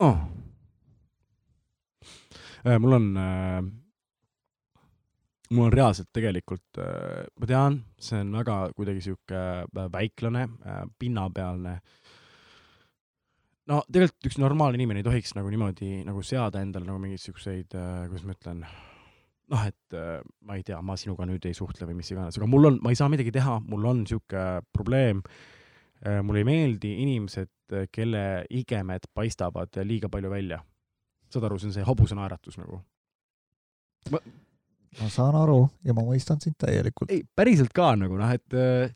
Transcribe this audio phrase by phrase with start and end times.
[0.00, 0.18] oh..
[2.80, 3.60] mul on äh,,
[5.50, 10.84] mul on reaalselt tegelikult äh,, ma tean, see on väga kuidagi sihuke äh, väiklane äh,,
[10.98, 11.78] pinnapealne.
[13.70, 17.76] no tegelikult üks normaalne inimene ei tohiks nagu niimoodi nagu seada endale nagu mingeid siukseid
[17.76, 18.66] äh,, kuidas ma ütlen,
[19.52, 22.50] noh, et äh, ma ei tea, ma sinuga nüüd ei suhtle või mis iganes, aga
[22.50, 25.59] mul on, ma ei saa midagi teha, mul on sihuke probleem äh,.
[26.24, 27.50] Mulle ei meeldi inimesed,
[27.92, 30.60] kelle igemed paistavad liiga palju välja.
[31.30, 32.80] saad aru, see on see hobusanaeratus nagu.
[34.10, 37.10] ma saan aru ja ma mõistan sind täielikult.
[37.12, 38.94] ei, päriselt ka nagu noh, et äh,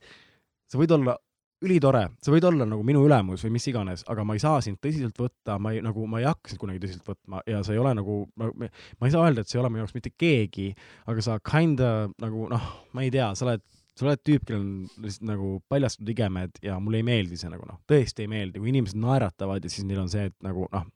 [0.71, 1.17] sa võid olla
[1.65, 4.81] ülitore, sa võid olla nagu minu ülemus või mis iganes, aga ma ei saa sind
[4.83, 7.81] tõsiselt võtta, ma ei nagu, ma ei hakka sind kunagi tõsiselt võtma ja sa ei
[7.81, 10.73] ole nagu, ma, ma ei saa öelda, et sa ei ole minu jaoks mitte keegi,
[11.11, 15.05] aga sa kinda nagu noh, ma ei tea, sa oled, sa oled tüüp, kellel on
[15.05, 18.73] lihtsalt nagu paljastatud igemed ja mulle ei meeldi see nagu noh, tõesti ei meeldi, kui
[18.73, 20.87] inimesed naeratavad ja siis neil on see, et nagu noh,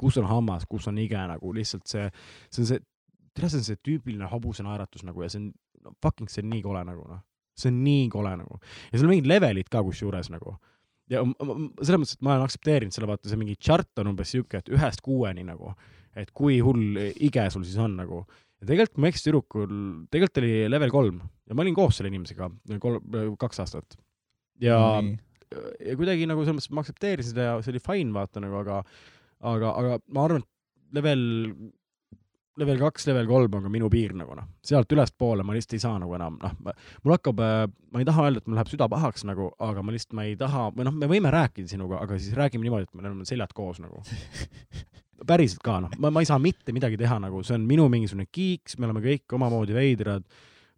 [0.00, 2.08] kus on hammas, kus on ige nagu lihtsalt see,
[2.50, 2.82] see on see,
[3.36, 5.50] tead, see on see tüüpiline hobuse naeratus nagu ja see on
[5.84, 7.20] no, fucking see on nii kole nagu noh,
[7.56, 8.60] see on nii kole nagu.
[8.90, 10.56] Ja seal on mingid levelid ka kusjuures nagu.
[11.12, 14.58] Ja selles mõttes, et ma olen aktsepteerinud selle, vaata see mingi chart on umbes siuke,
[14.58, 15.76] et ühest kuueni nagu,
[16.18, 18.24] et kui hull ige sul siis on nagu.
[18.60, 19.70] Ja tegelikult mu ekstüdrukul,
[20.12, 22.50] tegelikult oli level kolm ja ma olin koos selle inimesega
[22.82, 23.98] kolm, kaks aastat.
[24.62, 24.78] ja,
[25.52, 28.82] ja kuidagi nagu selles mõttes ma aktsepteerisin seda ja see oli fine vaata nagu, aga,
[29.52, 31.22] aga, aga ma arvan, et level,
[32.62, 35.84] level kaks, level kolm on ka minu piir nagu noh, sealt ülespoole ma lihtsalt ei
[35.84, 36.58] saa nagu enam noh,
[37.04, 37.44] mul hakkab,
[37.92, 40.36] ma ei taha öelda, et mul läheb süda pahaks nagu, aga ma lihtsalt, ma ei
[40.40, 43.52] taha või noh, me võime rääkida sinuga, aga siis räägime niimoodi, et me oleme seljad
[43.56, 44.00] koos nagu.
[45.26, 48.28] päriselt ka noh, ma, ma ei saa mitte midagi teha nagu, see on minu mingisugune
[48.28, 50.26] kiiks, me oleme kõik omamoodi veidrad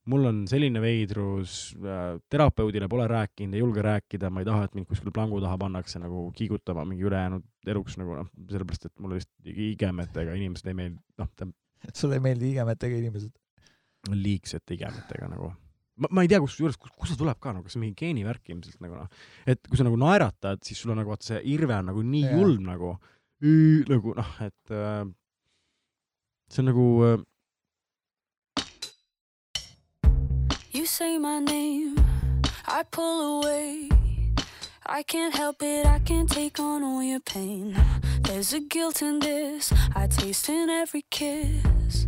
[0.09, 4.77] mul on selline veidrus äh,, terapeudile pole rääkinud, ei julge rääkida, ma ei taha, et
[4.79, 9.21] mind kuskil plangu taha pannakse nagu kiigutama mingi ülejäänud eluks nagu noh, sellepärast et mulle
[9.21, 11.53] vist igemetega inimesed ei meeldi, noh,
[11.93, 13.35] sulle ei meeldi igemetega inimesed?
[14.09, 15.51] liigsete igemetega nagu.
[15.99, 18.81] ma, ma ei tea, kusjuures, kust see tuleb ka nagu, see on mingi geenivärk ilmselt
[18.85, 21.91] nagu noh, et kui sa nagu naeratad, siis sul on nagu vaata see irve on
[21.91, 22.39] nagu nii Jaa.
[22.39, 22.95] julm nagu,
[23.41, 25.05] nagu noh, et äh,
[26.49, 27.19] see on nagu äh,
[30.73, 31.97] You say my name,
[32.67, 33.89] I pull away.
[34.87, 37.77] I can't help it, I can't take on all your pain.
[38.23, 42.07] There's a guilt in this, I taste in every kiss.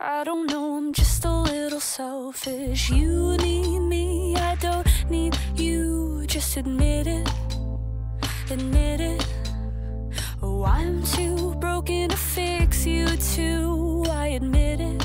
[0.00, 2.90] I don't know, I'm just a little selfish.
[2.90, 6.24] You need me, I don't need you.
[6.26, 7.28] Just admit it,
[8.50, 9.37] admit it.
[10.40, 14.04] Oh, I'm too broken to fix you too.
[14.08, 15.02] I admit it,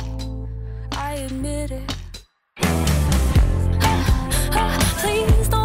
[0.92, 1.96] I admit it.
[5.02, 5.63] Please don't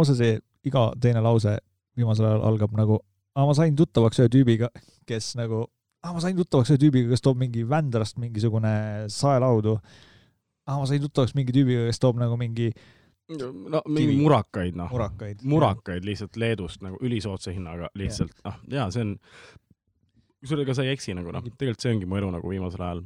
[0.00, 1.58] Moosese iga teine lause
[1.98, 3.00] viimasel ajal algab nagu,
[3.36, 4.70] aa ma sain tuttavaks ühe tüübiga,
[5.08, 5.66] kes nagu,
[6.04, 8.72] aa ma sain tuttavaks ühe tüübiga, kes toob mingi Vändrast mingisugune
[9.12, 9.76] saelaudu.
[10.66, 12.70] aa ma sain tuttavaks mingi tüübiga, kes toob nagu mingi
[13.38, 14.22] no mingi Kivi.
[14.22, 15.44] murakaid noh, murakaid.
[15.46, 19.12] murakaid lihtsalt Leedust nagu ülisoodsa hinnaga lihtsalt noh, ja see on,
[20.40, 23.04] kusjuures ega sa ei eksi nagu noh, tegelikult see ongi mu elu nagu viimasel ajal,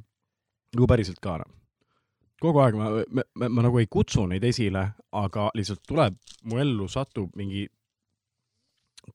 [0.76, 1.50] nagu päriselt ka noh.
[2.44, 4.84] Kogu aeg ma, ma, ma, ma nagu ei kutsu neid esile,
[5.16, 6.18] aga lihtsalt tuleb
[6.50, 7.66] mu ellu satub mingi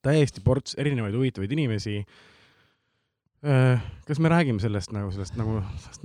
[0.05, 2.03] täiesti ports erinevaid huvitavaid inimesi.
[4.05, 6.03] kas me räägime sellest nagu sellest nagu sellest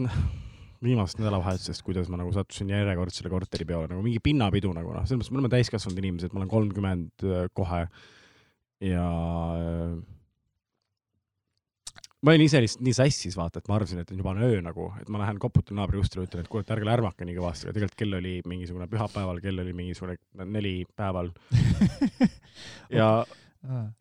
[0.84, 5.32] viimasest nädalavahetusest, kuidas ma nagu sattusin järjekordsele korteripeole nagu mingi pinnapidu nagu noh, selles mõttes
[5.32, 7.24] me oleme täiskasvanud inimesed, ma olen kolmkümmend
[7.56, 7.86] kohe
[8.84, 9.06] ja
[9.56, 9.94] äh,
[12.24, 14.88] ma olin ise lihtsalt nii sassis vaata, et ma arvasin, et juba on öö nagu,
[15.00, 17.76] et ma lähen koputan naabri ustele, ütlen, et kuule, et ärge lärmake nii kõvasti, aga
[17.76, 21.32] tegelikult kell oli mingisugune pühapäeval, kell oli mingisugune neli päeval.
[22.94, 23.24] Ja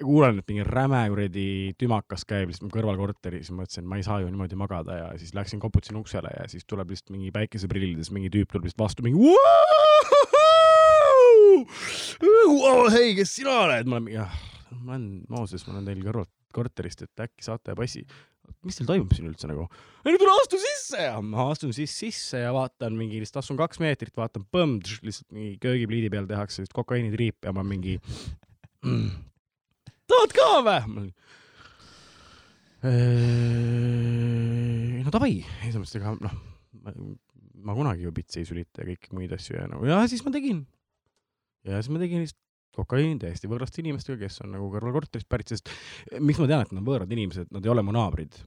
[0.03, 1.45] kuulen, et mingi räme kuradi
[1.79, 5.31] tümakas käib lihtsalt mu kõrvalkorteris, mõtlesin, et ma ei saa ju niimoodi magada ja siis
[5.33, 9.31] läksin koputasin uksele ja siis tuleb lihtsalt mingi päikeseprillides mingi tüüp tuleb lihtsalt vastu mingi
[12.93, 13.87] hei, kes sina oled?
[13.87, 14.29] ma olen mingi,
[14.83, 18.03] ma olen Mooses, ma olen teil kõrval korterist, et äkki saate passi.
[18.67, 19.67] mis teil toimub siin üldse nagu?
[20.03, 23.59] ei no tule astu sisse ja ma astun siis sisse ja vaatan mingi, lihtsalt astun
[23.59, 27.97] kaks meetrit, vaatan põmm, lihtsalt mingi köögipliidi peal tehakse sellist kokaiinitriipi ja ma mingi
[28.83, 29.11] mm,
[30.11, 30.79] tahad ka vä?
[35.03, 36.35] no davai, selles mõttes, ega noh,
[37.63, 40.33] ma kunagi ju pitsi ei sülita ja kõiki muid asju ja nagu ja siis ma
[40.35, 40.65] tegin.
[41.67, 42.41] ja siis ma tegin lihtsalt
[42.75, 45.71] kokaiini täiesti võõraste inimestega, kes on nagu kõrvalkorterist pärit, sest
[46.19, 48.39] miks ma tean, et nad on võõrad inimesed, nad ei ole mu naabrid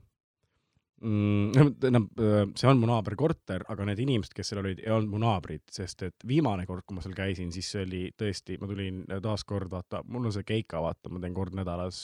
[1.03, 1.77] mm,.
[1.83, 2.25] tähendab,
[2.59, 6.07] see on mu naaberkorter, aga need inimesed, kes seal olid, ei olnud mu naabrid, sest
[6.09, 10.03] et viimane kord, kui ma seal käisin, siis see oli tõesti, ma tulin taaskord, vaata,
[10.11, 12.03] mul on see keika, vaata, ma teen kord nädalas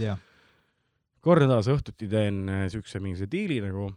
[0.00, 0.20] jah,
[1.24, 3.90] kord nädalas õhtuti teen siukse mingisuguse diili nagu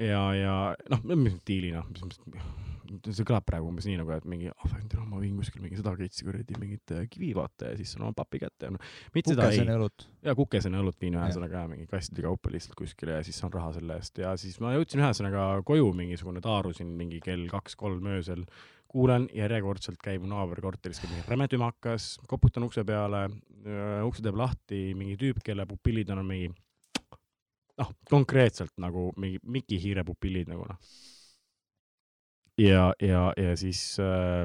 [0.00, 0.56] ja, ja
[0.92, 5.04] noh, mis diilina, mis mõttes, see kõlab praegu umbes nii nagu, et mingi, ah tere,
[5.08, 8.16] ma viin kuskil mingi sada keitsi kuradi mingit äh, kivi vaata ja siis saan oma
[8.16, 10.06] papi kätte ja noh, kukeseni, õlut.
[10.26, 13.98] ja kukeseni õlut viin ühesõnaga mingi kastide kaupa lihtsalt kuskile ja siis saan raha selle
[14.00, 18.44] eest ja siis ma jõudsin ühesõnaga koju mingisugune taarusin mingi kell kaks-kolm öösel
[18.92, 23.24] kuulan järjekordselt käib mu naaberkorteris käib mingi räme tümakas, koputan ukse peale,
[24.04, 26.52] ukse teeb lahti mingi tüüp, kelle pupillid on mingi
[27.80, 30.92] noh, konkreetselt nagu mingi Miki Hiire pupillid nagu noh.
[32.60, 34.44] ja, ja, ja siis äh,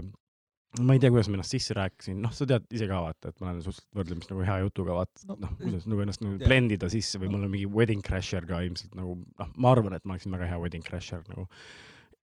[0.84, 3.42] ma ei tea, kuidas ma ennast sisse rääkisin, noh, sa tead ise ka vaata, et
[3.42, 6.38] ma olen suhteliselt võrdlemisi nagu hea jutuga vaata No, no,, noh, kuidas nagu ennast nagu
[6.38, 6.48] jah.
[6.48, 9.98] blend ida sisse või mul on mingi wedding crasher ka ilmselt nagu noh, ma arvan,
[9.98, 11.48] et ma oleksin väga hea wedding crasher nagu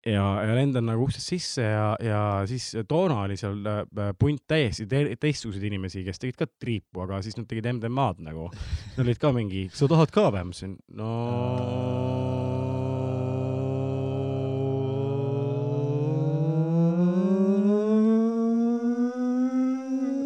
[0.06, 4.86] ja, ja lendan nagu uksest sisse ja, ja siis toona oli seal äh, punt täiesti
[4.90, 8.50] te teistsuguseid inimesi, kes tegid ka triipu, aga siis nad tegid MDMA-d nagu.
[8.98, 10.44] Nad olid ka mingi, sa tahad ka või?
[10.44, 11.10] ma ütlesin, no.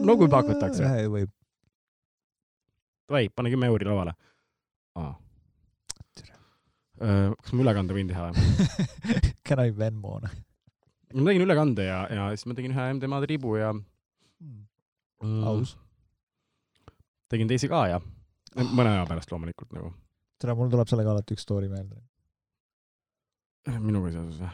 [0.08, 1.32] no kui pakutakse, võib.
[3.08, 4.16] davai, pane kümme euri lauale.
[6.98, 8.30] Kas ma ülekande võin teha?
[9.46, 10.18] Can I Venmo?
[11.14, 15.76] ma tegin ülekande ja, ja siis ma tegin ühe MDMA triibu ja mm, aus.
[17.32, 18.00] tegin teisi ka ja
[18.76, 19.92] mõne aja pärast loomulikult nagu.
[20.40, 22.00] tere, mul tuleb sellega alati üks story meelde.
[23.78, 24.52] minuga seoses või?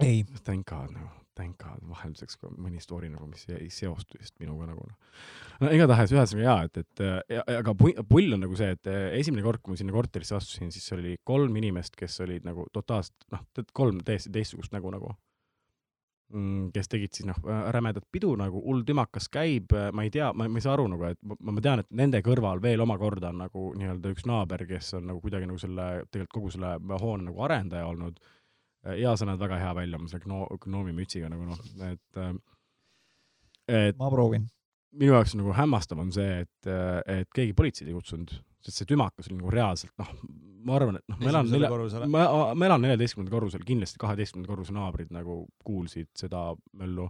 [0.00, 4.36] ei, Thank God nagu, thank God, vahelduseks ka mõni story nagu, mis ei seostu just
[4.42, 5.16] minuga nagu noh.
[5.62, 7.04] no igatahes ühesõnaga jaa, et, et
[7.36, 10.36] ja, aga pu- pull on nagu see, et eh, esimene kord, kui ma sinna korterisse
[10.38, 13.46] astusin, siis oli kolm inimest, kes olid nagu totaalselt noh,
[13.76, 15.14] kolm täiesti teistsugust nägu nagu
[16.32, 17.38] mm, kes tegid siis noh,
[17.74, 21.06] rämedat pidu nagu, hull tümakas käib, ma ei tea, ma, ma ei saa aru nagu,
[21.10, 24.94] et ma, ma tean, et nende kõrval veel omakorda on nagu nii-öelda üks naaber, kes
[24.98, 28.20] on nagu kuidagi nagu selle, tegelikult kogu selle hoone nagu arendaja olnud.
[29.00, 32.34] Ja sa näed väga hea välja oma selle gno-, gnoomimütsiga nagu noh, et äh,
[33.70, 34.46] et ma proovin.
[34.98, 36.70] minu jaoks nagu hämmastav on see, et,
[37.06, 38.32] et keegi politseid ei kutsunud,
[38.64, 40.14] sest see tümakas oli nagu reaalselt noh,
[40.66, 41.70] ma arvan, et noh, ma elan nelja,
[42.10, 42.24] ma,
[42.54, 46.50] ma elan neljateistkümnendal korrusel, kindlasti kaheteistkümnenda korruse naabrid nagu kuulsid seda
[46.80, 47.08] möllu.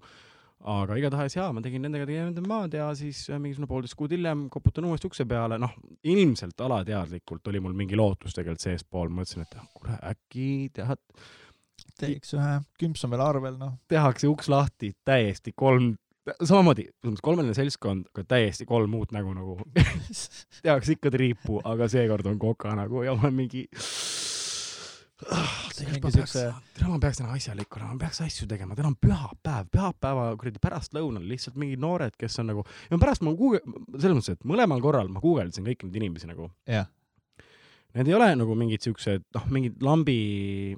[0.71, 4.13] aga igatahes jaa, ma tegin nendega tegin nende maad ja siis äh, mingisugune poolteist kuud
[4.13, 5.73] hiljem koputan uuesti ukse peale, noh,
[6.05, 11.01] ilmselt alateadlikult oli mul mingi lootus tegelikult seespool, mõtlesin, et ah, kuule, äkki tead,
[12.01, 13.75] teeks ühe, kümps on veel arvel, noh.
[13.91, 15.95] tehakse uks lahti, täiesti kolm,
[16.37, 16.89] samamoodi,
[17.25, 19.59] kolmeline seltskond, aga täiesti kolm uut nägu nagu
[20.65, 23.67] tehakse ikka triipu, aga seekord on koka nagu ja ma olen mingi.
[25.81, 29.69] mingi siukse, täna ma peaks täna asjalik olema, ma peaks asju tegema, täna on pühapäev,
[29.73, 33.61] pühapäeva kuradi pärastlõunal lihtsalt mingid noored, kes on nagu, ja pärast ma Google,
[33.99, 36.49] selles mõttes, et mõlemal korral ma guugeldasin kõiki neid inimesi nagu.
[36.69, 36.89] jah,
[37.97, 40.77] Need ei ole nagu mingid siuksed, noh, mingid lambi.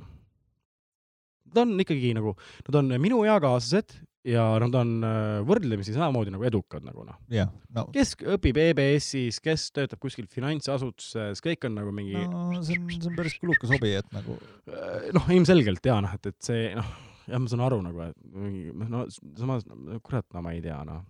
[1.52, 2.32] Nad on ikkagi nagu,
[2.68, 7.16] nad on minu eakaaslased ja nad on äh, võrdlemisi samamoodi nagu edukad nagu noh.
[7.32, 12.78] jah, no kes õpib EBS-is, kes töötab kuskil finantsasutuses, kõik on nagu mingi no see
[12.78, 14.38] on, see on päris kulukas hobi, et nagu
[14.70, 16.90] Äh, noh, ilmselgelt jaa, noh, et, et see noh,
[17.26, 19.66] jah, ma saan aru nagu, et mingi no samas
[20.06, 21.02] kurat, no ma ei tea noh.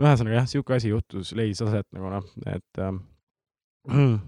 [0.00, 3.02] ühesõnaga jah, siuke asi juhtus, leidis aset nagu noh, et ähm,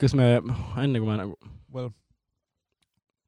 [0.00, 1.38] kas me enne kui me nagu
[1.72, 1.88] well,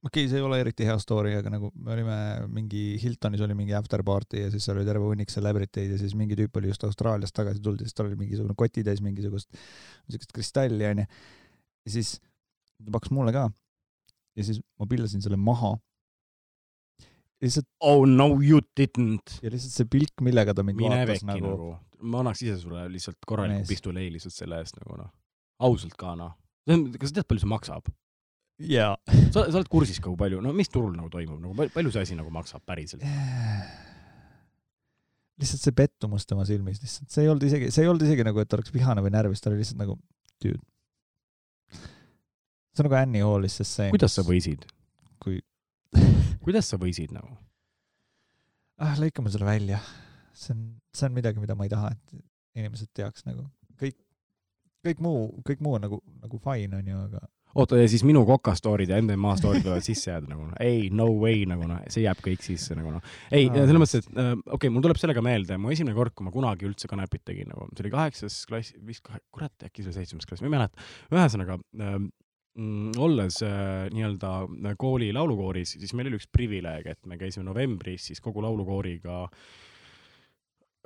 [0.08, 2.16] okei okay,, see ei ole eriti hea story, aga nagu me olime
[2.52, 5.98] mingi Hiltonis oli mingi after party ja siis seal oli terve hunnik celebrity eid ja
[6.00, 9.50] siis mingi tüüp oli just Austraaliast tagasi tulnud ja siis tal oli mingisugune kotitäis mingisugust
[10.08, 11.04] siukest kristalli onju.
[11.04, 12.16] ja siis
[12.78, 13.48] ta pakkus mulle ka.
[14.38, 15.74] ja siis ma pillasin selle maha.
[17.42, 19.38] lihtsalt oh no you didn't.
[19.42, 22.88] ja lihtsalt see pilk, millega ta mind mine vaatas nagu, nagu, ma annaks ise sulle
[22.92, 23.72] lihtsalt korraliku Mees.
[23.76, 25.14] pistolei lihtsalt selle eest nagu noh,
[25.68, 26.36] ausalt ka noh.
[26.66, 27.92] kas sa tead, palju see maksab?
[28.58, 28.94] jaa.
[29.30, 31.92] sa, sa oled kursis ka, kui palju, no mis turul nagu toimub, nagu pal- palju
[31.94, 33.04] see asi nagu maksab päriselt?
[35.38, 38.40] lihtsalt see pettumus tema silmis lihtsalt, see ei olnud isegi, see ei olnud isegi nagu,
[38.42, 39.94] et ta oleks vihane või närvis, ta oli lihtsalt nagu
[40.42, 40.58] dude.
[42.74, 43.90] see on nagu Annie Hallis, see.
[43.94, 44.66] kuidas sa võisid?
[45.22, 45.38] kui
[46.44, 47.30] kuidas sa võisid nagu?
[48.82, 49.78] ah,, lõikame selle välja.
[50.34, 53.46] see on, see on midagi, mida ma ei taha, et inimesed teaks nagu
[53.78, 53.98] kõik,
[54.86, 57.22] kõik muu, kõik muu on nagu, nagu fine onju, aga
[57.58, 60.88] oota, ja siis minu Coca story'd ja NMA story'd võivad sisse jääda nagu noh, ei,
[60.94, 63.16] no way nagu noh, see jääb kõik sisse nagu noh.
[63.30, 63.64] ei, Aa.
[63.64, 66.34] selles mõttes, et äh, okei okay,, mul tuleb sellega meelde, mu esimene kord, kui ma
[66.34, 70.00] kunagi üldse kanepit tegin nagu, see oli kaheksas klass, vist kahe, kurat, äkki see oli
[70.00, 70.88] seitsmes klass, ma ei mäleta.
[71.14, 71.96] ühesõnaga äh,,
[72.58, 78.10] mm, olles äh, nii-öelda kooli laulukooris, siis meil oli üks privileeg, et me käisime novembris
[78.12, 79.24] siis kogu laulukooriga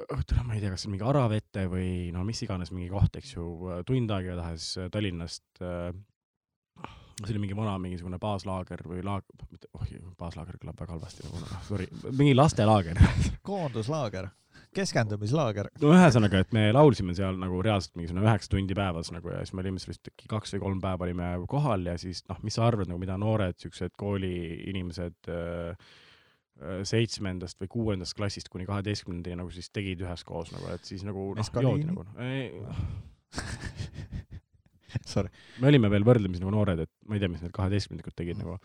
[0.02, 3.18] õhtul, ma ei tea, kas see on mingi Aravete või no mis iganes mingi koht,
[3.20, 3.44] eks ju,
[3.88, 5.92] tund aega igatahes äh, Tallinnast äh,
[7.26, 9.88] see oli mingi vana mingisugune baaslaager või laag-, mitte, oh
[10.18, 13.00] baaslaager kõlab väga halvasti nagu sorry, mingi lastelaager.
[13.48, 14.28] koonduslaager,
[14.76, 15.70] keskendumislaager.
[15.82, 19.56] no ühesõnaga, et me laulsime seal nagu reaalselt mingisugune üheksa tundi päevas nagu ja siis
[19.56, 22.58] me olime seal vist äkki kaks või kolm päeva olime kohal ja siis noh, mis
[22.58, 25.90] sa arvad nagu, mida noored siuksed kooliinimesed äh,
[26.62, 31.32] äh, seitsmendast või kuuendast klassist kuni kaheteistkümnendani nagu siis tegid üheskoos nagu, et siis nagu
[31.38, 32.06] noh, joodi nagu.
[35.12, 35.30] Sorry.
[35.61, 38.58] me olime veel võrdlemisi nagu noored, et ma ei tea, mis need kaheteistkümnendikud tegid nagu.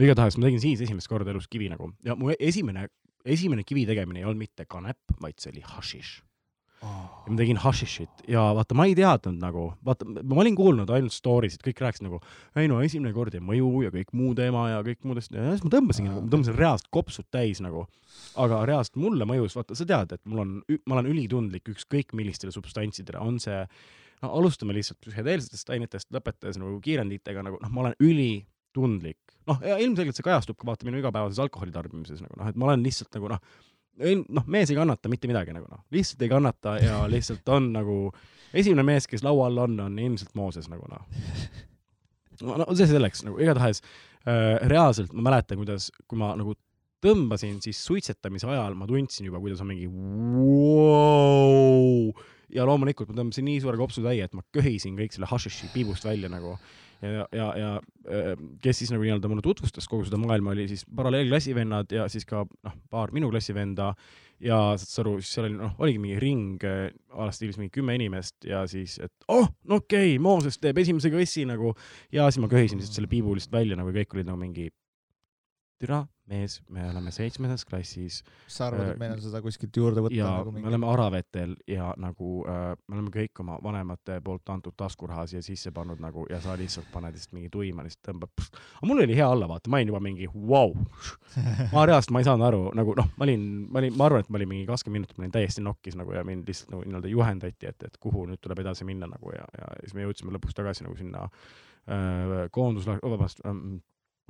[0.00, 2.88] igatahes ma tegin siis esimest korda elus kivi nagu ja mu esimene,
[3.24, 6.14] esimene kivi tegemine ei olnud mitte kanep, vaid see oli hašiš.
[6.84, 11.14] ja ma tegin hašišit ja vaata, ma ei teadnud nagu, vaata, ma olin kuulnud ainult
[11.14, 12.18] story sid, kõik rääkisid nagu,
[12.60, 15.64] ei no esimene kord ei mõju ja kõik muu teema ja kõik muudest ja siis
[15.64, 17.86] ma tõmbasingi nagu, ma tõmbasin reaalselt kopsud täis nagu.
[18.36, 22.52] aga reaalselt mulle mõjus, vaata, sa tead, et mul on, ma olen ülitundlik ükskõik millistele
[22.52, 23.64] substantsidele, on see,
[24.22, 29.20] no alustame lihtsalt psühhedeelsetest ainetest, lõpetades nagu kiirenditega nagu noh, ma olen ülitundlik.
[29.48, 32.70] noh, ja ilmselgelt see kajastub ka vaata minu igapäevases alkoholi tarbimises nagu noh, et ma
[32.70, 33.40] olen lihtsalt nagu noh,
[34.38, 37.98] noh, mees ei kannata mitte midagi nagu noh, lihtsalt ei kannata ja lihtsalt on nagu
[38.54, 41.04] esimene mees, kes laua all on, on ilmselt Mooses nagu noh.
[42.42, 46.56] no, see selleks nagu igatahes äh, reaalselt ma mäletan, kuidas, kui ma nagu
[47.04, 49.86] tõmbasin, siis suitsetamise ajal ma tundsin juba, kuidas on mingi
[50.40, 51.14] wow!
[52.54, 56.30] Ja loomulikult ma tõmbasin nii suure kopsutäie, et ma köhisin kõik selle hašiši piibust välja
[56.32, 56.56] nagu.
[57.04, 57.70] Ja, ja, ja
[58.08, 58.30] äh,
[58.64, 62.44] kes siis nagu nii-öelda mulle tutvustas kogu seda maailma, oli siis paralleelklassivennad ja siis ka
[62.46, 63.92] noh, paar minu klassivenda.
[64.44, 67.58] Ja saad sa aru, siis seal oli noh, oligi mingi ring äh, a la stiilis
[67.60, 71.74] mingi kümme inimest ja siis, et oh, no okei okay,, Mooses teeb esimese kõssi nagu.
[72.14, 74.70] Ja siis ma köhisin lihtsalt selle piibu lihtsalt välja nagu kõik olid nagu mingi
[75.82, 80.04] türa mees, me oleme seitsmendas klassis mis sa arvad, et meil on seda kuskilt juurde
[80.04, 84.16] võtta ja nagu me mingi oleme Aravetel ja nagu äh, me oleme kõik oma vanemate
[84.24, 88.08] poolt antud taskuraha siia sisse pannud nagu ja sa lihtsalt paned lihtsalt mingi tuima, lihtsalt
[88.08, 88.32] tõmbad.
[88.78, 90.74] aga mul oli hea olla, vaata, ma olin juba mingi vau wow..
[91.74, 94.32] ma reaalselt, ma ei saanud aru nagu noh, ma olin, ma olin, ma arvan, et
[94.32, 97.12] ma olin mingi kakskümmend minutit, ma olin täiesti nokkis nagu ja mind lihtsalt nagu nii-öelda
[97.12, 100.56] juhendati, et, et kuhu nüüd tuleb edasi minna nagu ja, ja siis me jõudsime lõpuks
[100.56, 103.44] tagasi nagu sinna äh, koondus, vabandust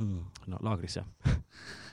[0.02, 0.20] ähm,,
[0.50, 1.04] no laagrisse.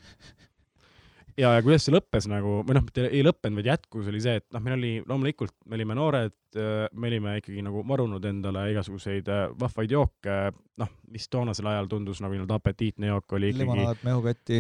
[1.40, 4.42] Ja, ja kuidas see lõppes nagu, või noh, mitte ei lõppenud, vaid jätkus oli see,
[4.42, 9.32] et noh, meil oli loomulikult, me olime noored, me olime ikkagi nagu varunud endale igasuguseid
[9.32, 10.38] äh, vahvaid jooke,
[10.82, 14.60] noh, mis toonasel ajal tundus nagu nii-öelda apetiitne jook oli ikkagi, limonaad, mehukotti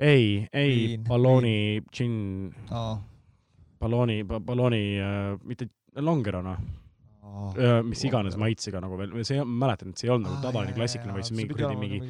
[0.00, 0.26] ei,
[0.56, 2.94] ei ballooni, džinn, oh..
[3.82, 6.58] ballooni, ballooni äh,, mitte longerona,
[7.30, 7.54] Oh.
[7.86, 11.14] mis iganes maitsega nagu veel, see, ma mäletan, et see ei olnud nagu tavaline klassikaline,
[11.14, 12.00] vaid see mingi kuradi mingi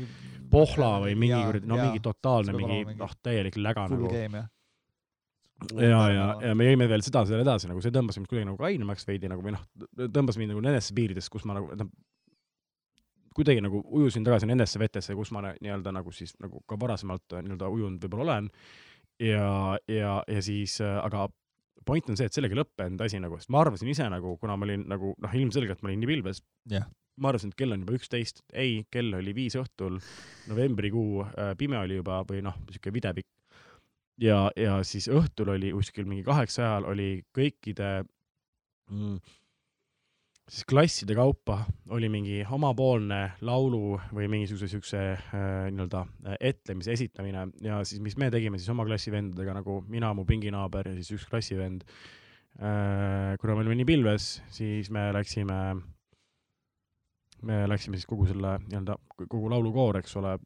[0.52, 4.10] pohla või mingi kuradi, no mingi totaalne mingi noh, täielik läga nagu
[5.76, 8.60] ja, ja, ja me jõime veel seda seal edasi, nagu see tõmbas mind kuidagi nagu
[8.60, 9.66] kainemaks veidi nagu või noh,
[10.00, 11.90] tõmbas mind nagu nendesse piiridesse, kus ma nagu noh,
[13.36, 17.44] kuidagi nagu ujusin tagasi nendesse vetesse, kus ma nii-öelda nagu siis nagu ka varasemalt äh,
[17.46, 18.48] nii-öelda ujunud võib-olla olen.
[19.22, 21.28] ja, ja, ja siis äh,, aga
[21.86, 24.56] point on see, et sellega ei lõppenud asi nagu, sest ma arvasin ise nagu, kuna
[24.58, 26.88] ma olin nagu noh, ilmselgelt ma olin nii pilves Jah.
[27.16, 29.98] Ma arvasin, et kell on juba üksteist, ei, kell oli viis õhtul,
[30.50, 33.28] novembrikuu äh,, pime oli juba või noh, sihuke videvik.
[34.20, 37.90] ja, ja siis õhtul oli kuskil mingi kaheksa ajal oli kõikide
[38.90, 39.20] mm,
[40.50, 41.60] siis klasside kaupa
[41.94, 48.16] oli mingi omapoolne laulu või mingisuguse siukse äh, nii-öelda äh, etlemise esitamine ja siis, mis
[48.18, 51.86] me tegime siis oma klassi vendadega nagu mina, mu pinginaaber ja siis üks klassivend
[52.58, 53.38] äh,.
[53.40, 55.60] kuna me olime nii pilves, siis me läksime,
[57.42, 58.96] me läksime siis kogu selle nii-öelda
[59.28, 60.36] kogu laulukoor, eks ole,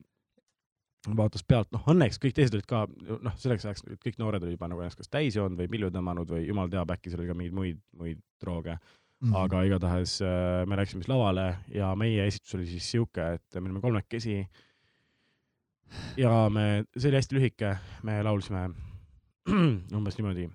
[1.17, 2.85] vaatas pealt, noh õnneks kõik teised olid ka,
[3.27, 6.31] noh selleks ajaks kõik noored olid juba nagu ennast kas täis joonud või pilju tõmmanud
[6.37, 10.63] või jumal teab, äkki seal oli ka mingeid muid, muid drooge mm., aga igatahes äh,
[10.71, 14.39] me läksime siis lavale ja meie esitus oli siis sihuke, et me olime kolmekesi.
[16.17, 18.69] ja me, see oli hästi lühike, me laulsime
[19.99, 20.49] umbes niimoodi.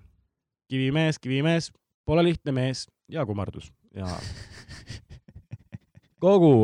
[0.70, 1.70] kivimees, kivimees,
[2.06, 4.10] pole lihtne mees ja kummardus ja
[6.20, 6.54] kogu,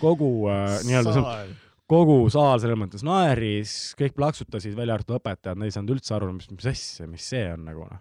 [0.00, 1.56] kogu äh, nii-öelda see,
[1.90, 6.32] kogu saal selles mõttes naeris, kõik plaksutasid, välja arvatud õpetajad, nad ei saanud üldse aru,
[6.36, 8.00] mis, mis asja, mis see on nagu noh.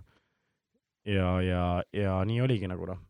[1.10, 3.02] ja, ja, ja nii oligi nagu noh.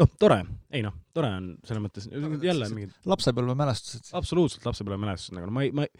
[0.00, 0.38] noh, tore,
[0.72, 2.06] ei noh, tore on selles mõttes
[2.44, 4.12] jälle mingid lapsepõlvemälestused.
[4.16, 5.92] absoluutselt lapsepõlvemälestused nagu no ma ei, ma ei,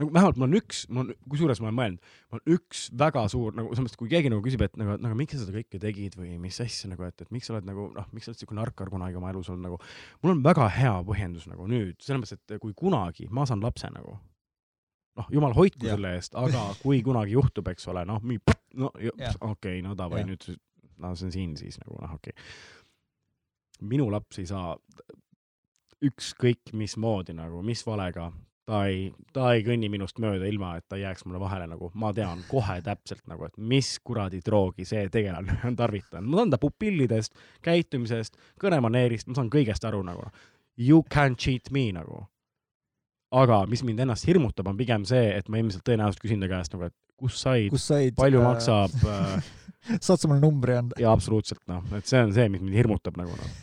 [0.00, 3.24] nagu vähemalt mul on üks, mul on, kusjuures ma olen mõelnud, mul on üks väga
[3.32, 5.80] suur nagu selles mõttes, kui keegi nagu küsib, et nagu, nagu miks sa seda kõike
[5.82, 8.42] tegid või mis asja nagu, et, et miks sa oled nagu noh, miks sa oled
[8.42, 9.80] siuke narkar kunagi oma elus olnud nagu,
[10.24, 13.90] mul on väga hea põhjendus nagu nüüd, selles mõttes, et kui kunagi ma saan lapse
[13.94, 14.18] nagu
[15.16, 18.22] noh, jumal hoidku selle eest, aga kui kunagi juhtub, eks ole, noh,
[18.76, 19.22] no okei
[19.52, 20.50] okay,, no davai nüüd,
[21.00, 22.74] no see on siin siis nagu noh, okei okay..
[23.80, 24.74] Minu laps ei saa
[26.06, 28.30] ükskõik mismoodi nagu, mis valega,
[28.66, 32.12] ta ei, ta ei kõnni minust mööda, ilma et ta jääks mulle vahele nagu, ma
[32.16, 36.60] tean kohe täpselt nagu, et mis kuradi droogi see tegelane on tarvitanud, ma saan ta
[36.62, 40.30] pupillidest, käitumisest, kõnemaneerist, ma saan kõigest aru nagu.
[40.76, 42.26] You can't cheat me nagu.
[43.42, 46.74] Aga mis mind ennast hirmutab, on pigem see, et ma ilmselt tõenäoliselt küsin ta käest
[46.74, 48.16] nagu, et kus said, kus said?
[48.18, 49.52] palju maksab äh,
[50.00, 50.98] saad sa mulle numbri anda?
[51.00, 53.56] ja absoluutselt noh, et see on see, mis mind hirmutab nagu noh.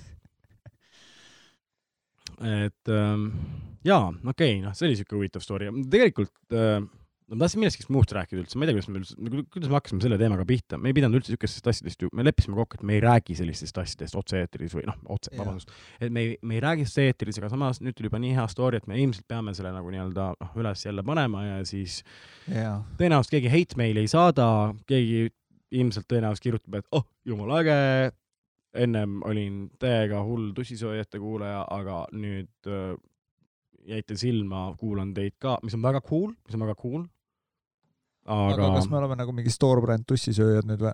[2.64, 3.30] et ähm,
[3.86, 6.82] jaa, okei okay,, noh, see oli siuke huvitav story, tegelikult äh,
[7.34, 10.04] ma tahtsin millestki muust rääkida üldse, ma ei tea, kuidas me üldse, kuidas me hakkasime
[10.06, 12.98] selle teemaga pihta, me ei pidanud üldse siukestest asjadest ju, me leppisime kokku, et me
[12.98, 16.88] ei räägi sellistest asjadest otse-eetris või noh, otse, vabandust, et me ei, me ei räägi
[16.88, 19.94] otse-eetris, aga samas nüüd tuli juba nii hea story, et me ilmselt peame selle nagu
[19.94, 22.02] nii-öelda noh, üles jälle panema ja siis
[22.48, 22.80] jaa.
[23.00, 24.48] tõenäoliselt keegi hate meili ei saada,
[24.90, 25.32] keegi
[25.74, 27.80] ilmselt tõenäoliselt kirjutab, et oh, jumala äge,
[28.84, 32.94] ennem olin täiega hull tussisoojate kuulaja, aga nüüd äh,
[33.88, 37.04] jäite silma, kuulan teid ka, mis on väga cool, mis on väga cool.
[38.24, 40.94] Aga aga, kas me oleme nagu mingi store brand tussisööjad nüüd või?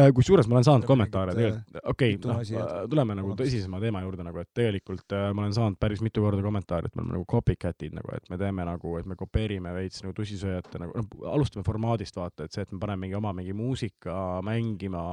[0.00, 4.26] äh, kusjuures ma olen saanud kommentaare tegelikult, okei okay,, noh, tuleme nagu tõsisema teema juurde
[4.26, 7.26] nagu, et tegelikult äh, ma olen saanud päris mitu korda kommentaare, et me oleme nagu
[7.30, 11.66] copycat'id nagu, et me teeme nagu, et me kopeerime veits nagu tussisööjate nagu, noh, alustame
[11.66, 15.04] formaadist vaata, et see, et me paneme mingi oma mingi muusika mängima,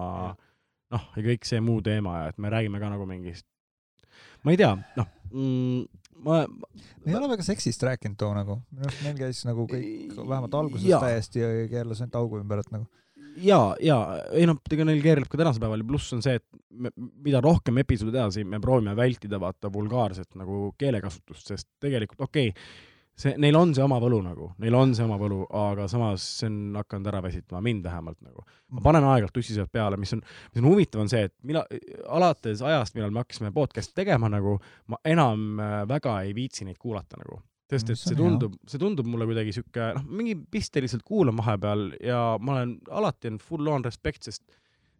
[0.97, 3.45] noh, ja kõik see muu teema ja et me räägime ka nagu mingist,
[4.41, 8.89] ma ei tea, noh mm,, ma, me ei ole väga seksist rääkinud too nagu, minu
[8.89, 11.01] arust meil käis nagu kõik vähemalt alguses Jaa.
[11.03, 12.87] täiesti keerles ainult augu ümber, et nagu.
[13.41, 13.97] Ja, ja
[14.37, 16.91] ei noh, ega neil keerleb ka tänasel päeval ja pluss on see, et me,
[17.25, 22.91] mida rohkem episoode edasi, me proovime vältida vaata vulgaarset nagu keelekasutust, sest tegelikult okei okay,,
[23.17, 26.49] see, neil on see oma võlu nagu, neil on see oma võlu, aga samas see
[26.49, 28.45] on hakanud ära väsitama mind vähemalt nagu.
[28.73, 30.23] ma panen aeg-ajalt tussisööd peale, mis on,
[30.53, 31.63] mis on huvitav, on see, et mina,
[32.17, 34.57] alates ajast, millal me hakkasime podcast'i tegema nagu,
[34.89, 37.41] ma enam äh, väga ei viitsi neid kuulata nagu.
[37.73, 42.35] sest et See tundub, see tundub mulle kuidagi sihuke, noh, mingi pisteliselt kuulan vahepeal ja
[42.39, 44.43] ma olen alati on full on respect, sest,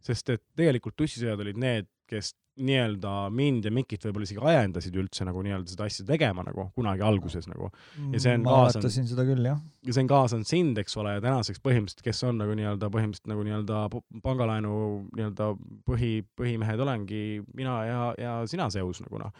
[0.02, 5.26] sest et tegelikult tussisööjad olid need, kes nii-öelda mind ja Mikit võib-olla isegi ajendasid üldse
[5.26, 7.72] nagu nii-öelda seda asja tegema nagu kunagi alguses nagu.
[8.14, 9.62] Ja see on ma kaasa- mäletasin seda küll jah.
[9.88, 13.32] ja see on kaasanud sind, eks ole, ja tänaseks põhimõtteliselt, kes on nagu nii-öelda põhimõtteliselt
[13.34, 13.82] nagu nii-öelda
[14.24, 14.76] pangalaenu
[15.16, 15.50] nii-öelda
[15.90, 19.34] põhi, põhimehed olengi mina ja, ja sina Zeus nagu noh.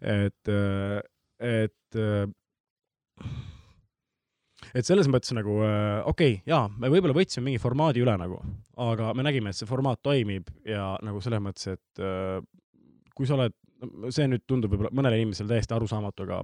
[0.00, 0.54] et,
[1.40, 2.00] et,
[4.76, 8.40] et selles mõttes nagu äh, okei okay,, jaa, me võib-olla võtsime mingi formaadi üle nagu,
[8.86, 12.40] aga me nägime, et see formaat toimib ja nagu selles mõttes, et äh,
[13.16, 13.56] kui sa oled,
[14.12, 16.42] see nüüd tundub võib-olla mõnele inimesele täiesti arusaamatu, aga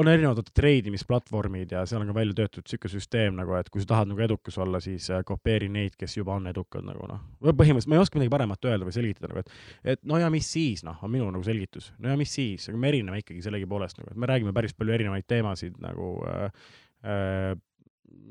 [0.00, 3.90] on erinevad treidimisplatvormid ja seal on ka välja töötatud siuke süsteem nagu, et kui sa
[3.90, 7.20] tahad nagu edukas olla, siis äh, kopeeri neid, kes juba on edukad nagu noh.
[7.42, 10.48] põhimõtteliselt ma ei oska midagi paremat öelda või selgitada nagu, et et no ja mis
[10.48, 14.00] siis noh, on minu nagu selgitus, no ja mis siis, aga me erineme ikkagi sellegipoolest
[14.00, 16.48] nagu, et me räägime päris palju erinevaid teemasid nagu äh,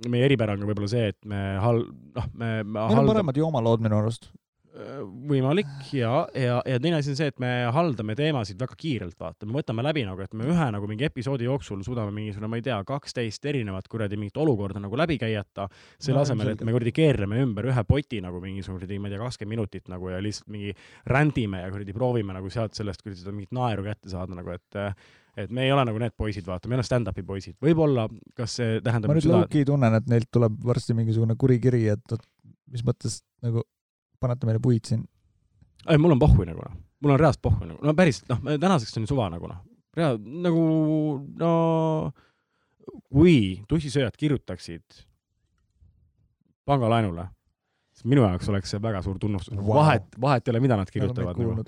[0.10, 3.20] meie eripära on ka võib-olla see, et me hal-, noh, me, me meil on haldame
[3.20, 4.32] paremad joomalood minu arust.
[5.28, 9.46] võimalik ja, ja, ja teine asi on see, et me haldame teemasid väga kiirelt, vaata,
[9.46, 12.64] me võtame läbi nagu, et me ühe nagu mingi episoodi jooksul suudame mingisugune, ma ei
[12.66, 15.68] tea, kaksteist erinevat kuradi mingit olukorda nagu läbi käiata,
[16.00, 19.18] selle No asemel, et me kuradi keerleme ümber ühe poti nagu mingisugune kuradi, ma ei
[19.18, 20.74] tea, kakskümmend minutit nagu ja lihtsalt mingi
[21.12, 24.82] rändime ja kuradi proovime nagu sealt sellest kuradi seda mingit naeru kätte saada nagu, et
[25.38, 28.58] et me ei ole nagu need poisid, vaata, me ei ole stand-up'i poisid, võib-olla kas
[28.60, 32.16] see tähendab ma nüüd low-key tunnen, et neilt tuleb varsti mingisugune kuri kiri, et
[32.72, 33.64] mis mõttes nagu
[34.22, 35.06] panete meile puid siin.
[35.88, 39.00] ei, mul on pohhui nagu noh, mul on reaalselt pohhui nagu, no päriselt, noh, tänaseks
[39.00, 39.64] on suva nagu noh,
[39.98, 40.66] rea-, nagu
[41.40, 41.54] no
[43.12, 45.04] kui tussisööjad kirjutaksid
[46.68, 47.26] pangalaenule,
[47.96, 49.58] siis minu jaoks oleks see väga suur tunnustus.
[49.58, 51.66] Wow., vahet, vahet ei ole, mida nad kirjutavad nagu,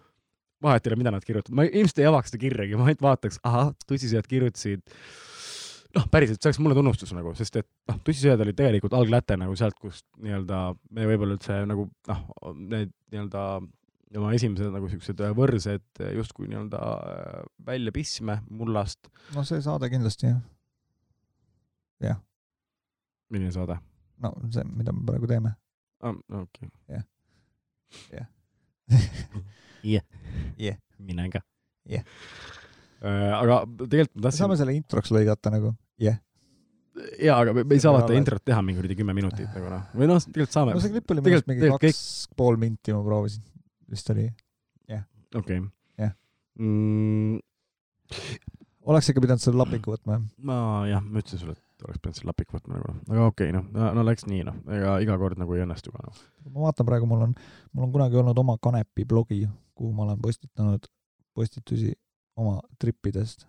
[0.64, 3.40] vahet ei ole, mida nad kirjutavad, ma ilmselt ei avaks seda kirjagi, ma ainult vaataks,
[3.48, 4.84] ahah, tussisööjad kirjutasid
[5.94, 9.56] noh, päriselt, see oleks mulle tunnustus nagu, sest et noh, tussisööjad olid tegelikult algläte nagu
[9.60, 12.26] sealt, kust nii-öelda me võib-olla üldse nagu noh,
[12.58, 13.46] need nii-öelda
[14.20, 19.10] oma esimesed nagu siuksed võrsed justkui nii-öelda äh, välja pissime mullast.
[19.34, 20.30] no see saade kindlasti
[22.04, 22.20] jah.
[23.34, 23.80] milline saade
[24.24, 25.56] no see, mida me praegu teeme.
[26.02, 26.16] ah,?
[26.42, 27.06] okei Jah.
[28.14, 28.28] Jah.
[29.84, 30.06] Jah.
[30.62, 30.80] Jah.
[31.04, 31.44] mine ka
[31.90, 32.06] Jah.
[33.04, 36.22] Äh, aga tegelikult ma me saame tahtsin, selle introks lõigata nagu, jah.
[37.20, 39.82] jaa, aga me me ei saa vaata introt teha mingi kuradi kümme minutit nagu noh,
[39.92, 42.00] või noh, tegelikult saame no see klipp oli minu arust mingi kaks
[42.40, 43.44] pool minti ma proovisin,
[43.92, 44.30] vist oli.
[45.36, 45.60] okei
[46.00, 46.14] Jah.
[46.64, 47.42] mm,.
[48.88, 50.24] oleks ikka pidanud selle lapiku võtma, jah?
[50.48, 53.52] ma jah, ma ütlesin sulle, et oleks pidanud selle lapiku võtma nagu noh, aga okei
[53.52, 56.24] okay, noh, no läks nii noh, ega iga kord nagu ei õnnestu ka noh.
[56.54, 57.36] ma vaatan praegu, mul on,
[57.74, 59.44] mul on kunagi olnud oma kanepi blogi,
[59.78, 60.86] kuhu ma olen postitanud
[61.34, 61.94] postitusi
[62.40, 63.48] oma tripidest.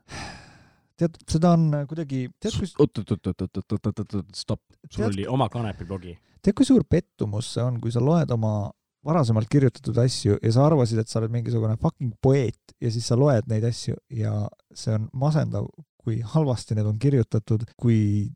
[0.98, 6.14] tead, seda on kuidagi, tead kui oot-oot-oot-oot-oot-oot-oot, stopp, sul oli oma kanepi blogi.
[6.40, 8.70] tead, kui suur pettumus see on, kui sa loed oma
[9.04, 13.18] varasemalt kirjutatud asju ja sa arvasid, et sa oled mingisugune fucking poeet ja siis sa
[13.20, 14.32] loed neid asju ja
[14.72, 15.68] see on masendav,
[16.00, 18.30] kui halvasti need on kirjutatud, kui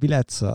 [0.00, 0.54] viletsa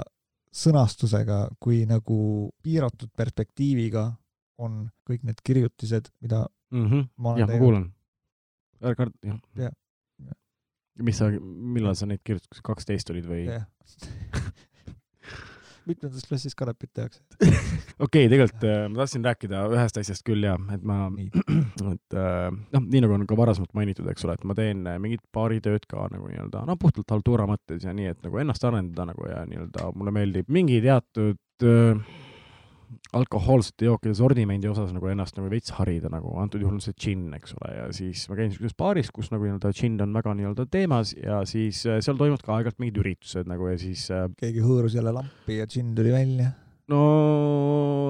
[0.56, 2.18] sõnastusega, kui nagu
[2.64, 4.08] piiratud perspektiiviga
[4.58, 7.10] on kõik need kirjutised, mida Mhm.
[7.18, 7.90] ma olen jah, ma kuulan.
[8.82, 9.74] ära karda, jah Jah.
[11.00, 13.46] mis sa, millal sa neid kirjutasid, kaksteist olid või?
[13.46, 13.66] jah.
[15.86, 17.22] mitmendas klassis kanepit tehakse?
[17.46, 21.06] okei okay,, tegelikult äh, ma tahtsin rääkida ühest asjast küll ja, et ma,
[21.94, 24.98] et äh, noh, nii nagu on ka varasemalt mainitud, eks ole, et ma teen äh,
[25.02, 29.12] mingit baaritööd ka nagu nii-öelda, no puhtalt haltuura mõttes ja nii, et nagu ennast arendada
[29.12, 31.38] nagu ja nii-öelda mulle meeldib mingi teatud
[31.70, 32.02] äh,
[33.16, 37.32] alkohoolsete jookide sordimendi osas nagu ennast nagu veits harida nagu, antud juhul on see džinn,
[37.38, 40.68] eks ole, ja siis ma käin niisuguses baaris, kus nagu nii-öelda džinn on väga nii-öelda
[40.72, 44.64] teemas ja siis äh, seal toimuvad ka aeg-ajalt mingid üritused nagu ja siis äh, keegi
[44.66, 46.52] hõõrus jälle lampi ja džinn tuli välja.
[46.92, 47.02] no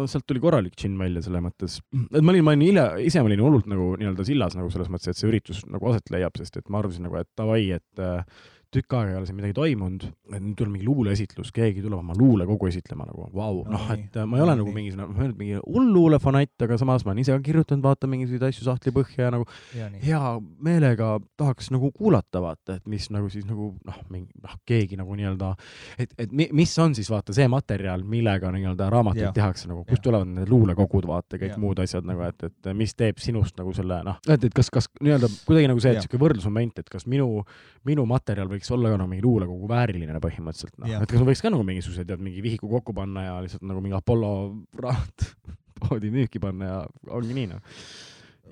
[0.10, 1.78] sealt tuli korralik džinn välja selles mõttes,
[2.10, 5.14] et ma olin, ma olin hilja, ise olin hullult nagu nii-öelda sillas nagu selles mõttes,
[5.14, 8.26] et see üritus nagu aset leiab, sest et ma arvasin nagu, et davai, et äh,
[8.76, 12.16] tükk aega ei ole siin midagi toimunud, et nüüd tuleb mingi luuleesitlus, keegi tuleb oma
[12.20, 15.24] luulekogu esitlema nagu, vau, No noh, et äh, ma ei ole No nagu mingisugune, ma
[15.24, 18.68] ei ole mingi hull luulefanatt, aga samas ma olen ise ka kirjutanud, vaata mingisuguseid asju
[18.68, 20.02] sahtli põhja ja nagu ja nii.
[20.06, 20.22] hea
[20.68, 21.10] meelega
[21.40, 25.52] tahaks nagu kuulata, vaata, et mis nagu siis nagu noh, mingi noh, keegi nagu nii-öelda,
[26.00, 30.04] et, et mi- mis on siis vaata see materjal, millega nii-öelda raamatuid tehakse nagu, kust
[30.06, 31.62] tulevad need luulekogud, vaata kõik Jah.
[31.62, 34.90] muud asjad nagu, et, et mis teeb sinust nagu selle noh, et, et kas, kas
[35.02, 36.08] nii-öelda kuidagi nagu see, et Jah.
[36.08, 37.44] siuke võrdlusmoment, et kas minu,
[37.88, 41.52] minu materjal võiks olla ka nagu mingi luulekogu vääriline põhimõtteliselt noh, et kas võiks ka
[41.54, 44.34] nagu mingisuguse tead mingi vihiku kokku panna ja lihtsalt nagu mingi Apollo
[44.82, 45.30] raamat
[45.84, 46.82] poodi müüki panna ja
[47.14, 47.80] ongi nii noh.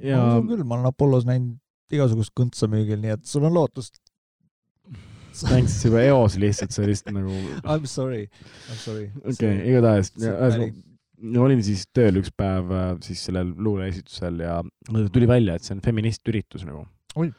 [0.03, 1.59] ja ma usun küll, ma olen Apollos näinud
[1.93, 3.99] igasugust kõntsa müügil, nii et sul on lootust.
[5.49, 9.05] mängis juba eos lihtsalt, see lihtsalt nagu I m sorry, I m sorry.
[9.23, 10.89] okei okay,, igatahes, ühesõnaga
[11.43, 14.59] olin siis tööl üks päev äh, siis sellel luuleesitusel ja
[15.13, 16.83] tuli välja, et see on feministüritus nagu
[17.19, 17.29] Oi..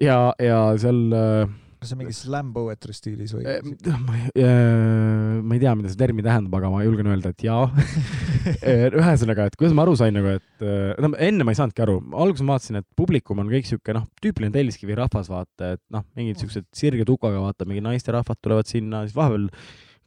[0.00, 3.42] ja, ja seal äh, kas see on mingi slam poetry stiilis või?
[3.50, 7.32] äh, ma ei, äh, ma ei tea, mida see termin tähendab, aga ma julgen öelda,
[7.34, 7.66] et jaa.
[9.02, 11.98] ühesõnaga, et kuidas ma aru sain nagu, et äh, no enne ma ei saanudki aru,
[12.24, 16.06] alguses ma vaatasin, et publikum on kõik siuke noh, tüüpiline telliskivi rahvas, vaata, et noh,
[16.18, 19.50] mingid siuksed sirge tukaga, vaata, mingi naisterahvad tulevad sinna, siis vahepeal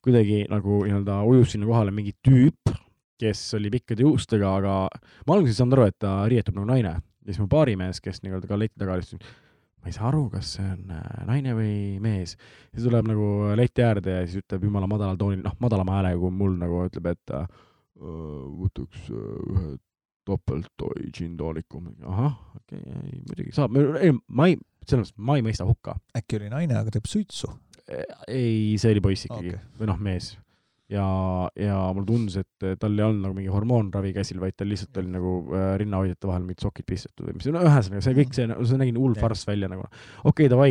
[0.05, 2.71] kuidagi nagu nii-öelda ujus sinna kohale mingi tüüp,
[3.19, 4.75] kes oli pikkade juustega, aga
[5.27, 6.99] ma alguses ei saanud aru, et ta riietub nagu naine.
[7.25, 9.19] ja siis mu baarimees, kes nii-öelda ka leti taga istus,
[9.85, 12.33] ma ei saa aru, kas see on äh, naine või mees.
[12.73, 16.33] siis tuleb nagu leti äärde ja siis ütleb jumala madalal toonil, noh, madalama häälega kui
[16.33, 17.43] mul nagu ütleb, et äh,
[18.01, 19.67] võtaks äh, ühe
[20.25, 21.83] topeltoi džintooniku.
[22.09, 24.57] ahah, okei okay,, ei muidugi saab, ei, ma ei,
[24.89, 25.99] selles mõttes ma ei mõista hukka.
[26.17, 27.51] äkki oli naine, aga teeb suitsu?
[27.85, 29.69] ei, see oli poiss ikkagi okay.
[29.77, 30.31] või noh, mees.
[30.91, 31.05] ja,
[31.57, 35.13] ja mulle tundus, et tal ei olnud nagu mingi hormoonravi käsil, vaid tal lihtsalt oli
[35.15, 38.81] nagu äh, rinnahoidjate vahel mingid sokid pistetud või mis, no ühesõnaga see kõik see, see
[38.81, 39.87] nägi hull farss välja nagu.
[40.23, 40.69] okei okay,, davai,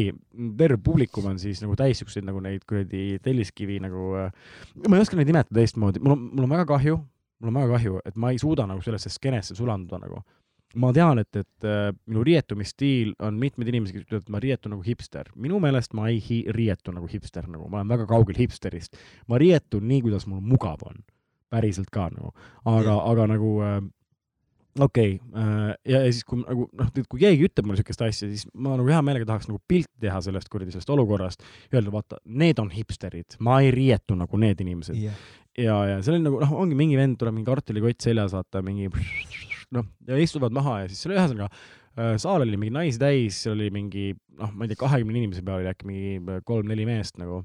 [0.60, 4.30] terve publikum on siis nagu täis siukseid nagu neid kuradi telliskivi nagu äh,,
[4.86, 7.00] ma ei oska neid nimetada teistmoodi, mul on, mul on väga kahju,
[7.42, 10.22] mul on väga kahju, et ma ei suuda nagu sellesse skeenesse sulanduda nagu
[10.80, 14.74] ma tean, et, et äh, minu riietumisstiil on mitmed inimesed, kes ütlevad, et ma riietun
[14.74, 15.30] nagu hipster.
[15.34, 18.96] minu meelest ma ei hi riietu nagu hipster nagu, ma olen väga kaugel hipsterist.
[19.28, 21.04] ma riietun nii, kuidas mul mugav on.
[21.54, 22.32] päriselt ka nagu,
[22.66, 23.76] aga aga nagu äh,
[24.80, 28.28] okei okay, äh,, ja, ja siis, kui nagu noh, kui keegi ütleb mulle siukest asja,
[28.28, 31.44] siis ma nagu hea meelega tahaks nagu pilti teha sellest kuradi sellest olukorrast.
[31.72, 35.26] Öelda, vaata, need on hipsterid, ma ei riietu nagu need inimesed jah.
[35.58, 38.90] ja, ja seal oli nagu noh, ongi mingi vend tuleb mingi kartulikott seljas, vaata mingi
[39.74, 43.56] noh, ja istuvad maha ja siis seal ühesõnaga äh, saal oli mingi naisi täis, seal
[43.56, 47.44] oli mingi noh, ma ei tea, kahekümne inimese peal oli äkki mingi kolm-neli meest nagu.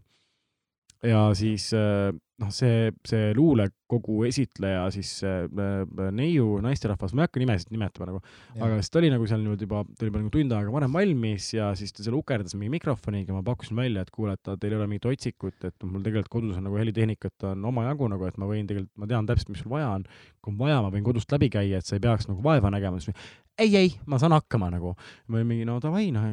[1.06, 7.30] ja siis äh, noh, see, see luulekogu esitleja siis äh, äh, neiu naisterahvas, ma ei
[7.30, 8.22] hakka nimesid nimetama nagu,
[8.58, 10.96] aga siis ta oli nagu seal niimoodi juba, ta oli juba nagu tund aega varem
[10.96, 14.76] valmis ja siis ta seal ukerdas mingi mikrofoniga, ma pakkusin välja, et kuule, et teil
[14.76, 18.40] ei ole mingit otsikut, et mul tegelikult kodus on nagu helitehnikat on omajagu nagu, et
[18.42, 20.08] ma võin tegelikult, ma tean täpselt, mis sul vaja on.
[20.40, 23.02] kui on vaja, ma võin kodust läbi käia, et sa ei peaks nagu vaeva nägema,
[23.04, 23.18] siis
[23.60, 24.96] ei, ei, ma saan hakkama nagu.
[25.30, 26.24] olin mingi, no davai, noh,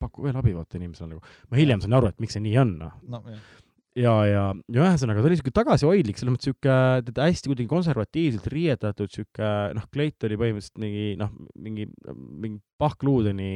[0.00, 1.38] paku veel abi vaata inimesele nagu.
[1.50, 3.00] ma hiljem sain aru, et miks see nii on, noh.
[3.12, 3.42] no jah.
[3.98, 8.48] ja, ja, ja ühesõnaga ta oli siuke tagasihoidlik, selles mõttes siuke teda hästi kuidagi konservatiivselt
[8.54, 13.52] riietatud, siuke noh, kleit oli põhimõtteliselt mingi noh, mingi, mingi pahkluudeni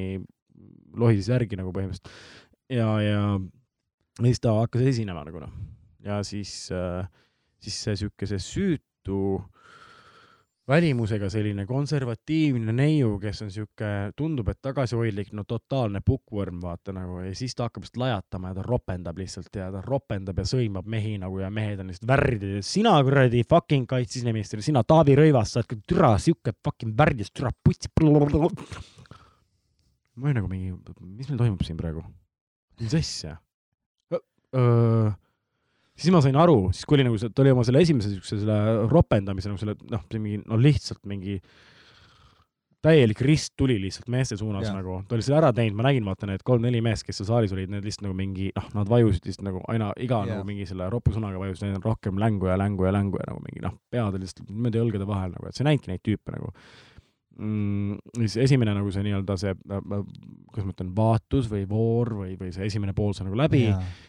[0.98, 2.12] lohises järgi nagu põhimõtteliselt.
[2.72, 3.22] ja, ja
[4.18, 5.52] ja siis ta hakkas esinema nagu noh,
[6.04, 7.06] ja siis äh,,
[7.62, 9.22] siis see siuke see süütu
[10.68, 17.18] välimusega selline konservatiivne neiu, kes on siuke, tundub, et tagasihoidlik, no totaalne bookworm, vaata nagu
[17.24, 20.88] ja siis ta hakkab lihtsalt lajatama ja ta ropendab lihtsalt ja ta ropendab ja sõimab
[20.94, 22.72] mehi nagu ja mehed on lihtsalt värdides.
[22.72, 27.50] sina kuradi fucking kaitsesiseminister, sina Taavi Rõivas, sa oled ka türa siuke fucking värdis, türa
[27.64, 27.90] putsi.
[30.14, 32.04] ma olin nagu mingi, mis meil toimub siin praegu?
[32.80, 33.38] mis asja?
[35.96, 38.40] Siis ma sain aru, siis kui oli nagu see, ta oli oma selle esimese siukse
[38.40, 41.38] selle ropendamise nagu selle noh, mingi no lihtsalt mingi
[42.82, 44.72] täielik rist tuli lihtsalt meeste suunas ja.
[44.74, 47.52] nagu, ta oli selle ära teinud, ma nägin, vaata need kolm-neli meest, kes seal saalis
[47.54, 50.32] olid, need lihtsalt nagu mingi noh, nad vajusid lihtsalt nagu aina iga yeah.
[50.34, 53.62] nagu mingi selle ropusõnaga vajus neil rohkem längu ja längu ja längu ja nagu mingi
[53.62, 56.50] noh, pead olid lihtsalt niimoodi õlgade vahel nagu, et sa näidki neid tüüpe nagu
[57.38, 57.98] mm,.
[58.20, 62.68] siis esimene nagu see nii-öelda see, kuidas ma ütlen, vaatus või voor või, või see
[62.68, 63.66] esimene pool sai nagu läbi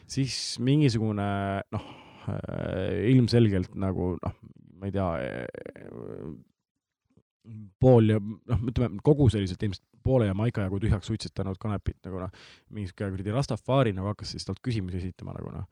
[0.09, 1.27] siis mingisugune
[1.75, 1.91] noh,
[3.13, 4.39] ilmselgelt nagu noh,
[4.79, 5.09] ma ei tea,
[7.83, 12.21] pool ja noh, ütleme kogu selliselt ilmselt poole ja maika jagu tühjaks suitsetanud kanepit nagu
[12.23, 12.31] noh,
[12.75, 15.67] mingi siuke kuradi Rastafari nagu hakkas siis talt küsimusi esitama nagu noh.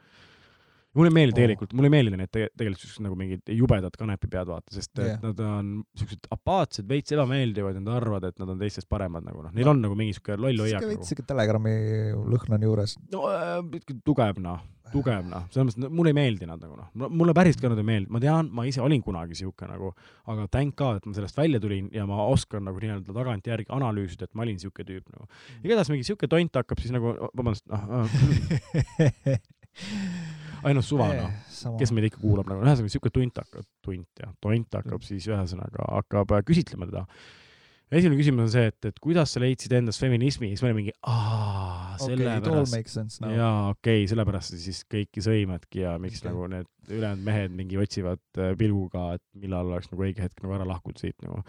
[0.97, 1.41] Mulle ei meeldi Oo.
[1.41, 5.13] tegelikult, mulle ei meeldi need tege- tegelikult siuksed nagu mingid jubedad kanepipead vaata, sest et
[5.13, 5.21] Jah.
[5.23, 9.45] nad on siuksed apaatsed, veits ebameeldivad ja nad arvavad, et nad on teistest paremad nagu
[9.45, 11.13] noh, neil on nagu mingi siuke loll hoiak sihuke nagu veits.
[11.13, 11.73] sihuke telegrammi
[12.35, 12.97] lõhn on juures.
[13.13, 14.59] no äh, tugev noh,
[14.91, 17.87] tugev noh, selles mõttes, mulle ei meeldi nad nagu noh, mulle päriselt ka nad ei
[17.87, 19.93] meeldi, ma tean, ma ise olin kunagi siuke nagu,
[20.27, 24.27] aga thank god, et ma sellest välja tulin ja ma oskan nagu nii-öelda tagantjärgi analüüsida,
[24.27, 25.29] et ma olin siuke tüüp nagu.
[25.63, 28.11] igatahes mingi siuke tont hakkab siis nagu, vabandust, noh
[30.67, 31.35] ainult suva noh,
[31.79, 35.87] kes meid ikka kuulab nagu, ühesõnaga siuke tunt hakkab, tunt jah, tont hakkab siis ühesõnaga
[35.99, 37.05] hakkab äh, küsitlema teda.
[37.91, 40.95] esimene küsimus on see, et, et kuidas sa leidsid endas feminismi, siis ma olin mingi
[41.03, 43.35] aa, sellepärast now.
[43.35, 46.31] jaa, okei okay,, sellepärast siis kõiki sõimadki ja miks okay.
[46.31, 50.57] nagu need ülejäänud mehed mingi otsivad äh, pilguga, et millal oleks nagu õige hetk nagu
[50.59, 51.43] ära lahkuda siit nagu.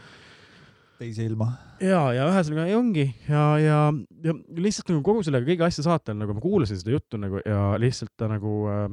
[1.03, 1.51] Teise ilma.
[1.83, 3.79] ja, ja ühesõnaga ja ongi ja, ja,
[4.25, 7.73] ja lihtsalt nagu kogu selle kõige asja saatel nagu ma kuulasin seda juttu nagu ja
[7.83, 8.85] lihtsalt ta nagu äh,,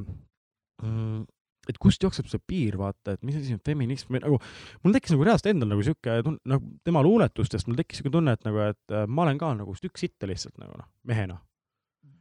[0.84, 1.28] mm,
[1.70, 4.40] et kust jookseb see piir, vaata, et mis asi on feminism või nagu
[4.84, 8.34] mul tekkis nagu reaalselt endal nagu siuke tunne, nagu tema luuletustest mul tekkis siuke tunne,
[8.34, 11.38] et nagu, et äh, ma olen ka nagu stükk sitta lihtsalt nagu noh, mehena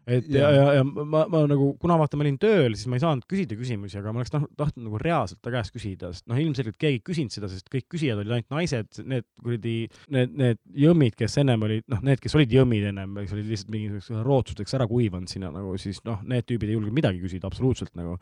[0.09, 0.51] et ja, Jaa.
[0.55, 3.57] ja, ja ma, ma nagu, kuna vaata, ma olin tööl, siis ma ei saanud küsida
[3.59, 6.99] küsimusi, aga ma oleks tahtnud, tahtnud nagu reaalselt ta käest küsida, sest noh, ilmselgelt keegi
[6.99, 9.75] ei küsinud seda, sest kõik küsijad olid ainult naised, need kuradi,
[10.15, 13.73] need, need jõmmid, kes ennem olid, noh, need, kes olid jõmmid ennem, kes olid lihtsalt
[13.75, 17.93] mingisuguseks rootsusteks ära kuivanud sinna nagu, siis noh, need tüübid ei julge midagi küsida absoluutselt
[17.99, 18.17] nagu.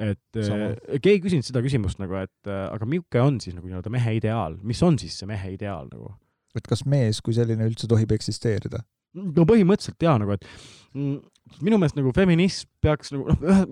[0.00, 0.70] et Sama.
[0.70, 3.90] äh, keegi ei küsinud seda küsimust nagu, et äh, aga milline on siis nagu nii-öelda
[3.92, 6.14] mehe ideaal, mis on siis see mehe ideaal nagu?
[6.56, 8.82] et kas mees kui selline üldse tohib eksisteerida?
[9.18, 10.46] No põhimõtteliselt jaa, nagu et
[10.94, 11.16] mm,
[11.64, 13.64] minu meelest nagu feminism peaks nagu noh,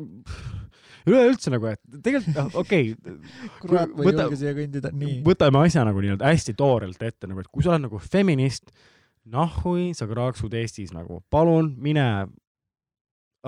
[1.08, 3.16] üleüldse nagu, et tegelikult noh, okei okay,
[3.62, 5.20] kurat, ma ei julge siia kõndida, nii.
[5.26, 8.72] võtame asja nagu nii-öelda hästi toorelt ette nagu, et kui sa oled nagu feminist,
[9.28, 12.08] nahhui sa kraaksud Eestis nagu, palun mine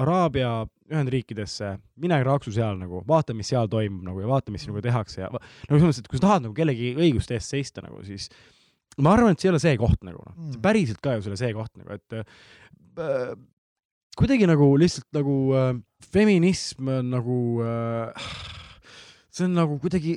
[0.01, 4.83] Araabia Ühendriikidesse, mine kraaksu seal nagu, vaata, mis seal toimub nagu ja vaata, mis sinuga
[4.87, 5.43] tehakse ja nagu
[5.79, 8.31] selles mõttes, et kui sa tahad nagu kellegi õiguste eest seista nagu, siis
[8.99, 10.61] ma arvan, et see ei ole see koht nagu noh Mm.
[10.65, 12.13] päriselt ka ju see ei ole see koht nagu, et
[12.99, 13.35] äh,
[14.19, 15.75] kuidagi nagu lihtsalt nagu äh,
[16.11, 18.27] feminism on nagu äh,
[19.31, 20.17] see on nagu kuidagi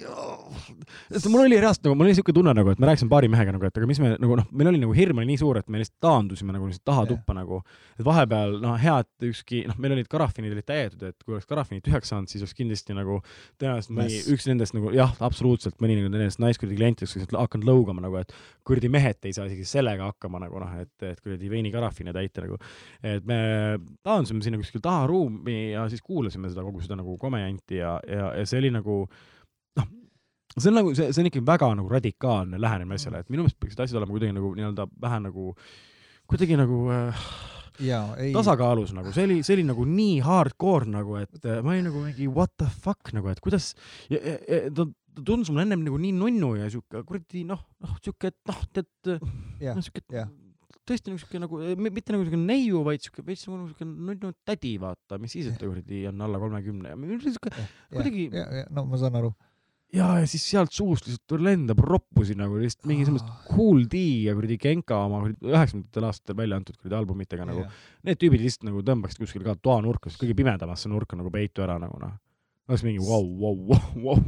[1.12, 3.54] sest mul oli reaalselt nagu, mul oli siuke tunne nagu, et ma rääkisin paari mehega
[3.56, 5.69] nagu, et aga mis me nagu noh, meil oli nagu hirm oli nii suur, et
[5.71, 7.62] me lihtsalt taandusime nagu lihtsalt taha tuppa nagu.
[7.99, 11.49] et vahepeal noh, hea, et ükski noh, meil olid karafinid olid täidetud, et kui oleks
[11.49, 13.19] karafinid tühjaks saanud, siis oleks kindlasti nagu
[13.62, 14.32] tõenäoliselt mõni Mäss.
[14.34, 18.34] üks nendest nagu jah, absoluutselt mõni nagu nendest naiskuradi klientidest, olid hakanud lõugama nagu, et
[18.65, 22.58] kuradi mehed ei saa isegi sellega hakkama nagu noh, et, et kuradi veinikarafine täita nagu.
[23.04, 23.39] et me
[24.04, 28.34] taandusime sinna kuskil taha ruumi ja siis kuulasime seda kogu seda nagu komejanti ja, ja,
[28.39, 29.03] ja see oli nagu
[29.80, 29.89] noh,
[30.58, 33.60] see on nagu, see, see on ikkagi väga nagu radikaalne lähenemine asjale, et minu meelest
[33.62, 35.48] peaksid asjad olema kuidagi nagu nii-öelda vähe nagu,
[36.32, 37.26] kuidagi nagu äh,
[37.84, 38.34] jaa, ei.
[38.36, 42.04] tasakaalus nagu, see oli, see oli nagu nii hardcore nagu, et äh, ma olin nagu
[42.06, 43.74] mingi what the fuck nagu, et kuidas,
[44.10, 48.50] ta, ta tundus mulle ennem nagu nii nunnu ja siuke kuradi noh, noh siuke, et
[48.50, 50.30] noh, tead, noh, siuke jah.
[50.89, 54.76] Tõesti nagu siuke nagu, mitte nagu siuke neiu, vaid siuke veits nagu siuke nunnu tädi,
[54.82, 57.54] vaata, mis siis, et ta kuradi on alla kolmekümne ja siuke
[57.93, 58.30] kuidagi-
[58.74, 59.32] no ma saan aru.
[59.93, 64.34] ja, ja siis sealt suust lihtsalt lendab roppusi nagu lihtsalt mingi semmoist Cool D ja
[64.36, 67.67] kuradi Genka oma üheksakümnendatel aastatel välja antud kuradi albumitega nagu.
[68.04, 72.00] Need tüübid lihtsalt nagu tõmbaksid kuskil ka toanurka, kõige pimedamasse nurka nagu peitu ära nagu
[72.02, 72.17] noh.
[72.67, 74.19] oleks mingi vau, vau, vau, vau.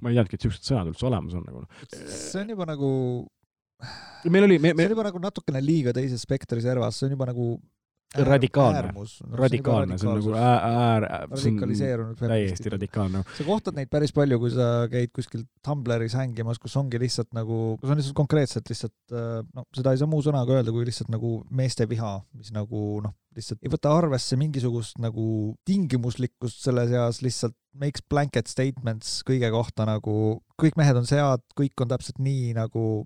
[0.00, 1.84] ma ei teadnudki, et siuksed sõnad üldse olemas on nagu noh.
[1.90, 2.88] see on juba nagu,
[4.28, 7.16] meil oli, me, see me on juba nagu natukene liiga teises spektri servas, see on
[7.16, 7.50] juba nagu
[8.16, 8.92] äär- Radikaalne.
[9.36, 12.72] radikaalne, see on nagu äär, äär, see radikaliseerunud täiesti.
[12.72, 13.22] radikaalne.
[13.36, 17.76] sa kohtad neid päris palju, kui sa käid kuskil Tumblris hängimas, kus ongi lihtsalt nagu,
[17.80, 21.12] kus on lihtsalt konkreetselt lihtsalt äh, noh, seda ei saa muu sõnaga öelda, kui lihtsalt
[21.12, 27.20] nagu meeste viha, mis nagu noh, lihtsalt ei võta arvesse mingisugust nagu tingimuslikkust selle seas,
[27.22, 32.56] lihtsalt makes blanket statements kõige kohta nagu kõik mehed on sead, kõik on täpselt nii
[32.56, 33.04] nagu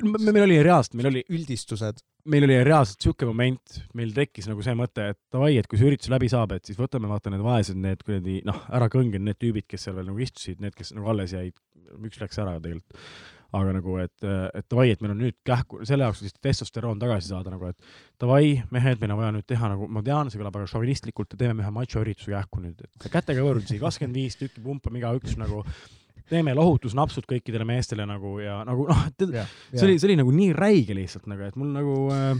[0.00, 2.00] meil oli reaalselt, meil oli, üldistused.
[2.32, 5.88] meil oli reaalselt siuke moment, meil tekkis nagu see mõte, et davai, et kui see
[5.90, 9.40] üritus läbi saab, et siis võtame vaata need vaesed, need kuradi noh, ära kõnginud need
[9.42, 11.56] tüübid, kes seal veel nagu istusid, need, kes nagu alles jäid,
[11.98, 13.00] üks läks ära tegelikult.
[13.52, 17.34] aga nagu, et, et davai, et meil on nüüd kähku, selle jaoks lihtsalt testosteroon tagasi
[17.34, 17.90] saada nagu, et
[18.22, 21.60] davai, mehed, meil on vaja nüüd teha nagu, ma tean, see kõlab väga šovinistlikult, teeme
[21.60, 25.66] ühe macho-ürituse kähku nüüd, et kätega võõrdusi, kakskümmend viis tükki pumpame igaüks nagu,
[26.30, 30.96] teeme lohutusnapsud kõikidele meestele nagu ja nagu noh, see oli, see oli nagu nii räige
[30.96, 32.34] lihtsalt nagu, et mul nagu äh,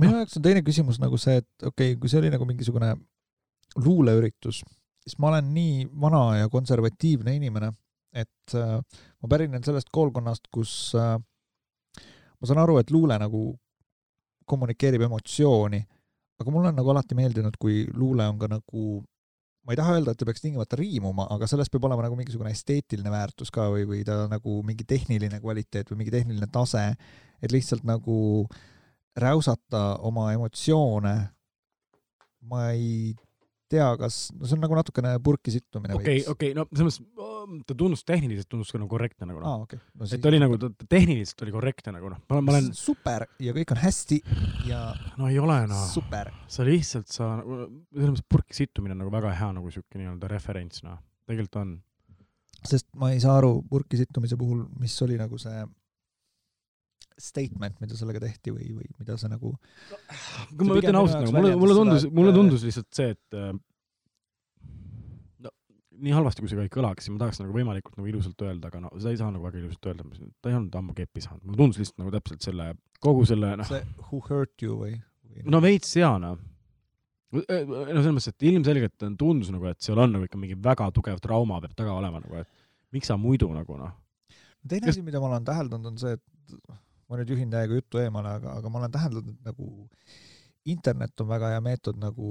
[0.00, 2.92] minu jaoks on teine küsimus nagu see, et okei okay,, kui see oli nagu mingisugune
[3.84, 4.62] luuleüritus,
[5.04, 7.72] siis ma olen nii vana ja konservatiivne inimene,
[8.16, 8.78] et äh,
[9.22, 11.16] ma pärinen sellest koolkonnast, kus äh,
[11.96, 13.48] ma saan aru, et luule nagu
[14.46, 15.82] kommunikeerib emotsiooni,
[16.40, 18.86] aga mulle on nagu alati meeldinud, kui luule on ka nagu
[19.66, 22.52] ma ei taha öelda, et ta peaks tingimata riimuma, aga selles peab olema nagu mingisugune
[22.54, 26.84] esteetiline väärtus ka või, või ta nagu mingi tehniline kvaliteet või mingi tehniline tase,
[27.42, 28.46] et lihtsalt nagu
[29.18, 31.16] räusata oma emotsioone.
[32.46, 33.16] ma ei
[33.66, 37.35] tea, kas, no see on nagu natukene purki sittumine okei, okei, no selles mõttes
[37.66, 39.92] ta tundus tehniliselt tundus ka nagu korrektne nagu noh okei okay.
[40.00, 40.08] no,.
[40.16, 43.80] et oli nagu, ta tehniliselt oli korrektne nagu noh, ma olen, super ja kõik on
[43.82, 44.20] hästi
[44.68, 44.80] ja
[45.20, 46.32] no ei ole noh, super.
[46.50, 50.84] sa lihtsalt sa, selles mõttes purki sittumine on nagu väga hea nagu siuke nii-öelda referents
[50.86, 51.74] noh, tegelikult on.
[52.66, 55.64] sest ma ei saa aru purki sittumise puhul, mis oli nagu see
[57.16, 59.54] statement, mida sellega tehti või, või mida see nagu
[60.56, 63.62] kui ma ütlen ausalt nagu mulle, mulle tundus mulle tundus lihtsalt see, et äh, no
[66.02, 68.82] nii halvasti, kui see ka ei kõlaks, ma tahaks nagu võimalikult nagu ilusalt öelda, aga
[68.84, 70.06] no seda ei saa nagu väga ilusalt öelda,
[70.42, 72.68] ta ei olnud ammu keppi saanud, mulle tundus lihtsalt nagu täpselt selle,
[73.04, 74.94] kogu selle noh, see Who hurt you või,
[75.44, 76.38] no veits jaa noh.
[77.36, 80.90] no selles mõttes, et ilmselgelt on- tundus nagu, et seal on nagu ikka mingi väga
[80.94, 82.48] tugev trauma peab taga olema nagu, et
[82.94, 83.92] miks sa muidu nagu noh,
[84.68, 86.70] teine asi, mida ma olen täheldanud, on see, et
[87.08, 89.88] ma nüüd juhin täiega juttu eemale, aga, aga ma olen täheldanud, et nagu
[90.66, 92.30] internet on väga hea meetod nagu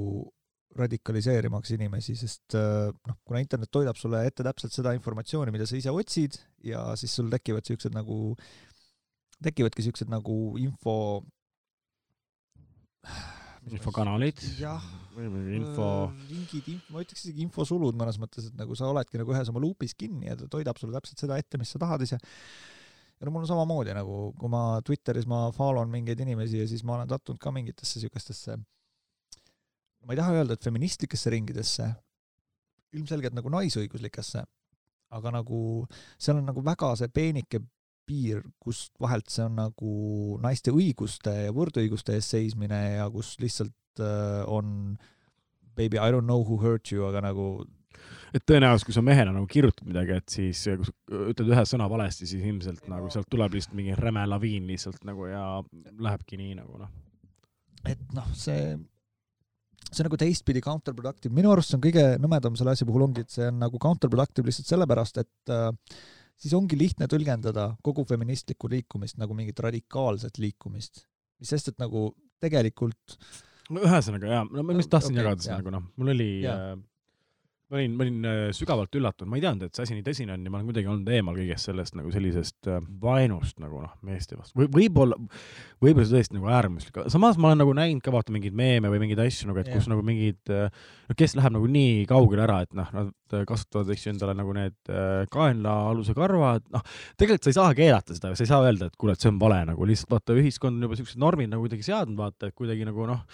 [0.75, 5.77] radikaliseerimaks inimesi, sest äh, noh, kuna internet toidab sulle ette täpselt seda informatsiooni, mida sa
[5.79, 8.35] ise otsid ja siis sul tekivad siuksed nagu,
[9.43, 10.97] tekivadki siuksed nagu info
[13.73, 14.83] infokanalid jah,
[15.15, 15.87] või info,
[16.29, 19.95] ringid, ma ütleks isegi infosulud mõnes mõttes, et nagu sa oledki nagu ühes oma luupis
[19.97, 22.19] kinni ja ta toidab sulle täpselt seda ette, mis sa tahad ise.
[22.19, 26.67] ja no mul on samamoodi nagu, kui ma Twitteris ma follow n mingeid inimesi ja
[26.69, 28.59] siis ma olen sattunud ka mingitesse siukestesse,
[30.05, 31.87] ma ei taha öelda, et feministlikesse ringidesse,
[32.95, 34.43] ilmselgelt nagu naisõiguslikesse,
[35.15, 35.59] aga nagu
[36.17, 37.61] seal on nagu väga see peenike
[38.05, 39.91] piir, kust vahelt see on nagu
[40.43, 44.97] naiste õiguste ja võrdõiguste eest seismine ja kus lihtsalt äh, on
[45.75, 47.65] baby I don't know who hurt you, aga nagu
[48.35, 51.87] et tõenäoliselt, kui sa mehena nagu kirjutad midagi, et siis kui sa ütled ühe sõna
[51.91, 55.45] valesti, siis ilmselt nagu sealt tuleb lihtsalt mingi räme laviin lihtsalt nagu ja
[55.97, 56.91] lähebki nii nagu noh.
[57.87, 58.75] et noh, see
[59.91, 63.25] see on nagu teistpidi counterproductive, minu arust see on kõige nõmedam selle asja puhul ongi,
[63.25, 65.69] et see on nagu counterproductive lihtsalt sellepärast, et äh,
[66.41, 71.05] siis ongi lihtne tõlgendada kogu feministlikku liikumist nagu mingit radikaalset liikumist.
[71.39, 72.09] mis sest, et nagu
[72.43, 73.17] tegelikult
[73.73, 76.29] no ühesõnaga jaa, no ma lihtsalt tahtsin Okei, okay, jagada seda nagu noh, mul oli
[76.43, 76.73] Jaa.
[76.73, 76.75] äh,
[77.71, 80.35] ma olin, ma olin äh, sügavalt üllatunud, ma ei teadnud, et see asi nii tõsine
[80.35, 83.95] on ja ma olen kuidagi olnud eemal kõigest sellest nagu sellisest äh, vaenust nagu noh,
[84.05, 84.59] meeste vastu.
[84.59, 85.17] Või võib-olla,
[85.81, 89.01] võib-olla see tõesti nagu äärmuslik, samas ma olen nagu näinud ka vaata mingeid meeme või
[89.01, 89.95] mingeid asju nagu, et kus Jah.
[89.95, 94.05] nagu mingid äh, no kes läheb nagu nii kaugele ära, et noh, nad kasutavad, eks
[94.05, 94.95] ju, endale nagu need
[95.33, 96.83] kaenlaaluse karvad, noh,
[97.17, 99.41] tegelikult sa ei saa keelata seda, sa ei saa öelda, et kuule, et see on
[99.41, 99.87] vale nagu.
[99.89, 103.25] Lihtsalt vaata, ühiskond on juba siuksed normid nagu kuidagi seadnud, vaata, et kuidagi nagu noh,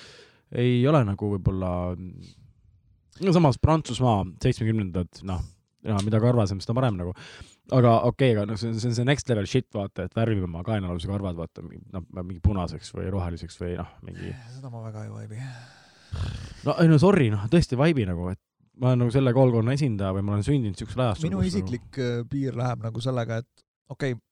[0.55, 1.73] ei ole nagu võib-olla
[3.25, 5.41] no samas Prantsusmaa seitsmekümnendad, noh,
[6.05, 7.15] mida karvasem, seda parem nagu.
[7.71, 10.15] aga okei okay,, aga noh, see on, see on see next level shit, vaata, et
[10.17, 14.83] värvime oma kaenaluse karvad, vaata, noh, mingi punaseks või roheliseks või noh, mingi seda ma
[14.87, 15.43] väga ei vaibi.
[16.67, 18.41] no ei no sorry, noh, tõesti vaibi nagu, et
[18.81, 21.29] ma olen nagu selle koolkonna esindaja või ma olen sündinud siuksel ajastul.
[21.29, 24.27] minu isiklik äh, piir läheb nagu sellega, et okei okay,,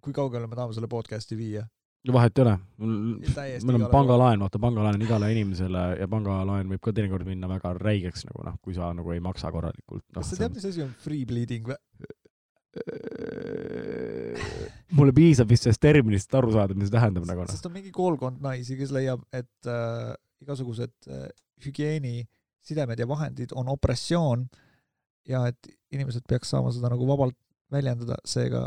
[0.00, 1.66] kui kaugele me tahame selle podcast'i viia?
[2.08, 2.54] Vahet ei ole.
[2.80, 7.74] meil on pangalaen, vaata pangalaen on igale inimesele ja pangalaen võib ka teinekord minna väga
[7.76, 10.22] räigeks nagu noh, kui sa nagu ei maksa korralikult no,.
[10.22, 11.76] kas sa tead, mis asi on free bleeding või?
[14.96, 17.52] mulle piisab vist sellest terminist aru saada, mis see tähendab nagu noh.
[17.52, 20.12] sest on mingi koolkond naisi, kes leiab, et äh,
[20.44, 21.28] igasugused äh,
[21.66, 24.46] hügieenisidemed ja vahendid on opressioon
[25.28, 27.36] ja et inimesed peaks saama seda nagu vabalt
[27.70, 28.64] väljendada, seega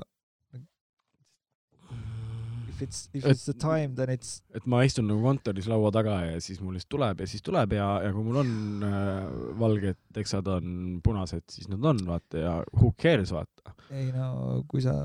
[2.83, 6.41] it's, if it's the time, then it's et ma istun nagu kontoris laua taga ja
[6.43, 8.53] siis mul lihtsalt tuleb ja siis tuleb ja, ja kui mul on
[8.87, 9.29] äh,
[9.59, 13.75] valged teksad on punased, siis nad on, vaata ja who cares, vaata.
[13.91, 14.99] ei no kui sa,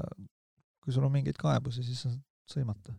[0.84, 2.24] kui sul on mingeid kaebusi, siis sa saad
[2.58, 2.94] sõimata.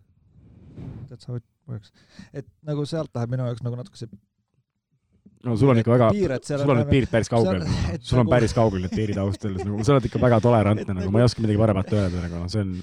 [1.09, 1.93] That's how it works.
[2.33, 4.09] et nagu sealt läheb minu jaoks nagu natuke see
[5.45, 7.61] no sul on ikka väga, et sul on need piirid päris kaugel
[7.93, 10.41] et sul on nagu- päris kaugel need piirid ausalt öeldes, nagu sa oled ikka väga
[10.43, 12.73] tolerantne Et nagu nagu- ma ei oska midagi paremat öelda, nagu noh, see on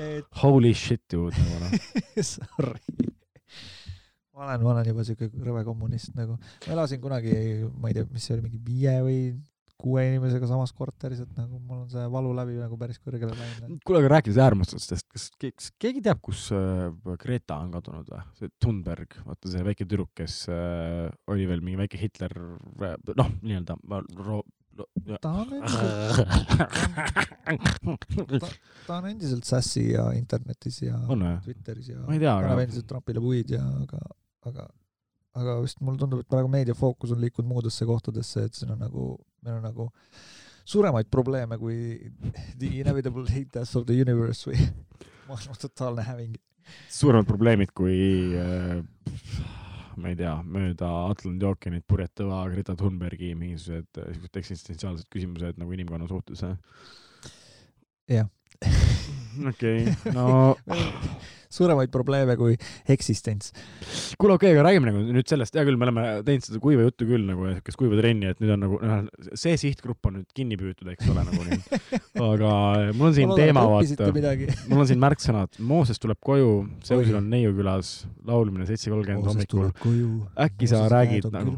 [0.00, 1.86] et holy shit dude nagu noh.
[2.34, 2.82] sorry.
[4.32, 7.34] ma olen, ma olen juba siuke rõve kommunist nagu, ma elasin kunagi,
[7.76, 9.18] ma ei tea, mis see oli, mingi viie või
[9.82, 13.80] kuue inimesega samas korteris, et nagu mul on see valu läbi nagu päris kõrgele läinud.
[13.86, 16.86] kuule, aga rääkides äärmustustest, kas keegi, keegi teab, kus äh,
[17.20, 18.22] Greta on kadunud või?
[18.38, 22.36] see Thunberg, vaata see väike tüdruk, kes äh, oli veel mingi väike Hitler,
[23.18, 23.78] noh, nii-öelda
[25.22, 25.48] ta on
[27.52, 28.46] endiselt,
[28.86, 31.24] ta on endiselt Sassi ja internetis ja on?
[31.44, 34.00] Twitteris ja ma ei tea, aga endiselt Trumpile puid ja aga,
[34.50, 34.68] aga,
[35.40, 39.10] aga vist mulle tundub, et praegu meediafookus on liikunud muudesse kohtadesse, et siin on nagu,
[39.44, 39.90] meil on nagu
[40.64, 41.76] suuremaid probleeme kui
[42.60, 44.60] the inevitable haters of the universe või
[45.28, 46.38] maailma totaalne häving.
[46.90, 47.98] suuremad probleemid kui
[48.38, 48.78] äh,
[49.96, 55.76] ma ei tea, mööda Atlandi ookeanit purjetava Greta Thunbergi mingisugused äh, siuksed eksistentsiaalsed küsimused nagu
[55.76, 56.56] inimkonna suhtes, jah?
[58.10, 58.30] jah.
[59.48, 59.86] okei,
[60.16, 60.54] no
[61.52, 62.56] suuremaid probleeme kui
[62.90, 63.52] eksistents.
[64.18, 66.86] kuule, okei okay,, aga räägime nagu nüüd sellest, hea küll, me oleme teinud seda kuiva
[66.86, 69.04] juttu küll nagu ja siukest kuiva trenni, et nüüd on nagu noh,
[69.38, 71.60] see sihtgrupp on nüüd kinni püütud, eks ole, nagu nii.
[72.32, 72.52] aga
[72.96, 74.10] mul on siin teema, vaata,
[74.70, 76.52] mul on siin märksõnad, Mooses tuleb koju,
[76.86, 77.92] Seusil on neiu külas,
[78.28, 79.68] laulmine seitse kolmkümmend hommikul.
[80.42, 81.56] Äkki sa räägid nagu-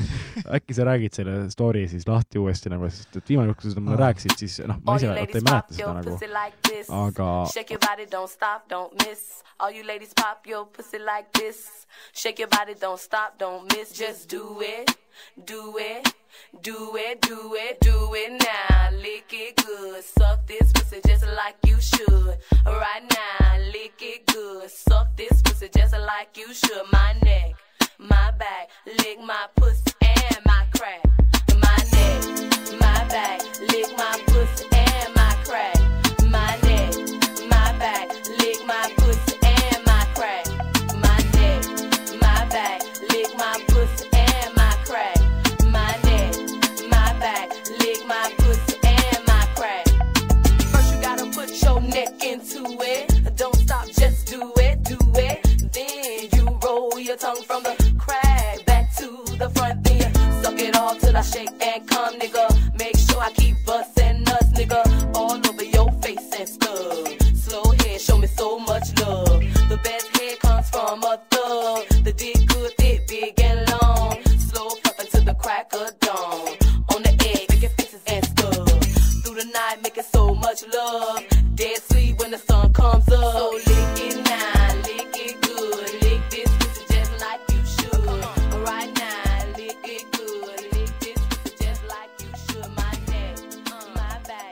[0.56, 3.74] äkki sa räägid selle story siis lahti uuesti nagu, sest et viimane kord, kui sa
[3.74, 4.04] seda mulle Aa.
[4.08, 6.16] rääkisid, siis noh, ma ise ei mäleta seda nagu,
[7.00, 7.30] aga
[9.10, 9.42] Miss.
[9.58, 11.86] All you ladies pop your pussy like this.
[12.12, 13.92] Shake your body, don't stop, don't miss.
[13.92, 14.96] Just do it,
[15.44, 16.14] do it,
[16.62, 18.90] do it, do it, do it now.
[18.92, 22.36] Lick it good, suck this pussy just like you should.
[22.64, 26.84] Right now, lick it good, suck this pussy just like you should.
[26.92, 27.54] My neck,
[27.98, 31.02] my back, lick my pussy and my crack.
[31.64, 32.22] My neck,
[32.80, 33.40] my back,
[33.72, 35.78] lick my pussy and my crack.
[36.36, 36.94] My neck,
[37.50, 38.08] my back,
[38.38, 38.99] lick my
[57.36, 59.06] from the crack back to
[59.38, 59.84] the front.
[59.84, 60.12] Then
[60.42, 62.49] suck it all till I shake and come, nigga.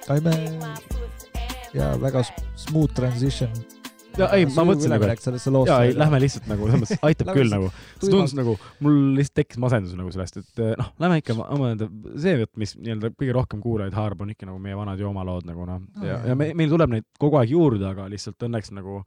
[0.08, 0.32] Saime
[1.76, 2.22] ja väga
[2.56, 3.50] smooth transition.
[4.16, 5.68] ja ei, ma mõtlesin nagu, et sellesse loosse.
[5.68, 7.68] jaa, ei lähme lihtsalt nagu selles mõttes aitab küll nagu,
[8.00, 8.54] see tundus nagu,
[8.86, 11.90] mul lihtsalt tekkis masendus nagu sellest, et eh, noh, lähme ikka oma nende,
[12.24, 15.68] see jutt, mis nii-öelda kõige rohkem kuulajaid haarab, on ikka nagu meie vanad joomalood nagu
[15.68, 18.72] noh, No ja jaa., ja me, meil tuleb neid kogu aeg juurde, aga lihtsalt õnneks
[18.80, 19.02] nagu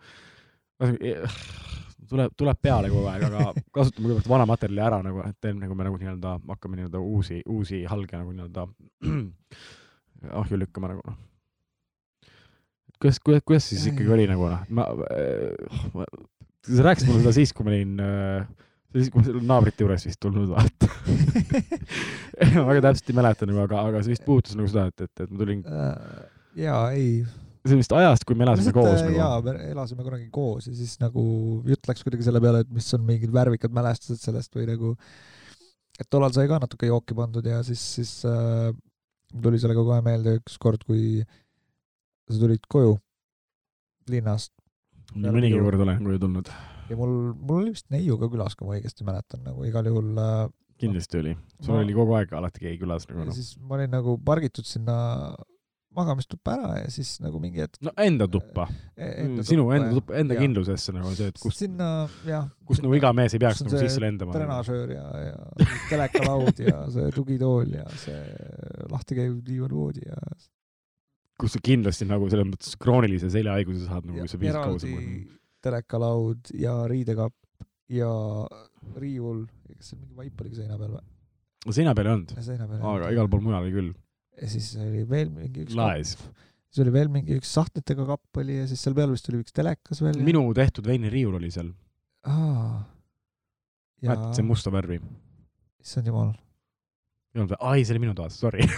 [2.14, 5.82] tuleb, tuleb peale kogu aeg, aga kasutame kõigepealt vana materjali ära nagu, et enne kui
[5.82, 8.70] me nagu nii-öelda hakkame nii-öelda uusi, uusi halge nagu nii-öelda
[10.30, 11.20] ahju lükkama nagu noh.
[13.00, 14.88] kuidas, kuidas, kuidas siis ikkagi oli nagu noh, ma,
[15.96, 16.08] ma,
[16.68, 18.50] sa rääkisid mulle seda siis, kui ma olin äh,
[18.96, 20.90] siis, kui ma naabrite juures vist tulnud vaata.
[22.56, 25.24] ma väga täpselt ei mäleta nagu, aga, aga see vist puudutas nagu seda, et, et,
[25.26, 25.64] et ma tulin,
[26.60, 27.10] jaa, ei.
[27.68, 29.18] see vist ajast, kui me elasime koos nagu.
[29.18, 31.24] jaa, me elasime kunagi koos ja siis nagu
[31.70, 34.96] jutt läks kuidagi selle peale, et mis on mingid värvikad mälestused sellest või nagu
[36.02, 38.72] et tollal sai ka natuke jooki pandud ja siis, siis äh,
[39.32, 41.22] mul tuli sellega kohe meelde üks kord, kui
[42.32, 42.98] sa tulid koju
[44.12, 44.54] linnast
[45.16, 46.50] nii mõnigi kord olen koju tulnud.
[46.90, 50.12] ja mul, mul oli vist neiu ka külas, kui ma õigesti mäletan, nagu igal juhul
[50.22, 50.46] äh,
[50.82, 51.34] kindlasti oli.
[51.60, 53.38] sul Ma- oli kogu aeg alati keegi külas nagu ja noh.
[53.38, 54.96] siis ma olin nagu pargitud sinna
[55.98, 58.68] magamistuppa ära ja siis nagu mingi hetk no enda tuppa.
[58.96, 59.98] e- sinu enda jah.
[60.00, 60.44] tuppa, enda Jaa.
[60.46, 61.90] kindlusesse nagu see, et kust, sinna
[62.28, 64.36] jah, kust nagu iga mees ei peaks kus nagu sisse lendama.
[64.38, 68.22] trenažöör ja, ja telekalaud ja see tugitool ja see
[68.92, 70.20] lahti käiv diivanvoodi ja
[71.42, 75.40] kus sa kindlasti nagu selles mõttes kroonilise seljahaiguse saad nagu, kui sa viisid kaua eraldi
[75.62, 77.36] telekalaud ja riidekapp
[77.92, 78.12] ja
[79.02, 79.44] riiul,
[79.78, 81.04] kas seal mingi vaip oli ka seina peal või?
[81.76, 82.34] seina peal ei olnud,
[82.80, 83.92] aga igal pool mujal küll.
[84.42, 86.16] Ja siis oli veel mingi üks laes.
[86.72, 89.56] siis oli veel mingi üks sahtlitega kapp oli ja siis seal peal vist oli üks
[89.56, 90.22] telekas veel.
[90.26, 91.74] minu tehtud veiniriiul oli seal.
[92.26, 92.82] aa.
[94.02, 95.02] ja mäletad, see musta värvi?
[95.82, 96.34] issand jumal.
[97.36, 97.62] ei olnud või?
[97.72, 98.66] ai, see oli minu toas, sorry.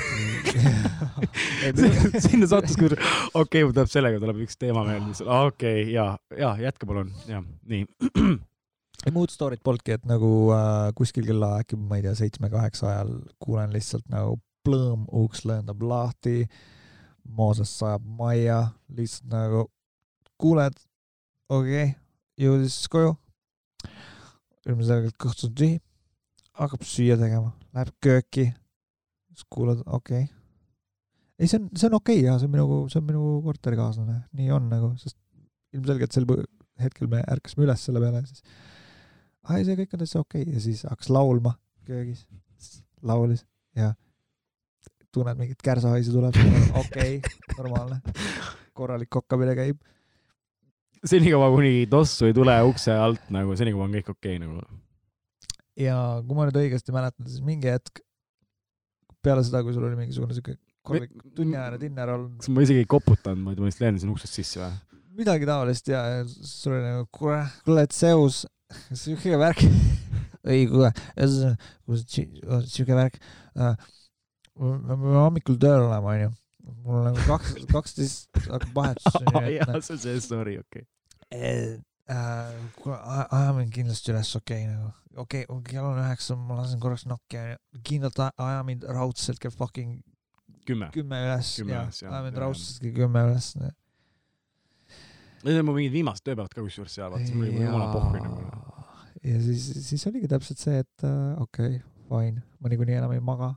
[2.23, 2.91] Sinna sattus, kui,
[3.39, 7.87] okei, mul tuleb sellega tuleb üks teema meelde, okei, ja, ja jätka palun, ja nii.
[9.07, 13.15] ei muud story't polnudki, et nagu äh, kuskil kella äkki ma ei tea, seitsme-kaheksa ajal
[13.41, 16.43] kuulen lihtsalt nagu plõõm, uks lendab lahti,
[17.23, 18.59] Mooses sajab majja,
[18.91, 19.61] lihtsalt nagu
[20.41, 20.75] kuuled,
[21.47, 21.93] okei okay,,
[22.39, 23.13] jõudis koju,
[24.67, 25.77] ilmselgelt kõht on tühi,
[26.59, 28.49] hakkab süüa tegema, läheb kööki,
[29.31, 30.27] siis kuuled, okei okay..
[31.39, 34.19] ei, see on, see on okei okay, ja see on minu, see on minu korterikaaslane,
[34.39, 35.17] nii on nagu, sest
[35.73, 36.27] ilmselgelt sel
[36.83, 38.43] hetkel me ärkasime üles selle peale, siis
[39.47, 40.57] ai, see kõik on täitsa okei okay.
[40.57, 41.55] ja siis hakkas laulma
[41.87, 42.25] köögis,
[43.03, 43.45] laulis
[43.77, 43.93] ja
[45.13, 46.37] tunned mingit kärsahaisu tuleb,
[46.79, 47.99] okei okay, normaalne,
[48.77, 49.81] korralik kokkamine käib.
[51.05, 54.63] senikaua, kuni tossu ei tule ukse alt nagu, senikaua on kõik okei okay, nagu.
[55.79, 58.03] ja kui ma nüüd õigesti mäletan, siis mingi hetk
[59.23, 62.89] peale seda, kui sul oli mingisugune siuke korralik tunniajane dinner olnud, kas ma isegi ei
[62.89, 64.73] koputanud, ma lihtsalt lendasin uksest sisse või?
[65.13, 68.43] midagi taolist ja ja sul oli nagu kuule, kuule, et Zeus,
[68.97, 69.61] siuke värk.
[70.53, 70.91] ei, kuule,
[72.65, 73.19] siuke värk.
[74.59, 76.31] Me peame hommikul tööl olema, onju.
[76.83, 79.19] mul on nagu kaks, kaksteist hakkab vahetus.
[79.57, 80.85] jaa, see on see story, okei.
[82.79, 84.91] kuule, ajame kindlasti üles, okei okay, nagu,
[85.25, 87.61] okei okay,, kell on üheksa, ma lasen korraks nokki, onju.
[87.89, 90.01] kindlalt aja- mind raudselt kell fucking
[90.67, 90.89] kümme.
[90.95, 93.53] kümme üles aja mind raudselt kell kümme üles.
[95.43, 98.21] Need on mu mingid viimased tööpäevad ka kusjuures seal, vaata, siis mul oli jumala pohhui
[98.23, 98.45] nagu.
[99.27, 103.23] ja siis, siis oligi täpselt see, et äh, okei okay,, fine, ma niikuinii enam ei
[103.23, 103.49] maga,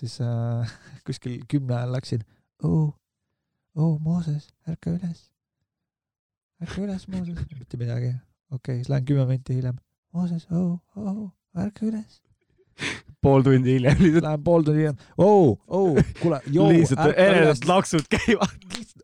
[0.00, 0.72] siis äh,
[1.06, 2.24] kuskil kümne ajal läksin.
[2.64, 2.94] oo,
[3.76, 5.26] oo, Mooses, ärka üles.
[6.62, 7.38] ärka üles, Mooses.
[7.60, 8.08] mitte midagi.
[8.08, 9.78] okei okay,, siis lähen kümme minti hiljem.
[10.12, 12.20] Mooses, oo, oo, ärka üles.
[13.22, 14.96] pool tundi hiljem lihtsalt, Lähen pool tundi hiljem.
[15.18, 17.66] oo, oo, kuule, joo, lihtsalt eredad.
[17.68, 18.56] laksud käivad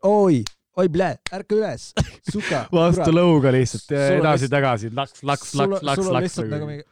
[0.03, 0.43] oi,
[0.77, 1.89] oi, plee, ärka üles,
[2.27, 2.65] suka.
[2.75, 6.69] vastu lõuga lihtsalt edasi-tagasi, laks, laks, laks, laks, laks lihtsalt nagu.
[6.69, 6.85] mingi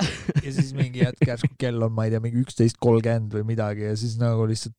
[0.46, 3.84] ja siis mingi hetk järsku kell on, ma ei tea, mingi üksteist kolmkümmend või midagi
[3.90, 4.76] ja siis nagu lihtsalt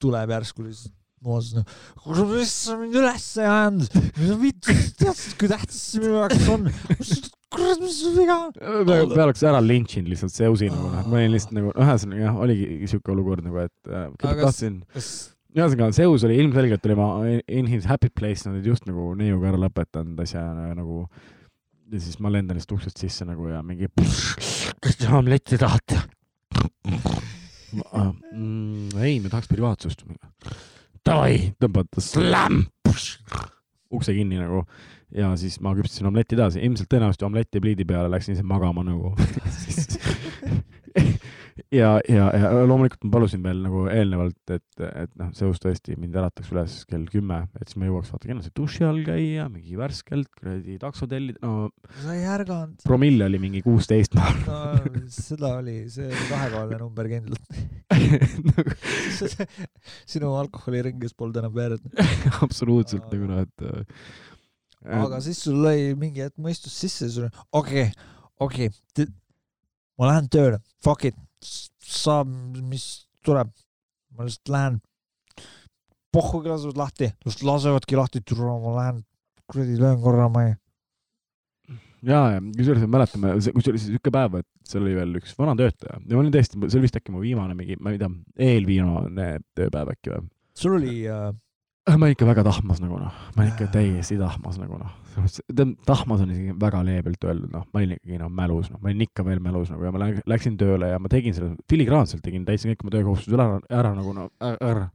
[0.00, 5.18] tuleb järsku lihtsalt Mooses nagu, kuule, mis sa mind üles ei ajanud, mis vittu, tead,
[5.36, 6.62] kui tähtis see minu jaoks on,
[7.52, 8.54] kurat, mis sul viga on?
[8.88, 12.88] me oleks ära lintšinud lihtsalt Zeusi nagu, noh, ma olin lihtsalt nagu, ühesõnaga jah, oligi
[12.88, 15.10] siuke olukord nagu, et äh, tahtsin, kas,
[15.56, 17.10] ühesõnaga Zeus oli ilmselgelt oli ma
[17.48, 20.44] in his happy place, nad olid just nagu neiuga ära lõpetanud asja
[20.76, 21.04] nagu
[21.90, 23.90] ja siis ma lendan lihtsalt uksest sisse nagu ja mingi,
[24.80, 25.98] kas te omletti tahate?
[27.70, 30.06] Mm, ei, me tahaks privaatsust.
[31.06, 32.62] Davai, tõmbad slam,
[33.90, 34.64] ukse kinni nagu.
[35.14, 39.10] Ja siis ma küpsitasin omletti edasi, ilmselt tõenäoliselt omleti pliidi peale läksin ise magama nagu
[41.74, 46.16] ja, ja, ja loomulikult ma palusin veel nagu eelnevalt, et, et noh, Zeus tõesti mind
[46.18, 50.30] ärataks üles kell kümme, et siis ma jõuaks vaata kenasti duši all käia, mingi värskelt
[50.34, 51.70] kuradi takso tellida, no
[52.02, 52.82] sa ei ärganud?
[52.86, 54.90] promille oli mingi kuusteist, ma arvan.
[54.90, 57.46] no seda oli, see oli kahekohaline number kindlalt.
[60.10, 61.86] sinu alkoholiringes polnud enam verd.
[62.44, 64.04] absoluutselt nagu noh, et äh,
[65.00, 67.90] aga siis sul lõi mingi hetk mõistus sisse sul okei,
[68.42, 68.70] okei,
[70.00, 72.30] ma lähen tööle, fuck it, saab,
[72.70, 72.86] mis
[73.24, 73.50] tuleb.
[74.16, 74.80] ma lihtsalt lähen,
[76.12, 79.04] pohhugi lasevad lahti, just lasevadki lahti, ma lähen
[79.50, 80.56] kuradi löön korra majja.
[82.02, 86.00] ja, ja kusjuures me mäletame, kusjuures siuke päev, et seal oli veel üks vana töötaja
[86.00, 88.10] ja ma olin tõesti, see oli vist äkki mu viimane mingi, ma ei tea,
[88.50, 90.26] eelviimane tööpäev äkki või?
[90.60, 91.30] sul oli äh,
[91.88, 94.92] ma olen ikka väga tahmas nagu noh, ma olen ikka täiesti tahmas nagu noh,
[95.88, 99.06] tahmas on isegi väga leebelt öeldud, noh, ma olin ikkagi noh mälus, noh, ma olin
[99.06, 102.44] ikka veel mälus nagu ja ma lä- läksin tööle ja ma tegin selle filigraanselt tegin
[102.48, 104.86] täitsa kõik oma töökohustused ära, ära nagu no ära.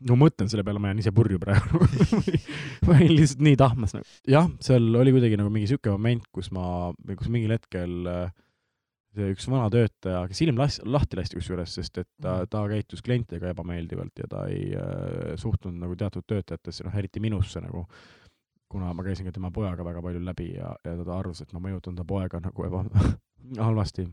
[0.00, 1.84] no ma mõtlen selle peale, ma jään ise purju praegu.
[2.86, 6.48] Ma olin lihtsalt nii tahmas nagu, jah, seal oli kuidagi nagu mingi sihuke moment, kus
[6.56, 8.30] ma, kus mingil hetkel äh,
[9.16, 13.02] see üks vana töötaja, kes hiljem las-, lahti lasti kusjuures, sest et ta, ta käitus
[13.06, 17.86] klientidega ebameeldivalt ja ta ei äh, suhtunud nagu teatud töötajatesse, noh eriti minusse nagu,
[18.70, 21.62] kuna ma käisin ka tema pojaga väga palju läbi ja, ja ta arvas, et ma
[21.66, 22.86] mõjutan ta poega nagu eba-,
[23.68, 24.06] halvasti.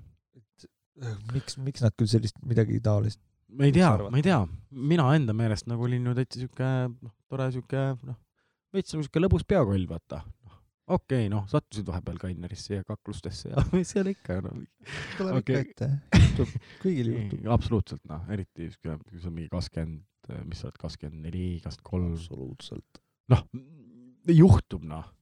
[1.34, 3.22] miks, miks nad küll sellist midagi taolist?
[3.48, 4.42] ma ei tea ma ei tea,
[4.72, 8.18] mina enda meelest nagu olin ju täitsa sihuke noh, tore sihuke noh,
[8.74, 10.24] veits nagu sihuke lõbus peakoll, vaata.
[10.88, 14.62] Okei okay,, noh, sattusid vahepeal Kainerisse ja kaklustesse ja mis seal ikka noh.
[15.18, 15.64] tuleb Okei.
[15.66, 16.22] ikka ette,
[16.84, 17.50] kõigil juhtub.
[17.58, 20.06] absoluutselt noh, eriti kui sa mingi kakskümmend,
[20.48, 23.04] mis sa oled, kakskümmend neli, kakskümmend kolm, absoluutselt.
[23.34, 23.46] noh,
[24.32, 25.14] juhtub noh.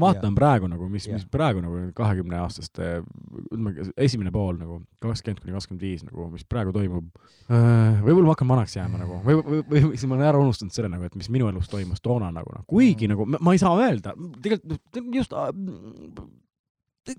[0.00, 3.00] Vaatan praegu nagu, mis, mis praegu nagu kahekümne aastaste,
[3.48, 7.10] ütleme esimene pool nagu kakskümmend kuni kakskümmend viis nagu, mis praegu toimub.
[7.48, 9.20] võib-olla ma hakkan vanaks jääma nagu.
[9.26, 12.02] Või, või, või siis ma olen ära unustanud selle nagu, et mis minu elus toimus
[12.04, 15.34] toona nagu noh, kuigi nagu ma, ma ei saa öelda, tegelikult just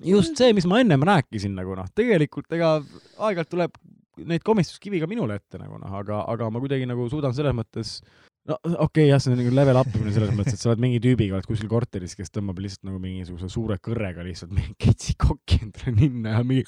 [0.05, 3.79] just see, mis ma ennem rääkisin nagu noh, tegelikult ega aeg-ajalt tuleb
[4.29, 7.99] neid komistuskivi ka minule ette nagu noh, aga, aga ma kuidagi nagu suudan selles mõttes
[8.47, 10.81] no okei okay, jah, see on nagu level up imine selles mõttes, et sa oled
[10.83, 15.59] mingi tüübiga, oled kuskil korteris, kes tõmbab lihtsalt nagu mingisuguse suure kõrrega lihtsalt mingi ketsikokki
[15.65, 16.65] endale ninna ja mingi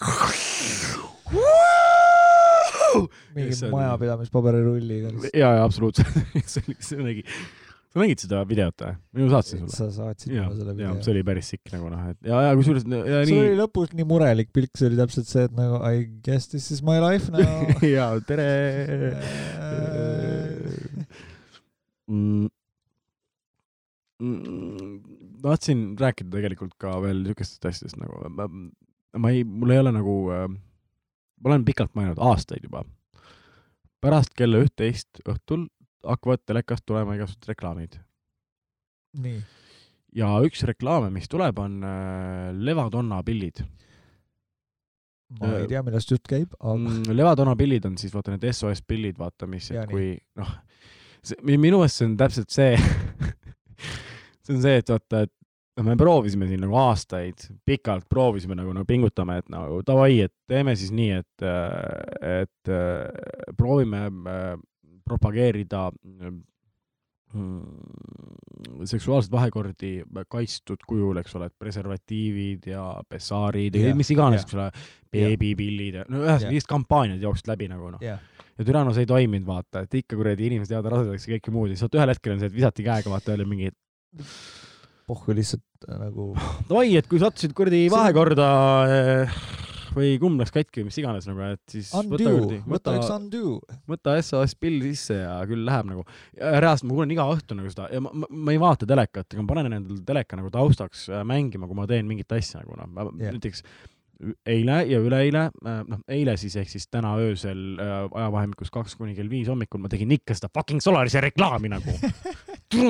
[3.36, 5.14] mingi See on- majapidamispaberiulliga.
[5.34, 6.08] ja, ja absoluutselt
[6.52, 7.24] see oli, see nägi,
[7.92, 8.98] sa nägid seda videot või?
[9.00, 9.76] ma ju saatsin sulle.
[9.78, 10.98] sa saatsid mulle selle, video.
[11.06, 13.96] see oli päris sikk nagu noh, et ja, ja kusjuures ja sul oli nii lõpus
[13.96, 17.32] nii murelik pilk, see oli täpselt see, et nagu I guess this is my life
[17.32, 17.72] now.
[17.96, 18.50] ja tere
[22.12, 22.50] mm,.
[24.22, 24.96] mm,
[25.44, 28.48] tahtsin rääkida tegelikult ka veel niisugustest asjadest nagu ma,
[29.18, 30.48] ma ei, mul ei ole nagu äh,,
[31.42, 32.84] ma olen pikalt mõelnud, aastaid juba.
[34.02, 35.68] pärast kella üht-teist õhtul
[36.06, 38.00] hakkavad telekast tulema igasugused reklaamid
[39.22, 39.42] nii,
[40.18, 43.64] ja üks reklaame, mis tuleb, on äh, Levadonna pillid
[45.40, 47.14] ma ei tea, millest jutt käib, aga mm,.
[47.16, 49.96] Levadonna pillid on siis vaata need SOS pillid, vaata mis, Ja et nii.
[49.96, 50.52] kui noh,
[51.46, 52.74] minu meelest see on täpselt see
[54.46, 55.34] see on see, et vaata, et
[55.78, 60.34] no me proovisime siin nagu aastaid, pikalt proovisime nagu, nagu pingutame, et nagu davai, et
[60.50, 61.46] teeme siis nii, et,
[62.32, 62.74] et
[63.58, 64.56] proovime äh,
[65.08, 66.40] propageerida mm,
[68.86, 69.92] seksuaalseid vahekordi
[70.30, 74.68] kaitstud kujul, eks ole, et preservatiivid ja pessaarid ja mis iganes, eks ole,
[75.12, 78.04] beebipillid ja no ühesõnaga lihtsalt kampaaniad jooksid läbi nagu noh.
[78.04, 78.20] jah,
[78.62, 81.54] ja türa no see ei toiminud, vaata, et ikka kuradi inimesed jäävad rasedaks ja kõike
[81.56, 81.72] muud.
[81.74, 83.72] Ja siis ühel hetkel on see, et visati käega, vaata jälle mingi,
[85.10, 86.32] pohhu lihtsalt äh, nagu
[86.70, 88.48] davai, et kui sattusid kuradi vahekorda
[88.92, 89.40] eh,
[89.96, 93.18] või kumm läks katki või mis iganes nagu, et siis võta undo, kuradi, võta võta
[93.92, 96.06] võta SOS pill sisse ja küll läheb nagu.
[96.38, 99.44] reaalselt ma kuulen iga õhtu nagu seda ja ma, ma, ma ei vaata telekat, aga
[99.44, 103.12] ma panen endale teleka nagu taustaks äh, mängima, kui ma teen mingit asja nagu noh,
[103.20, 103.66] näiteks
[104.46, 109.30] eile ja üleeile, noh eile siis ehk siis täna öösel äh, ajavahemikus kaks kuni kell
[109.32, 111.96] viis hommikul ma tegin ikka seda fucking Solarise reklaami nagu.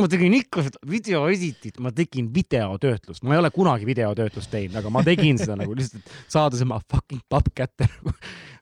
[0.01, 4.77] ma tegin ikka seda video editit, ma tegin videotöötlust, ma ei ole kunagi videotöötlust teinud,
[4.81, 8.15] aga ma tegin seda nagu lihtsalt, et saada see fucking papp kätte nagu.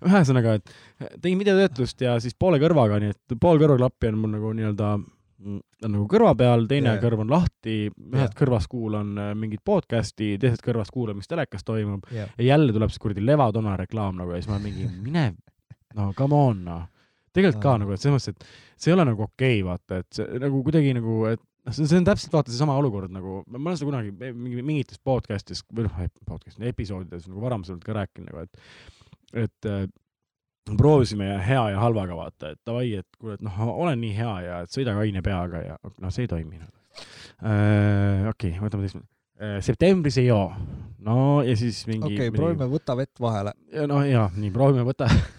[0.10, 4.54] ühesõnaga, et tegin videotöötlust ja siis poole kõrvaga, nii et pool kõrvaklappi on mul nagu
[4.56, 4.94] nii-öelda
[5.40, 7.02] on nagu kõrva peal, teine yeah.
[7.02, 8.08] kõrv on lahti, Jaa.
[8.18, 12.76] ühest kõrvast kuulan äh, mingit podcast'i, teisest kõrvast kuulan, mis telekas toimub jah, ja jälle
[12.76, 15.30] tuleb see kuradi Levadonna reklaam nagu ja siis ma mingi, mine,
[15.98, 16.88] no come on noh.
[17.36, 20.20] tegelikult ka nagu, et selles mõttes, et see ei ole nagu okei okay,, vaata, et
[20.20, 23.80] see nagu kuidagi nagu, et noh, see on täpselt vaata seesama olukord nagu, ma olen
[23.80, 29.46] seda kunagi mingi mingites podcast'is või noh, podcast episoodides nagu varasemalt ka rääkinud nagu, et
[29.46, 29.84] et äh,
[30.78, 34.60] proovisime hea ja halvaga vaata, et davai, et kuule, et noh, olen nii hea ja
[34.70, 36.76] sõida kaine peaga ja noh, see ei toimi nagu.
[38.34, 39.02] okei, võtame teist.
[39.66, 40.48] septembris ei joo.
[41.06, 42.14] no ja siis mingi.
[42.14, 43.56] okei okay,, proovime, võta vett vahele.
[43.88, 45.10] no ja nii, proovime võtta.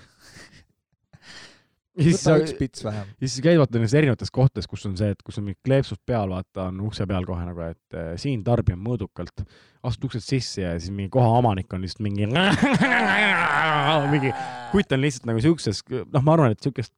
[1.99, 3.09] ja siis sa, üks pits vähem.
[3.19, 6.01] ja siis käid vaata nendes erinevates kohtades, kus on see, et kus on mingi kleepsud
[6.07, 9.45] peal, vaata on ukse peal kohe nagu, et äh, siin tarbime mõõdukalt.
[9.83, 12.29] astud uksest sisse ja siis mingi koha omanik on lihtsalt mingi,
[14.15, 14.33] mingi
[14.73, 16.93] kutt on lihtsalt nagu siukses, noh, ma arvan, et siukest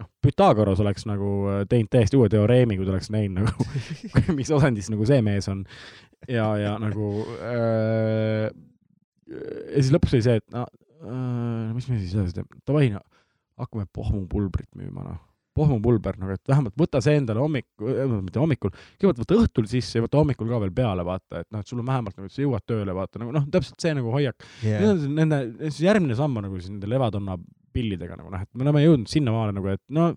[0.00, 3.68] noh, Pythagoras oleks nagu äh, teinud täiesti uue teoreemi, kui ta oleks näinud nagu,
[4.38, 5.64] mis asendis nagu see mees on.
[6.30, 8.48] ja, ja nagu äh,
[9.28, 13.02] ja siis lõpuks oli see, et no äh, mis me siis edasi teeme, davai no
[13.64, 15.20] hakkame pohmupulbrit müüma noh.
[15.52, 17.90] pohmupulber nagu, et vähemalt võta see endale hommikul,
[18.22, 21.60] mitte hommikul, kõigepealt võta õhtul sisse ja võta hommikul ka veel peale, vaata, et noh,
[21.60, 24.14] et sul on vähemalt nagu, et sa jõuad tööle, vaata nagu noh, täpselt see nagu
[24.14, 24.96] hoiak yeah..
[25.12, 27.36] Nende, siis järgmine samm on nagu siis nende levadonna
[27.72, 30.08] pillidega nagu noh, et me oleme jõudnud sinnamaale nagu, et no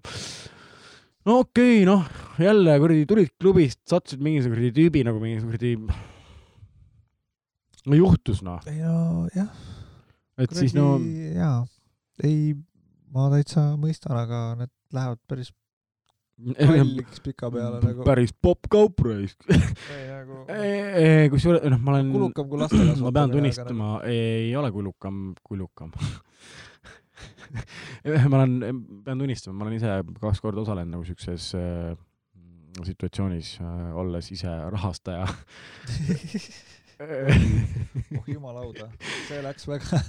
[1.25, 2.07] no okei okay,, noh,
[2.39, 5.73] jälle kuradi tulid klubist, sattusid mingisuguse kuradi tüübi nagu mingisuguse kuradi
[7.89, 9.49] no juhtus noh, no jah,
[10.41, 10.95] et siis no
[11.35, 11.59] jaa,
[12.23, 12.55] ei,
[13.13, 15.49] ma täitsa mõistan, aga need lähevad päris
[16.59, 18.03] kalliks pika peale nagu.
[18.07, 19.37] päris popp-kaup raisk.
[19.47, 20.33] nagu
[21.33, 25.89] kusjuures noh, ma olen, kulukam kui laste ma pean tunnistama, ei ole kulukam, kulukam
[28.31, 28.53] ma olen,
[29.05, 29.89] pean tunnistama, ma olen ise
[30.19, 31.95] kaks korda osalenud nagu siukses äh,
[32.83, 35.25] situatsioonis äh,, olles ise rahastaja
[36.99, 38.89] oh jumal auda,
[39.27, 39.99] see läks väga.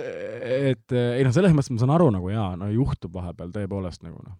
[0.00, 4.04] Et äh, ei noh, selles mõttes ma saan aru nagu jaa, no juhtub vahepeal tõepoolest
[4.06, 4.36] nagu noh.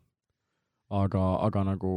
[1.01, 1.93] aga, aga nagu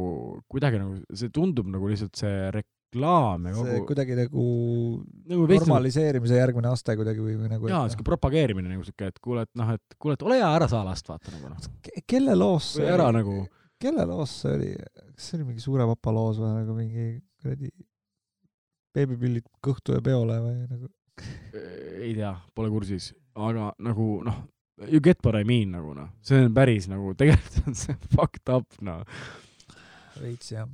[0.50, 4.46] kuidagi nagu see tundub nagu lihtsalt see reklaam ja see kogu kuidagi nagu
[5.30, 7.70] nagu nagu normaliseerimise järgmine aste kuidagi või, või nagu.
[7.72, 10.70] jaa, siuke propageerimine nagu siuke, et kuule, et noh, et kuule, et ole hea, ära
[10.70, 11.70] saa last, vaata nagu noh.
[12.10, 13.40] kelle loos või ära nagu,
[13.82, 14.74] kelle loos see oli,
[15.14, 17.08] kas see oli mingi Suure Papa loos või nagu mingi
[17.42, 17.72] kuradi
[18.94, 20.92] beebipillid kõhtu ja peole või nagu
[22.04, 24.38] ei tea, pole kursis, aga nagu noh,
[24.86, 28.52] you get what I mean nagu noh, see on päris nagu, tegelikult on see fucked
[28.52, 29.02] up noh.
[30.20, 30.68] veits jah.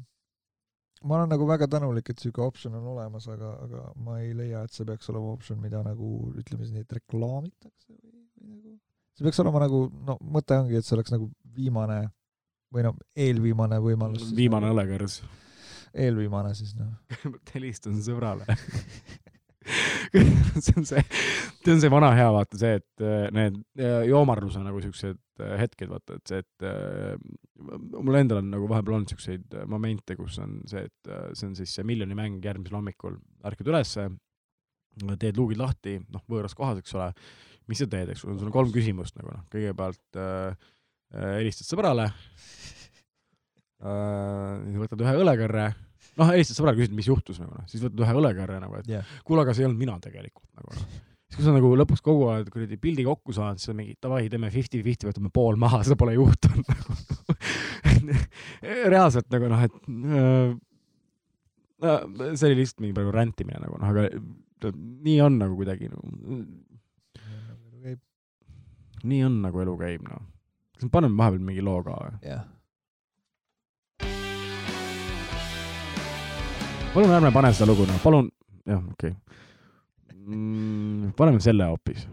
[1.05, 4.65] ma olen nagu väga tänulik, et siuke optsioon on olemas, aga, aga ma ei leia,
[4.65, 8.79] et see peaks olema optsioon, mida nagu ütleme siis nii, et reklaamitakse või, või nagu
[9.17, 12.03] see peaks olema nagu, no mõte ongi, et see oleks nagu viimane
[12.71, 14.31] või noh, eelviimane võimalus.
[14.37, 14.71] viimane.
[14.73, 15.21] õlekõrs.
[15.95, 16.93] eelviimane siis noh.
[17.55, 18.47] helistan sõbrale
[20.65, 21.03] see on see,
[21.61, 25.55] see on see vana hea vaata see, et äh, need äh, joomarluse nagu siuksed äh,
[25.61, 26.67] hetked vaata, et see, et
[27.93, 31.77] mul endal on nagu vahepeal olnud siukseid momente, kus on see, et see on siis
[31.77, 34.09] see miljoni mäng järgmisel hommikul, ärkad ülesse,
[35.21, 37.11] teed luugid lahti, noh, võõras kohas, eks ole,
[37.71, 38.25] mis sa teed, eks?
[38.27, 40.57] Ole, sul on kolm küsimust nagu noh, kõigepealt äh,
[41.15, 42.11] äh, helistad sõbrale
[43.81, 45.67] äh,, võtad ühe õlekõrre,
[46.21, 49.15] noh, helistad sõbrale, küsid, mis juhtus nagu noh, siis võtad ühe õlekõrre nagu, et jah,
[49.27, 50.87] kuule, aga see ei olnud mina tegelikult nagu noh.
[51.31, 54.25] siis kui sa nagu lõpuks kogu aeg kuradi pildi kokku saad, siis on mingi davai,
[54.33, 56.99] teeme fifty-fifty, võtame pool maha, seda pole juhtunud nagu.
[58.95, 59.75] reaalselt nagu noh, et
[60.21, 60.57] äh,
[61.81, 64.09] see oli lihtsalt mingi praegu rändimine nagu noh, aga
[64.71, 66.05] nii on nagu kuidagi nagu,
[69.05, 70.25] nii on nagu elu käib noh.
[70.77, 72.19] kas me paneme vahepeal mingi loo ka või?
[72.27, 72.45] jah.
[76.95, 78.29] Palun ärme pane seda lugu noh, palun,
[78.67, 79.15] jah, okei okay.
[80.27, 81.13] mm,.
[81.19, 82.07] paneme selle hoopis.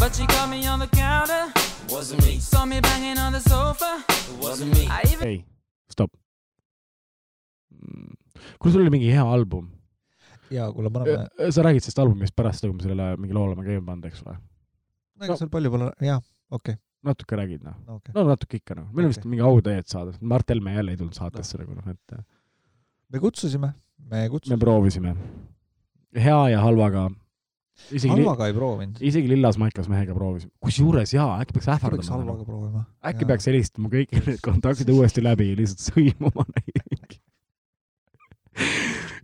[0.00, 1.52] But she caught me on the counter.
[1.92, 2.38] Wasn't me.
[2.40, 4.02] Saw me banging on the sofa.
[4.42, 4.86] Wasn't me.
[4.88, 5.38] I even ei,
[5.90, 6.12] stopp.
[8.58, 9.68] kuule, sul oli mingi hea album.
[10.50, 13.64] jaa, kuule, paneme, sa räägid sellest albumist pärast seda, kui me selle mingi loo oleme
[13.66, 14.36] käima pannud, eks ole?
[15.24, 16.20] ega seal palju pole, jah,
[16.54, 16.76] okei,
[17.08, 18.12] natuke räägid noh, okei.
[18.16, 19.32] no natuke ikka noh, meil on vist Okei.
[19.32, 22.18] mingi au teed saada, Mart Helme jälle ei tulnud saatesse nagu noh, et
[23.14, 23.74] me kutsusime,
[24.10, 24.58] me me kutsusime.
[24.58, 25.14] proovisime.
[26.14, 27.08] hea ja halvaga.
[28.08, 28.98] halvaga ei proovinud.
[29.00, 32.84] isegi Lillas Maikas mehega proovisime, kusjuures jaa, äkki peaks äkki peaks ähvardama halvaga proovima.
[33.10, 37.18] äkki peaks helistama kõik need kontaktid uuesti läbi, lihtsalt sõimama neid.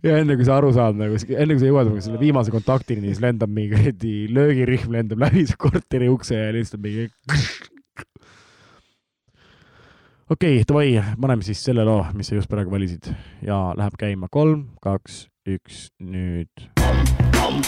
[0.07, 3.11] ja enne kui sa aru saad nagu, enne kui sa jõuad nagu selle viimase kontaktini,
[3.11, 7.09] siis lendab mingi kuradi löögirihm lendab läbi su korteri ukse ja lihtsalt mingi.
[10.31, 13.11] Okei okay,, davai, paneme siis selle loo, mis sa just praegu valisid
[13.43, 16.69] ja läheb käima kolm, kaks, üks, nüüd.
[17.35, 17.63] Ahtung,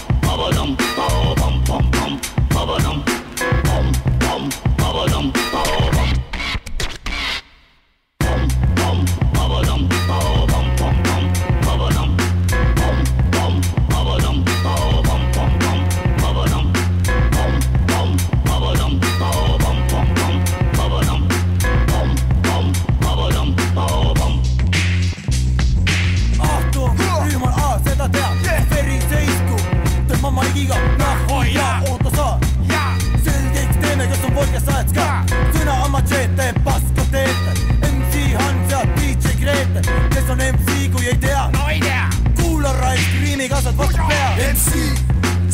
[34.94, 39.82] paska sõna oma tööd teeb paska tööd MC Hans ja DJ Grete
[40.14, 41.48] kes on MC kui ei tea.
[41.54, 42.10] No ei tea.
[42.42, 44.30] Kuula raisk riimi kasvad vastu pea.
[44.52, 44.84] MC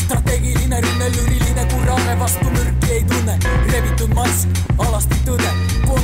[0.03, 3.37] strateegiline rinne lüriline kurrane vastu mürki ei tunne.
[3.71, 5.53] Rebitud mask alasti tõde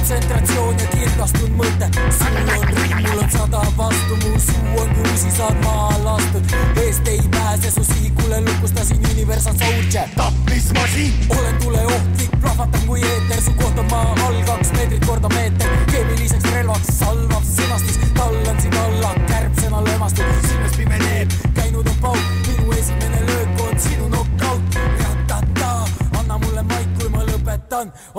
[0.05, 1.87] kontsentratsioon ja kirgastunud mõte.
[2.13, 6.53] sul on ring, mul on sada vastu, mu suu on kruusi, saad maha lastud.
[6.83, 10.09] eest ei pääse su sihikule, lukustasin Universal Soldier.
[10.15, 11.13] tapmismasin.
[11.29, 15.69] olen tuleohtlik, plahvatan kui eeter, su koht on maa all kaks meetrit korda meeter.
[15.91, 22.34] keemiliseks relvaks salvav sõnastus, tallan sind alla, kärbsena lömastud, silmas pimeneb, käinud on pauk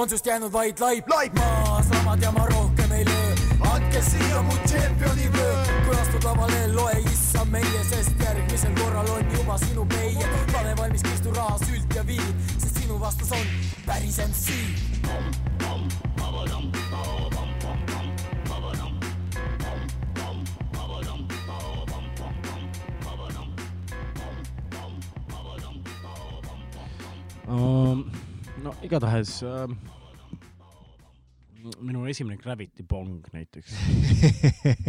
[0.08, 1.34] sust jäänud vaid laip, laip.
[1.34, 3.34] maas ramad ja ma rohkem ei löö.
[3.72, 9.32] andke siia mu tšempioni vöö, kui astud lavale, loe issa meie, sest järgmisel korral on
[9.38, 10.28] juba sinu meie.
[10.52, 13.46] pane valmis Kristu raha, sült ja viin, sest sinu vastus on
[13.86, 15.55] päris MC.
[28.86, 29.66] Igatahes uh,
[31.82, 33.74] minu esimene Gravity Bong näiteks.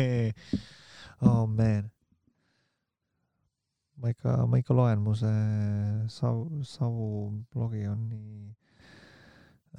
[1.25, 1.89] oh man.
[3.97, 5.37] ma ikka, ma ikka loen, mu see
[6.13, 7.07] Savu, Savu
[7.49, 8.51] blogi on nii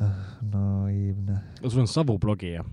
[0.03, 1.37] äh, naiivne.
[1.63, 2.65] no sul on Savu blogi ja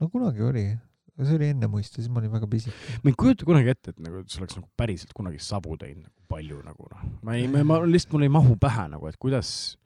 [0.00, 0.64] no kunagi oli,
[1.12, 2.72] aga see oli enne muist ja siis ma olin väga pisik.
[3.04, 6.08] ma ei kujuta kunagi ette, et nagu et see oleks nagu päriselt kunagi Savu teinud
[6.08, 9.76] nagu palju nagu noh, ma ei, ma lihtsalt mul ei mahu pähe nagu, et kuidas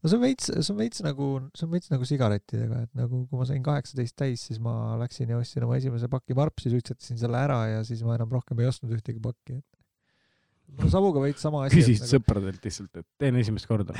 [0.00, 3.22] no see on veits, see on veits nagu, see on veits nagu sigarettidega, et nagu
[3.30, 7.20] kui ma sain kaheksateist täis, siis ma läksin ja ostsin oma esimese paki varpsi, suitsetasin
[7.20, 11.22] selle ära ja siis ma enam rohkem ei ostnud ühtegi pakki, et mul on Savuga
[11.24, 11.78] veits sama asi.
[11.78, 13.96] küsisid sõpradelt lihtsalt, et teen esimest korda.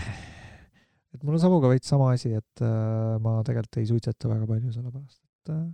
[1.14, 4.74] et mul on Savuga veits sama asi, et äh, ma tegelikult ei suitseta väga palju,
[4.74, 5.66] sellepärast et äh,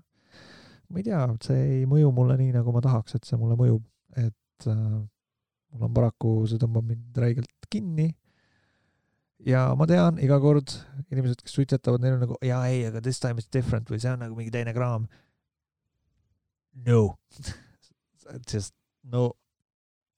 [0.93, 3.85] ma ei tea, see ei mõju mulle nii, nagu ma tahaks, et see mulle mõjub,
[4.21, 5.01] et äh,
[5.73, 8.11] mul on paraku, see tõmbab mind räigelt kinni.
[9.47, 10.75] Ja ma tean iga kord
[11.13, 14.13] inimesed, kes suitsetavad, neil on nagu jaa ei, aga this time it's different või see
[14.13, 15.09] on nagu mingi teine kraam.
[16.87, 17.19] No
[18.53, 19.33] just no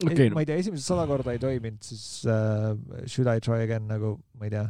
[0.04, 2.74] okay,, no ma ei tea, esimesed sada korda ei toiminud, siis uh,
[3.06, 4.66] should I try again nagu, ma ei tea.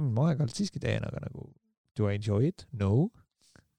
[0.00, 1.50] ma aeg-ajalt siiski teen, aga nagu
[1.98, 2.64] do I enjoy it?
[2.72, 3.10] No.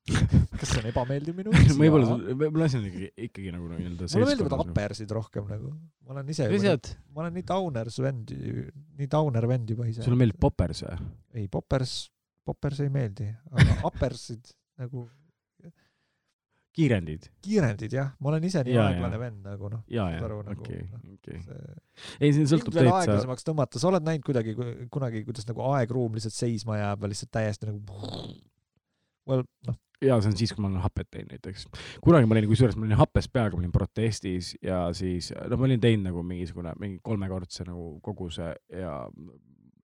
[0.60, 1.76] kas see on ebameeldiv minu jaoks?
[1.78, 4.64] võib-olla, võib-olla see on ikkagi, ikkagi nagu nii-öelda mulle meeldivad.
[4.66, 5.72] uppersid rohkem nagu,
[6.08, 6.48] ma olen ise,
[7.14, 8.34] ma olen nii downer vend,
[8.98, 10.06] nii downer vend juba ise.
[10.06, 11.10] sulle meeldib poppers või?
[11.38, 11.96] ei, poppers,
[12.48, 15.06] poppers ei meeldi, aga uppersid nagu
[16.76, 17.28] kiirendid?
[17.46, 19.24] kiirendid jah, ma olen ise nii Jaa, aeglane jaa.
[19.26, 19.84] vend nagu noh.
[19.92, 21.42] ja, Saad ja aru,, nagu, okei noh,, okei.
[22.18, 24.58] ei, see sõltub täitsa, aeglasemaks tõmmata, sa oled näinud kuidagi
[24.94, 28.02] kunagi, kuidas nagu aegruum lihtsalt seisma jääb ja lihtsalt täiesti nagu
[29.30, 31.68] well noh, ja see on siis, kui ma olen hapet teinud näiteks.
[32.04, 35.70] kunagi ma olin, kusjuures ma olin hapes peaga, ma olin protestis ja siis, no ma
[35.70, 38.98] olin teinud nagu mingisugune, mingi kolmekordse nagu koguse ja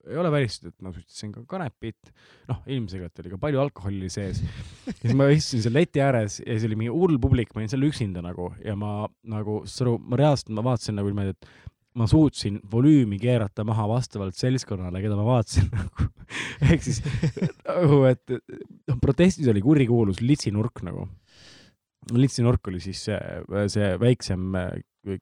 [0.08, 2.12] ei ole välistatud, et ma suitsetasin ka kanepit,
[2.48, 4.40] noh, ilmselgelt oli ka palju alkoholi sees.
[4.88, 7.74] ja siis ma istusin seal leti ääres ja siis oli mingi hull publik, ma olin
[7.74, 11.76] seal üksinda nagu ja ma nagu, saad aru, ma reaalselt, ma vaatasin nagu niimoodi, et
[11.98, 16.10] ma suutsin volüümi keerata maha vastavalt seltskonnale, keda ma vaatasin nagu.
[16.68, 17.02] ehk siis
[17.66, 21.08] nagu, et noh, protestis oli kurikuulus litsinurk nagu.
[22.14, 23.20] litsinurk oli siis see,
[23.74, 24.54] see väiksem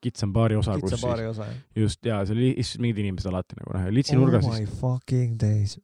[0.01, 1.57] kitsam baari osa, kus kitsa siis baari osa jah.
[1.85, 5.35] just ja seal istusid mingid inimesed alati nagu noh, ja litsinurgas oh siis my fucking
[5.41, 5.77] days.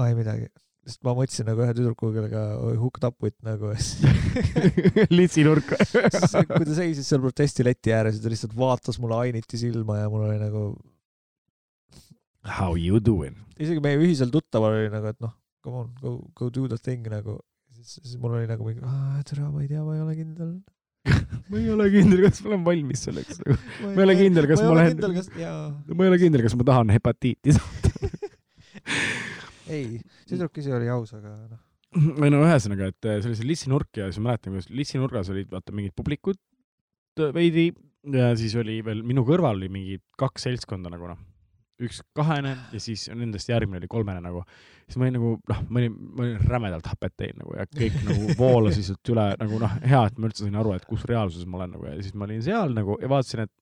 [0.00, 0.48] ai midagi,
[0.86, 2.42] sest ma mõtlesin nagu ühe tüdrukuga, kellega
[2.78, 3.72] hooked up with nagu
[5.18, 10.12] litsinurk kui ta seisis seal protestileti ääres ja ta lihtsalt vaatas mulle ainiti silma ja
[10.12, 10.68] mul oli nagu,
[12.46, 13.34] How you doing?
[13.58, 15.34] isegi meie ühisel tuttaval oli nagu, et noh,
[15.64, 17.40] come on, go, go do the thing nagu.
[17.82, 18.82] siis, mul oli nagu mingi,
[19.28, 20.52] tere, ma ei tea, ma ei ole kindel.
[21.50, 23.58] ma ei ole kindel, kas ma olen valmis selleks nagu.
[23.82, 24.86] Ma ei ole kindel, kas ma ma
[25.42, 25.58] jaa.
[25.92, 27.75] ma ei ole kindel, kas ma tahan hepatiiti saada.
[29.72, 31.62] ei, tüdruk ise oli aus, aga noh.
[32.20, 35.52] või no ühesõnaga, et see oli see litsinurk ja siis ma mäletan, kuidas litsinurgas olid
[35.52, 36.38] vaata mingid publikud
[37.20, 37.70] äh, veidi
[38.12, 41.18] ja siis oli veel minu kõrval oli mingi kaks seltskonda nagu noh,
[41.82, 44.42] üks kahene ja siis nendest järgmine oli kolmene nagu.
[44.86, 47.98] siis ma olin nagu noh, ma olin, ma olin rämedalt hapet teinud nagu ja kõik
[48.06, 51.48] nagu voolas lihtsalt üle nagu noh, hea, et ma üldse sain aru, et kus reaalsuses
[51.50, 53.54] ma olen nagu ja siis ma olin seal nagu ja vaatasin, et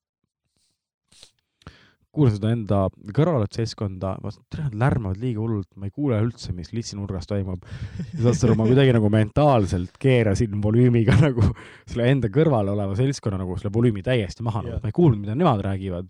[2.15, 2.79] kuulasin seda enda
[3.15, 7.27] kõrvalet seltskonda, vaatasin, et tere, nad lärmavad liiga hullult, ma ei kuule üldse, mis litsinurgas
[7.29, 7.65] toimub.
[8.13, 11.49] saad sa aru, ma kuidagi nagu mentaalselt keerasin volüümiga nagu
[11.83, 15.21] selle enda kõrval oleva seltskonna nagu selle volüümi täiesti maha nagu Jah., ma ei kuulnud,
[15.23, 16.07] mida nemad räägivad.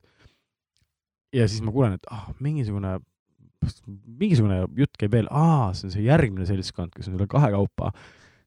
[1.36, 2.98] ja siis ma kuulen, et ah, mingisugune,
[4.06, 7.92] mingisugune jutt käib veel, aa, see on see järgmine seltskond, kes on üle kahekaupa.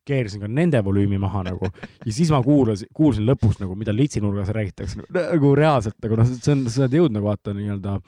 [0.09, 4.53] Keerasin ka nende volüümi maha nagu ja siis ma kuulasin, kuulsin lõpus nagu, mida litsinurgas
[4.57, 7.99] räägitakse nagu reaalselt nagu noh, see on, sa oled jõudnud nagu vaata nii-öelda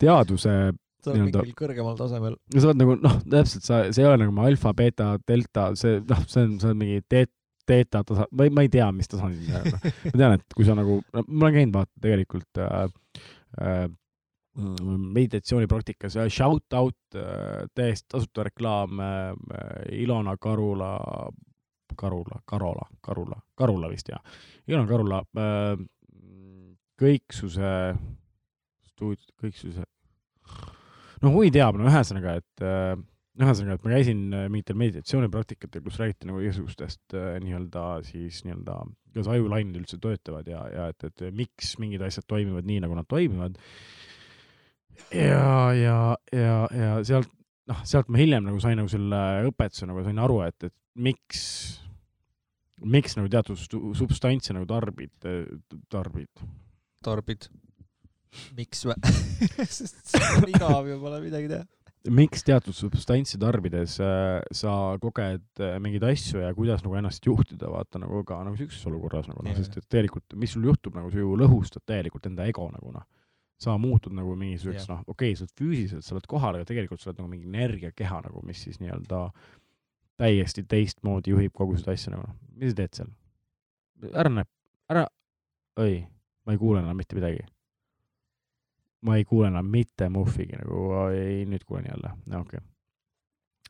[0.00, 0.54] teaduse
[1.00, 2.36] sa oled mingil kõrgemal tasemel.
[2.54, 6.24] sa oled nagu noh, täpselt sa, see ei ole nagu alfa, beeta, delta, see noh,
[6.28, 7.32] see on, see on mingi teet-,
[7.70, 9.88] teeta tasa, ma ei, ma ei tea, mis tasandil see on.
[10.10, 12.76] ma tean, et kui sa nagu, ma olen käinud vaata tegelikult äh,
[13.64, 13.86] äh,
[14.56, 19.34] meditatsioonipraktikas ja shout out äh, täiesti tasuta reklaam äh,
[19.92, 20.98] Ilona Karula,
[21.96, 24.22] Karula, Karola, Karula, Karula vist jah,
[24.68, 25.84] Ilona Karula äh,
[27.00, 27.94] kõiksuse
[28.90, 29.86] stuud-, kõiksuse
[31.22, 32.94] no hui teab, no ühesõnaga, et äh,
[33.40, 38.80] ühesõnaga, et ma käisin äh, mingitel meditatsioonipraktikatel, kus räägiti nagu igasugustest äh, nii-öelda siis nii-öelda,
[39.12, 43.08] kuidas ajulained üldse töötavad ja, ja et, et miks mingid asjad toimivad nii, nagu nad
[43.10, 43.58] toimivad.
[45.14, 45.98] ja, ja,
[46.32, 47.30] ja, ja sealt,
[47.70, 51.42] noh, sealt ma hiljem nagu sain nagu selle õpetuse nagu sain aru, et, et miks,
[52.80, 53.58] miks nagu teatud
[53.98, 55.12] substantse nagu tarbid,
[55.92, 56.46] tarbid,
[57.04, 57.50] tarbid.
[58.58, 58.96] miks vä?
[59.66, 61.66] sest sul on igav ja pole midagi teha.
[62.16, 67.68] miks teatud substantsi tarbides äh, sa koged äh, mingeid asju ja kuidas nagu ennast juhtida,
[67.72, 71.12] vaata nagu ka nagu siukses olukorras nagu noh, sest et tegelikult, mis sul juhtub nagu
[71.12, 73.06] sa ju lõhustad täielikult enda ego nagu noh.
[73.60, 74.96] Sa muutud nagu mingisuguseks Jah.
[74.96, 77.48] noh, okei okay,, sa oled füüsiliselt, sa oled kohal, aga tegelikult sa oled nagu mingi
[77.50, 79.26] energiakeha nagu, mis siis nii-öelda
[80.20, 83.12] täiesti teistmoodi juhib kogu seda asja nagu noh, mis sa teed seal?
[84.16, 84.48] ära näe,
[84.92, 85.04] ära,
[85.80, 86.00] oi,
[86.46, 87.44] ma ei kuule enam mitte midagi.
[89.04, 92.66] ma ei kuule enam mitte muhvigi nagu, ei nüüd kuulen jälle, okei okay..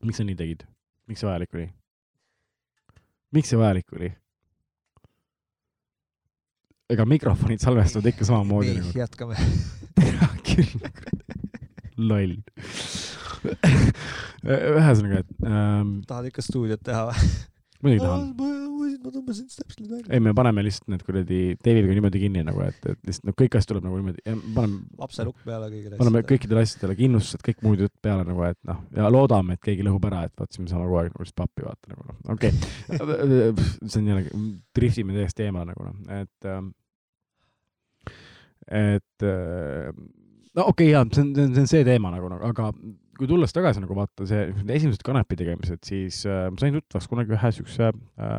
[0.05, 0.66] miks sa nii tegid?
[1.11, 1.68] miks see vajalik oli?
[3.34, 4.14] miks see vajalik oli?
[6.91, 8.99] ega mikrofonid salvestavad ikka samamoodi nii, nagu.
[8.99, 9.36] jätkame.
[10.48, 10.74] küll,
[12.11, 12.36] loll.
[14.44, 17.30] ühesõnaga, et ähm, tahad ikka stuudiot teha või?
[17.80, 18.24] muidugi tahan.
[19.01, 20.09] ma tõmbasin täpselt välja.
[20.12, 23.57] ei, me paneme lihtsalt need kuradi Davidiga niimoodi kinni nagu, et, et lihtsalt no kõik
[23.57, 24.24] asjad tuleb nagu niimoodi,
[24.57, 26.22] paneme, lapselukk peale kõigile paneme.
[26.28, 30.11] kõikidele asjadele kindlustused, kõik muud jutt peale nagu, et noh, ja loodame, et keegi lõhub
[30.11, 32.53] ära, et vaat siis me saame kogu aeg nagu lihtsalt pappi vaata nagu noh, okei
[32.98, 33.70] okay.
[33.90, 34.44] see on jällegi,
[34.76, 36.72] driftime täiesti eemale nagu noh, et ähm,
[38.71, 39.91] et äh,
[40.57, 42.71] no okei okay,, jaa, see on, see on, see on see teema nagu, aga
[43.21, 47.37] kui tulles tagasi nagu vaata see esimesed kanepi tegemised, siis äh, ma sain tuttavaks kunagi
[47.37, 48.39] ühe siukse äh,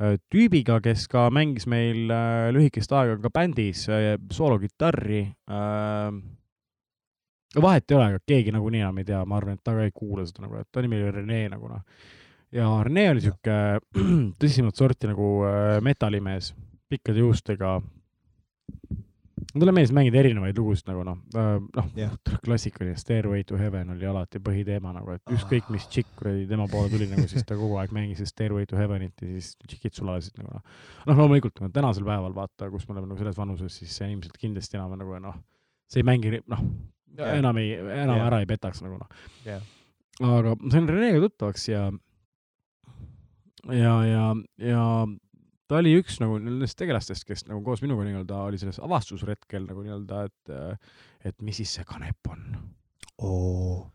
[0.00, 6.08] äh, tüübiga, kes ka mängis meil äh, lühikest aega ka bändis äh, soolokitarri äh,.
[7.60, 9.94] vahet ei ole, aga keegi nagunii enam ei tea, ma arvan, et ta ka ei
[9.94, 11.86] kuula seda nagu, et ta nimi oli Rene nagu noh.
[12.54, 13.56] ja Rene oli siuke
[14.42, 16.50] tõsisemat sorti nagu äh, metallimees,
[16.90, 17.78] pikkade juustega.
[19.52, 21.18] Talle meeldis mängida erinevaid lugusid nagu noh,
[21.76, 22.12] noh Jah.
[22.44, 26.90] klassikaline Stairway to Heaven oli alati põhiteema nagu, et ükskõik mis tšikk kuradi tema poole
[26.92, 30.56] tuli nagu, siis ta kogu aeg mängis Stairway to Heavenit ja siis tšikid sulasid nagu
[30.56, 30.76] noh.
[31.10, 34.78] noh, loomulikult no, tänasel päeval vaata, kus me oleme nagu selles vanuses, siis inimesed kindlasti
[34.78, 35.40] enam nagu noh,
[35.90, 36.64] see ei mängi noh,
[37.16, 37.34] Jah.
[37.38, 38.28] enam ei, enam Jah.
[38.28, 39.24] ära ei petaks nagu noh.
[39.48, 39.64] Jah.
[40.20, 41.88] aga ma sain Renega tuttavaks ja,
[43.72, 44.28] ja, ja,
[44.62, 44.84] ja
[45.70, 49.86] ta oli üks nagu nendest tegelastest, kes nagu koos minuga nii-öelda oli selles avastusretkel nagu
[49.86, 50.84] nii-öelda, et,
[51.30, 52.44] et mis siis see kanep on
[53.22, 53.86] oo.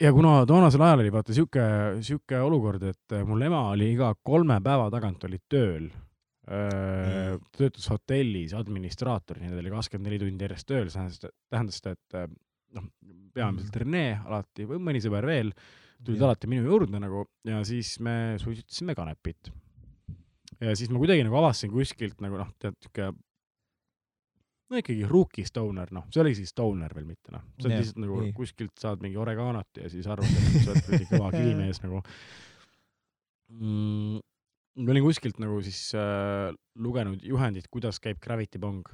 [0.00, 1.64] ja kuna toonasel ajal oli vaata sihuke,
[2.06, 5.90] sihuke olukord, et mul ema oli iga kolme päeva tagant oli tööl.
[6.48, 7.42] Mm.
[7.52, 12.16] töötas hotellis administraatorina, ta oli kakskümmend neli tundi järjest tööl, see tähendas, tähendas seda, et
[12.16, 12.30] äh,
[12.72, 12.86] noh,
[13.36, 15.52] peamiselt Rene alati või mõni sõber veel
[16.04, 19.50] tulid alati minu juurde nagu ja siis me suitsetasime kanepit.
[20.60, 23.12] Ja siis ma kuidagi nagu avastasin kuskilt nagu noh, tead sihuke
[24.68, 27.82] no ikkagi rookie stoner, noh, see oli siis stoner veel mitte noh, see on Jah,
[27.82, 28.34] lihtsalt nagu nii.
[28.36, 32.02] kuskilt saad mingi oreganot ja siis arvad, et sa oled kuradi kõva kivimees nagu
[33.54, 34.18] mm,.
[34.82, 38.84] ma olin kuskilt nagu siis äh, lugenud juhendit, kuidas käib Gravity Bong.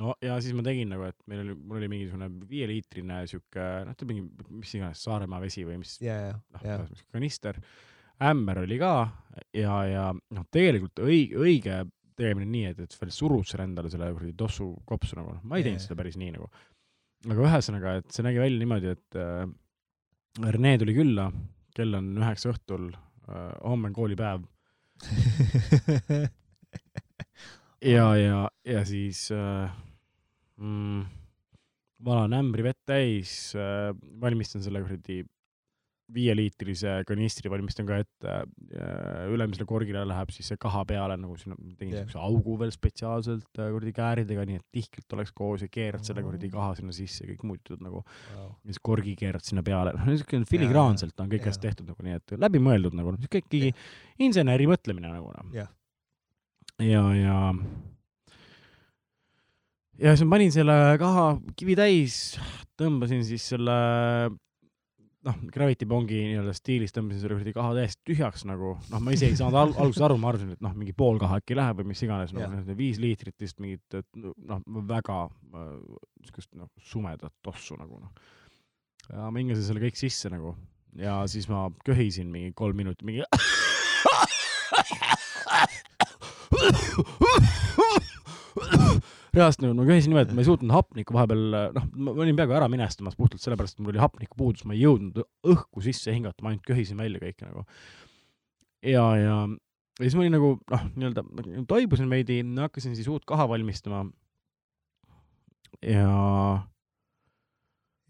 [0.00, 4.04] no ja siis ma tegin nagu, et meil oli, mul oli mingisugune viieliitrine sihuke, noh,
[4.08, 4.26] mingi,
[4.62, 7.60] mis iganes Saaremaa vesi või mis ja, noh ühesõnaga kanister,
[8.20, 8.92] ämber oli ka
[9.56, 11.78] ja, ja noh, tegelikult õige, õige
[12.18, 15.58] tegemine nii, et, et veel surud selle endale selle kuradi tossu kopsu nagu, noh, ma
[15.58, 16.50] ei teinud seda päris nii nagu.
[17.30, 19.46] aga ühesõnaga, et see nägi välja niimoodi, et äh,
[20.42, 21.26] Rene tuli külla,
[21.76, 24.46] kell on üheksa õhtul äh,, homme on koolipäev
[27.94, 28.38] ja, ja,
[28.68, 29.72] ja siis äh,
[30.60, 31.02] mm,
[32.06, 33.90] valan ämbri vett täis äh,,
[34.20, 35.22] valmistan selle kuradi
[36.12, 41.56] viieliitrise kanistri valmistan ka ette äh,, ülemisele korgile läheb siis see kaha peale nagu sinna,
[41.78, 42.06] tegin Jah.
[42.06, 46.24] siukse augu veel spetsiaalselt äh, kuradi kääridega, nii et tihkelt oleks koos ja keerad selle
[46.26, 48.02] kuradi kaha sinna sisse kõik muud jutud nagu
[48.32, 51.54] ja siis korgi keerad sinna peale, noh niisugune filigraanselt on kõik jaa.
[51.54, 53.72] asjad tehtud nagu nii, et läbimõeldud nagu siuke ikkagi
[54.22, 55.48] inseneri mõtlemine nagu noh.
[55.56, 55.72] Jah.
[56.82, 57.38] ja, ja
[60.02, 61.26] ja siis ma panin selle kaha
[61.58, 62.16] kivi täis,
[62.80, 63.76] tõmbasin siis selle
[65.26, 69.24] noh, Gravity Bongi nii-öelda stiilis tõmbasin selle kuradi kaha täiesti tühjaks nagu, noh, ma ise
[69.30, 71.86] ei saanud al alguses aru, ma arvasin, et noh, mingi pool kaha äkki läheb või
[71.92, 72.42] mis iganes, noh,
[72.78, 74.60] viis liitrit vist mingit et noh,
[74.90, 75.72] väga äh,
[76.22, 78.12] niisugust noh, sumedat tossu nagu noh.
[79.10, 80.50] ja ma hingasin selle kõik sisse nagu
[80.98, 83.22] ja siis ma köhisin mingi kolm minutit, mingi
[89.36, 91.42] reaalselt nagu ma köhisin niimoodi, et ma ei suutnud hapnikku vahepeal,
[91.76, 95.22] noh, ma olin peaaegu ära minestamas puhtalt sellepärast, et mul oli hapnikupuudus, ma ei jõudnud
[95.54, 97.64] õhku sisse hingata, ma ainult köhisin välja kõike nagu.
[98.84, 101.24] ja, ja, ja siis ma olin nagu noh, nii-öelda
[101.70, 104.04] toibusin veidi, hakkasin siis uut kaha valmistama.
[105.80, 106.12] ja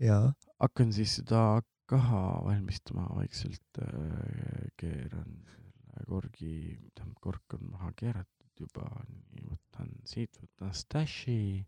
[0.02, 3.82] jaa, hakkan siis seda kaha valmistama vaikselt,
[4.80, 6.54] keeran selle korgi,
[6.96, 8.88] tähendab kork on maha keeratud juba,
[9.34, 11.64] nii võtan siit, võtan stashi.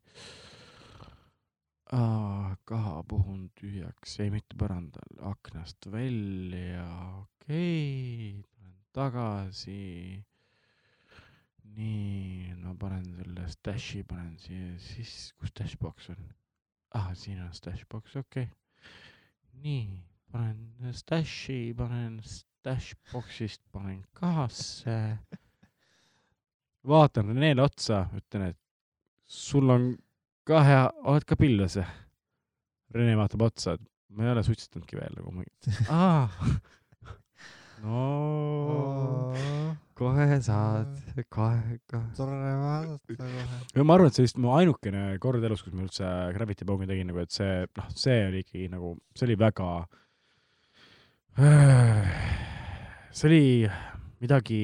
[2.71, 6.87] kaha puhun tühjaks, ei mitte põrandal, aknast välja,
[7.21, 10.25] okei okay,, tulen tagasi.
[11.75, 16.29] nii, no panen selle stashi, panen siia, siis kus stash box on?
[16.95, 18.53] ah, siin on stash box, okei okay
[19.63, 25.19] nii, panen stashi, panen stash box'ist, panen kahasse.
[26.89, 28.61] Vaatan Renele otsa, ütlen, et
[29.27, 29.91] sul on
[30.49, 31.79] ka hea, oled ka pilles?
[32.95, 35.47] Rene vaatab otsa, et ma ei ole suitsetanudki veel nagu ma,
[35.91, 36.29] aa.
[37.85, 38.03] no
[39.95, 40.91] kohe saad,
[41.31, 42.07] kohe, kohe.
[42.17, 43.45] tore vaadata kohe.
[43.77, 46.89] ja ma arvan, et see vist mu ainukene kord elus, kus ma üldse Gravity Bone'i
[46.91, 49.69] tegin nagu, et see, noh, see oli ikkagi nagu, see oli väga,
[53.15, 53.45] see oli
[54.25, 54.61] midagi,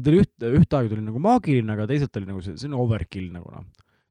[0.00, 0.32] ta oli üht,
[0.62, 3.64] ühtaegu tuli nagu maagiline, aga teisalt oli nagu see, see on overkill nagu noh.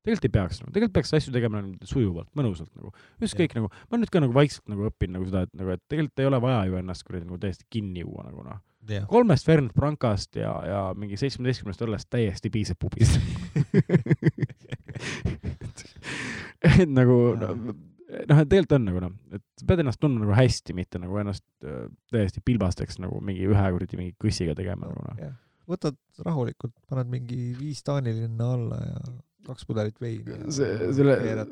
[0.05, 2.91] tegelikult ei peaks nagu, tegelikult peaks asju tegema nagu sujuvalt, mõnusalt nagu,
[3.25, 6.23] ükskõik nagu, ma nüüd ka nagu vaikselt nagu õpin nagu seda, et nagu, et tegelikult
[6.23, 8.61] ei ole vaja ju ennast kuradi nagu täiesti kinni juua nagu noh.
[8.89, 13.21] jah, kolmest Fernet Brancast ja, ja mingi seitsmeteistkümnest õllest täiesti piisab pubist.
[16.81, 17.73] et nagu noh,
[18.27, 21.17] noh, et tegelikult on nagu noh, et sa pead ennast tundma nagu hästi, mitte nagu
[21.21, 25.21] ennast äh, täiesti pilbasteks nagu mingi ühe kuradi mingi kõssiga tegema nagu noh.
[25.21, 25.35] jah.
[25.71, 28.99] Võtad rahulikult, paned mingi viis taanilinna alla ja
[29.47, 31.47] kaks pudelit veini See- selle-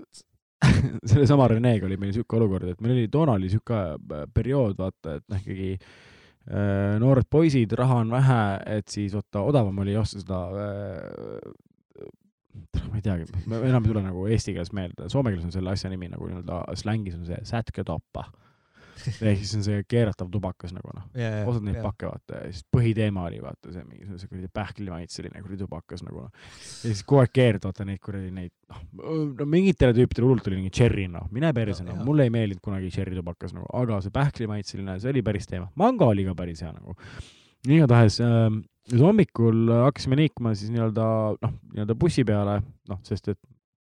[1.12, 5.16] sellesama Renega oli meil siuke olukord, et meil oli toona oli siuke äh, periood, vaata,
[5.20, 8.42] et noh, ikkagi äh, noored poisid, raha on vähe,
[8.78, 11.58] et siis vaata odavam oli osta seda äh,
[12.90, 15.90] ma ei teagi, enam ei tule nagu eesti keeles meelde, soome keeles on selle asja
[15.92, 18.26] nimi nagu nii-öelda slängis on see sätketoppa.
[19.32, 21.08] ehk siis on see keeratav tubakas nagu noh,
[21.50, 25.62] osad neid pakke vaata ja siis põhiteema oli vaata see mingi see kuradi pähklimaitseline kuradi
[25.64, 26.32] tubakas nagu noh.
[26.84, 28.82] ja siis kogu aeg keerad vaata neid kuradi neid noh,
[29.40, 32.62] no mingitele tüüpidele hullult tuli mingi cherry noh, mine perse No, noh mulle ei meeldinud
[32.64, 36.64] kunagi cherry tubakas nagu, aga see pähklimaitseline, see oli päris teema, mango oli ka päris
[36.66, 36.96] hea nagu.
[37.68, 38.50] igatahes äh,
[38.90, 41.06] siis hommikul hakkasime liikuma siis nii-öelda
[41.38, 43.40] noh, nii-öelda bussi peale, noh, sest et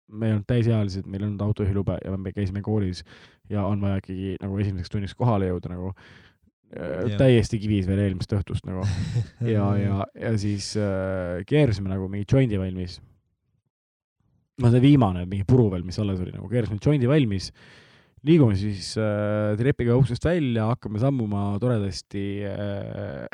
[0.08, 3.02] me ei olnud täisealised, meil ei olnud autojuhilube ja me käisime koolis
[3.50, 8.32] ja on vaja ikkagi nagu esimeseks tunniks kohale jõuda nagu äh, täiesti kivis veel eelmist
[8.36, 8.84] õhtust nagu
[9.54, 13.00] ja, ja, ja siis äh, keerasime nagu mingi jondi valmis.
[14.62, 17.50] no see viimane mingi puru veel, mis alles oli nagu, keerasime jondi valmis.
[18.26, 23.26] liigume siis äh, trepiga uksest välja, hakkame sammuma toredasti äh,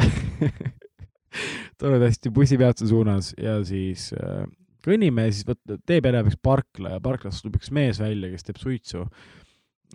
[1.80, 4.44] toredasti bussipeatuse suunas ja siis äh,
[4.84, 8.46] kõnnime ja siis vot tee peale üks parkla ja parklast astub üks mees välja, kes
[8.48, 9.06] teeb suitsu.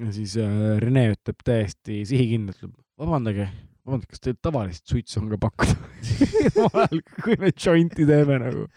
[0.02, 2.70] ja siis äh, Rene ütleb täiesti sihikindlalt,
[3.00, 3.50] vabandage,
[3.88, 5.78] vabandage, kas teil tavalist suitsu on ka pakkuda?
[6.68, 8.68] ajal, kui me jointi teeme nagu.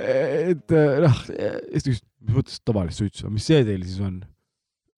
[0.00, 4.20] et äh, noh, siis ta küsis, mis mõttes tavalist suitsu, mis see teil siis on?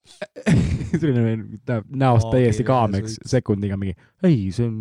[0.03, 3.95] selline näeb näost täiesti kaameks sekundiga mingi,
[4.27, 4.81] ei, see on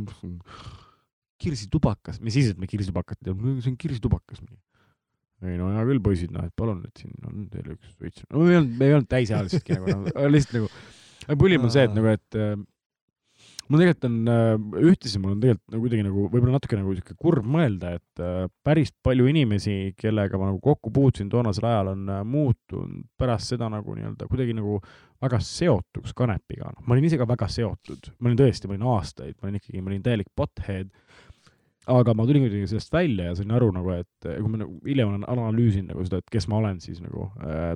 [1.42, 4.42] kirsitubakas, me siis, et me kirsitubakat olnud, see on kirsitubakas.
[5.46, 8.26] Ei no hea küll, poisid, noh, et palun, et siin on teil üks suits.
[8.30, 10.70] no me ei olnud, me ei olnud täisealisedki nagu, noh, lihtsalt nagu,
[11.32, 12.54] põhiline on see, et nagu, et äh,
[13.72, 17.16] mul tegelikult on äh, ühtlasi mul on tegelikult nagu kuidagi nagu võib-olla natuke nagu sihuke
[17.20, 22.12] kurb mõelda, et äh, päris palju inimesi, kellega ma nagu kokku puutusin toonasel ajal, on
[22.12, 24.80] äh, muutunud pärast seda nagu nii-öelda kuidagi nagu
[25.22, 26.74] väga seotuks kanepiga.
[26.82, 29.84] ma olin ise ka väga seotud, ma olin tõesti, ma olin aastaid, ma olin ikkagi,
[29.84, 30.92] ma olin täielik pothead.
[31.90, 35.14] Aga ma tulin kuidagi sellest välja ja sain aru nagu, et kui ma nagu hiljem
[35.14, 37.74] olen analüüsinud nagu seda, et kes ma olen, siis nagu äh,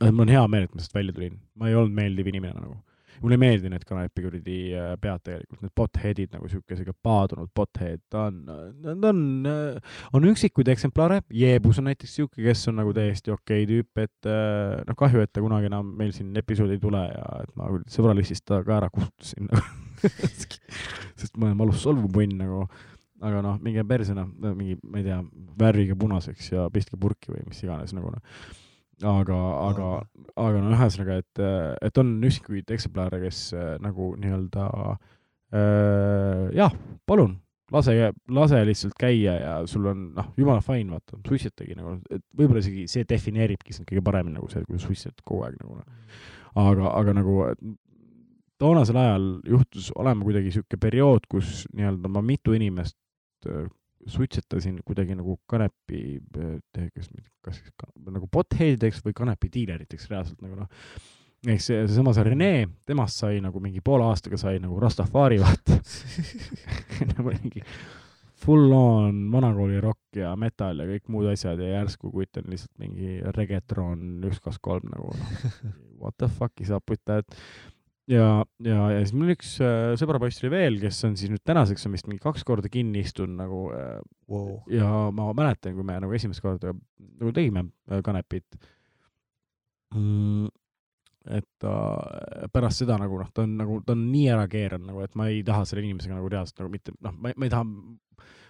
[0.00, 2.58] et mul on hea meel, et ma sellest välja tulin, ma ei olnud meeldiv inimene
[2.58, 2.78] nagu
[3.20, 7.50] mulle ei meeldi need kanepi kuradi äh, pead tegelikult, need bothead'id nagu sihuke sihuke paadunud
[7.56, 8.38] bothead, ta on,
[8.84, 9.22] nad on,
[10.16, 14.78] on üksikuid eksemplare, Jeebus on näiteks sihuke, kes on nagu täiesti okei tüüp, et äh,
[14.88, 18.46] noh, kahju, et ta kunagi enam meil siin episoodi ei tule ja et ma sõbralistist
[18.48, 19.78] ta ka ära kustutasin nagu.
[21.20, 22.64] sest ma olen valus solvupunn nagu,
[23.22, 24.26] aga noh, minge perse noh,
[24.56, 25.20] mingi, ma ei tea,
[25.60, 28.42] värvige punaseks ja pistke purki või mis iganes nagu noh
[29.08, 29.38] aga,
[29.68, 29.88] aga,
[30.40, 31.42] aga no ühesõnaga, et,
[31.88, 33.44] et on üksikuid eksemplare, kes
[33.82, 36.74] nagu nii-öelda äh, jah,
[37.08, 37.36] palun,
[37.72, 37.96] lase,
[38.28, 42.86] lase lihtsalt käia ja sul on noh, jumala fine, vaata, suitsetagi nagu, et võib-olla isegi
[42.90, 46.02] see defineeribki sind kõige paremini nagu see, kui sa suitsetad kogu aeg nagu noh.
[46.62, 47.38] aga, aga nagu
[48.62, 52.96] toonasel ajal juhtus olema kuidagi sihuke periood, kus nii-öelda ma mitu inimest
[54.10, 56.20] suitsetasin kuidagi nagu kanepi,
[56.94, 57.08] kas,
[57.44, 60.70] kas siis ka, nagu potheadideks või kanepidiileriteks reaalselt nagu noh.
[61.46, 62.52] ehk see, seesama see Rene,
[62.88, 65.78] temast sai nagu mingi poole aastaga sai nagu Rastafari vaata
[67.12, 67.64] nagu mingi
[68.42, 72.74] full on vanakooli rock ja metal ja kõik muud asjad ja järsku kutt on lihtsalt
[72.82, 75.36] mingi reggaeton üks, kaks, kolm nagu noh,
[76.02, 77.38] what the fuck'i saab putta, et
[78.12, 78.26] ja,
[78.64, 81.96] ja, ja siis mul üks äh, sõbrapoiss oli veel, kes on siis nüüd tänaseks on
[81.96, 83.98] vist mingi kaks korda kinni istunud nagu äh,
[84.32, 84.56] wow..
[84.72, 88.46] ja ma mäletan, kui me nagu esimest korda nagu tegime äh, kanepit
[89.94, 90.50] mm,.
[91.38, 91.74] et ta
[92.52, 95.28] pärast seda nagu noh, ta on nagu, ta on nii ära keeranud nagu, et ma
[95.32, 97.66] ei taha selle inimesega nagu reaalselt nagu mitte noh, ma, ma ei taha,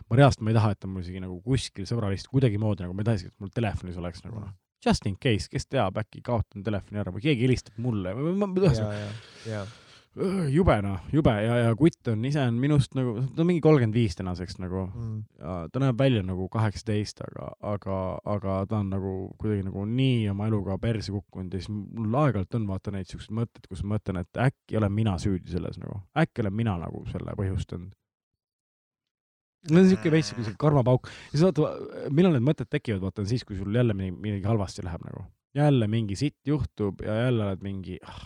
[0.09, 3.05] ma reaalselt ma ei taha, et ta mul isegi nagu kuskil sõbralist kuidagimoodi nagu ma
[3.05, 4.55] ei taha isegi, et mul telefonis oleks nagu noh,
[4.87, 8.51] just in case, kes teab, äkki kaotan telefoni ära või keegi helistab mulle või ma.
[10.13, 13.63] Öö, jube noh, jube ja, ja kutt on ise on minust nagu, ta on mingi
[13.65, 15.23] kolmkümmend viis tänaseks nagu Mm.
[15.39, 20.29] ja ta näeb välja nagu kaheksateist, aga, aga, aga ta on nagu kuidagi nagu nii
[20.29, 23.97] oma eluga perse kukkunud ja siis mul aeg-ajalt on vaata neid siukseid mõtteid, kus ma
[23.97, 27.97] mõtlen, et äkki olen mina süüdi selles nagu, äkki olen mina nagu selle põhjustanud.
[29.69, 31.71] See on siuke veits siuke karmapauk ja siis vaata,
[32.15, 35.25] millal need mõtted tekivad, vaata on siis, kui sul jälle midagi, midagi halvasti läheb nagu,
[35.59, 38.21] jälle mingi sitt juhtub ja jälle oled mingi ah,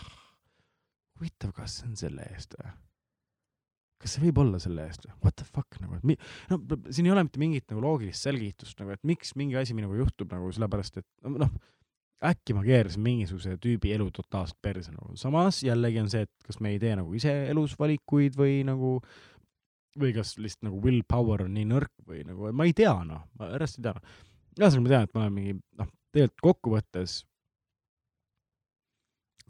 [1.19, 2.73] huvitav, kas see on selle eest või?
[4.03, 5.15] kas see võib olla selle eest või?
[5.25, 6.19] What the fuck nagu, et mi-,
[6.53, 6.61] no
[6.91, 10.33] siin ei ole mitte mingit nagu loogilist selgitust nagu, et miks mingi asi minuga juhtub
[10.37, 11.55] nagu sellepärast, et no- noh,
[12.27, 16.61] äkki ma keerasin mingisuguse tüübi elu totaalselt perse nagu, samas jällegi on see, et kas
[16.65, 18.99] me ei tee nagu ise elus valikuid või nagu
[20.01, 23.53] või kas lihtsalt nagu willpower on nii nõrk või nagu, ma ei tea noh, ma
[23.55, 23.95] järjest ei tea.
[24.59, 27.17] ühesõnaga ma tean, et ma olen mingi noh, tegelikult kokkuvõttes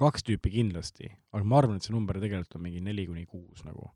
[0.00, 3.64] kaks tüüpi kindlasti, aga ma arvan, et see number tegelikult on mingi neli kuni kuus
[3.64, 3.92] nagu.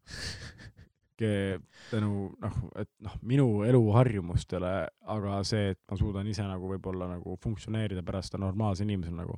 [1.21, 4.71] tänu noh, et noh, minu eluharjumustele,
[5.13, 9.37] aga see, et ma suudan ise nagu võib-olla nagu funktsioneerida pärast normaalse inimesena nagu,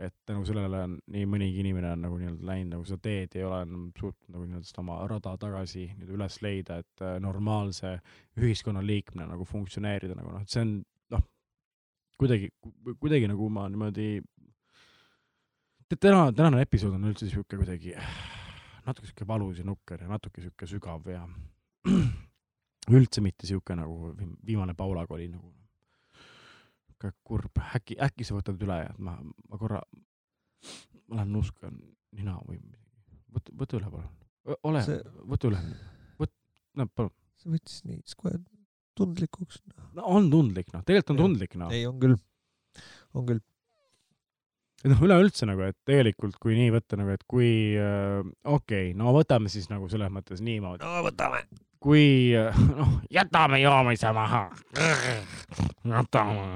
[0.00, 3.44] et tänu sellele on nii mõnigi inimene on nagu nii-öelda läinud nagu seda teed ei
[3.44, 7.96] ole enam suutnud nagu nii-öelda seda oma rada tagasi nii-öelda üles leida, et äh, normaalse
[8.40, 10.74] ühiskonnaliikmena nagu funktsioneerida nagu noh, et see on
[11.14, 11.24] noh,
[12.20, 12.50] kuidagi,
[13.02, 14.08] kuidagi nagu ma niimoodi
[15.98, 17.94] täna, tänane episood on üldse sihuke kuidagi
[18.86, 21.24] natuke sihuke valus ja nukker ja natuke sihuke sügav ja
[22.96, 25.52] üldse mitte sihuke nagu vi- viimane Paulaga oli nagu
[27.00, 29.16] sihuke kurb, äkki, äkki sa võtad üle ja ma,
[29.48, 29.80] ma korra,
[31.08, 31.76] ma lähen nuskan
[32.16, 34.08] nina või midagi, võta, võta üle palun,
[34.68, 35.60] ole See-, võta üle,
[36.20, 36.36] võt-,
[36.76, 38.40] no palun, see võttis nii kohe
[38.98, 39.62] tundlikuks.
[39.96, 41.28] no on tundlik noh, tegelikult on Jah.
[41.28, 42.18] tundlik noh, ei, on küll,
[43.16, 43.40] on küll.
[44.84, 47.50] et noh, üleüldse nagu, et tegelikult kui nii võtta nagu, et kui
[47.80, 51.46] äh, okei okay,, no võtame siis nagu selles mõttes niimoodi, no võtame.
[51.80, 52.32] Kui
[52.78, 54.46] noh, jätame joomise maha,
[55.88, 56.46] jätame,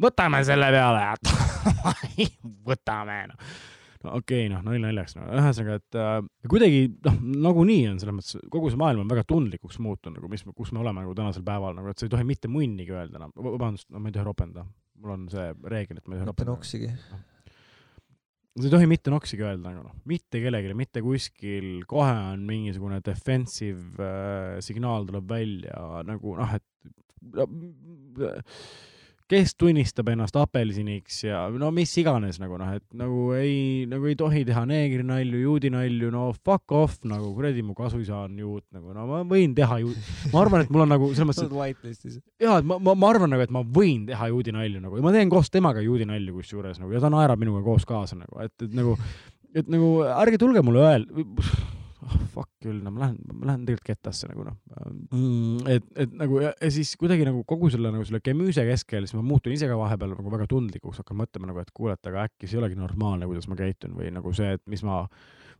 [0.00, 1.06] võtame selle peale,
[2.70, 3.54] võtame noh.
[4.04, 7.14] No okei okay,, noh, nalja naljaks, no ühesõnaga, et äh, kuidagi noh,
[7.46, 10.82] nagunii on selles mõttes, kogu see maailm on väga tundlikuks muutunud nagu, mis, kus me
[10.82, 14.04] oleme nagu tänasel päeval nagu, et sa ei tohi mitte munnigi öelda enam, vabandust, no
[14.04, 14.66] ma ei tohi ropenda,
[15.00, 16.52] mul on see reegel, et ma ei tohi mitte ropenda.
[16.52, 16.92] noksigi.
[18.54, 23.00] Sa ei tohi mitte noksigi öelda nagu noh, mitte kellelegi, mitte kuskil, kohe on mingisugune
[23.04, 26.68] defensive äh, signaal tuleb välja nagu noh, et
[29.30, 34.16] kes tunnistab ennast apelsiniks ja no mis iganes nagu noh, et nagu ei, nagu ei
[34.20, 39.06] tohi teha neegrinalju, juudinalju, no fuck off nagu kuradi mu kasuisa on juut nagu no
[39.08, 39.94] ma võin teha ju,
[40.32, 42.18] ma arvan, et mul on nagu selles mõttes, et whitelistis.
[42.42, 45.14] jaa, et ma, ma, ma arvan nagu, et ma võin teha juudinalju nagu ja ma
[45.16, 48.76] teen koos temaga juudinalju kusjuures nagu ja ta naerab minuga koos kaasa nagu, et, et
[48.76, 48.98] nagu,
[49.56, 51.24] et nagu ärge tulge mulle öelda
[52.04, 54.58] oh,, fuck küll, no ma lähen, ma lähen tegelikult kettasse nagu noh
[55.10, 55.70] mm,.
[55.74, 59.16] et, et nagu ja, ja siis kuidagi nagu kogu selle nagu selle kemüüse keskel, siis
[59.18, 62.28] ma muutun ise ka vahepeal nagu väga tundlikuks, hakkan mõtlema nagu, et kuule, et aga
[62.28, 65.02] äkki see ei olegi normaalne, kuidas ma käitun või nagu see, et mis ma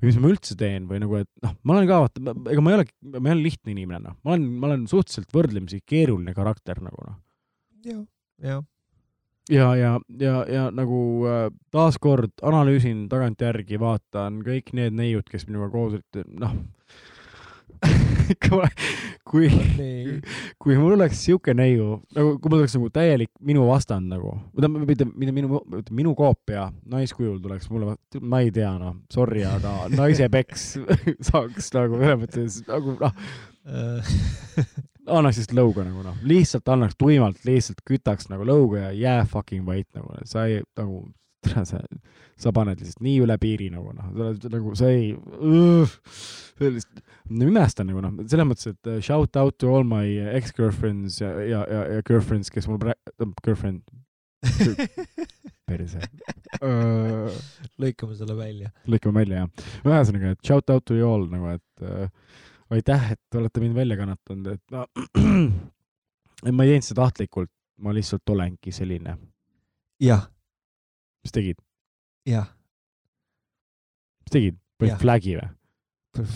[0.01, 2.73] või mis ma üldse teen või nagu, et noh, ma olen ka vaata, ega ma
[2.73, 6.35] ei ole, ma ei ole lihtne inimene noh, ma olen, ma olen suhteliselt võrdlemisi keeruline
[6.37, 7.19] karakter nagu noh.
[7.87, 8.05] jah,
[8.43, 8.65] jah.
[9.51, 15.71] ja, ja, ja, ja nagu äh, taaskord analüüsin tagantjärgi, vaatan kõik need neiud, kes minuga
[15.75, 16.57] koos olid, noh.
[19.25, 20.19] Kui, nii,
[20.63, 24.65] kui mul oleks siuke neiu, nagu kui mul oleks nagu täielik minu vastand nagu, või
[24.65, 25.61] tähendab, mitte, mitte minu,
[25.97, 30.67] minu koopia naiskujul tuleks mulle, ma ei tea noh, sorry, aga naise peks
[31.31, 33.13] saaks nagu selles mõttes nagu noh,
[35.07, 39.67] annaks lihtsalt lõuga nagu noh, lihtsalt annaks tuimalt, lihtsalt kütaks nagu lõuga ja jää fucking
[39.67, 41.03] vait nagu, sa ei nagu,
[41.69, 41.81] sa,
[42.41, 45.13] sa paned lihtsalt nii üle piiri nagu noh, sa oled nagu, sa ei,
[46.61, 50.07] sellist, imestan nagu noh, selles mõttes, et uh, shout out to all my
[50.39, 53.85] ex-girlfriends ja, ja, ja, ja girlfriends, kes mul praegu, girlfriend,
[55.65, 56.01] perse
[56.61, 57.29] uh.
[57.83, 58.73] lõikame selle välja.
[58.89, 59.69] lõikame välja jah.
[59.85, 62.09] ühesõnaga, et shout out to you all nagu, et äh,
[62.75, 64.75] aitäh, et olete mind välja kannatanud, et
[66.47, 67.53] et ma ei teinud seda tahtlikult,
[67.85, 69.17] ma lihtsalt olengi selline.
[70.03, 70.27] jah,
[71.25, 71.61] mis tegid,
[72.29, 72.49] jah,
[74.25, 75.01] mis tegid, panid Jah.
[75.03, 75.49] flag'i või?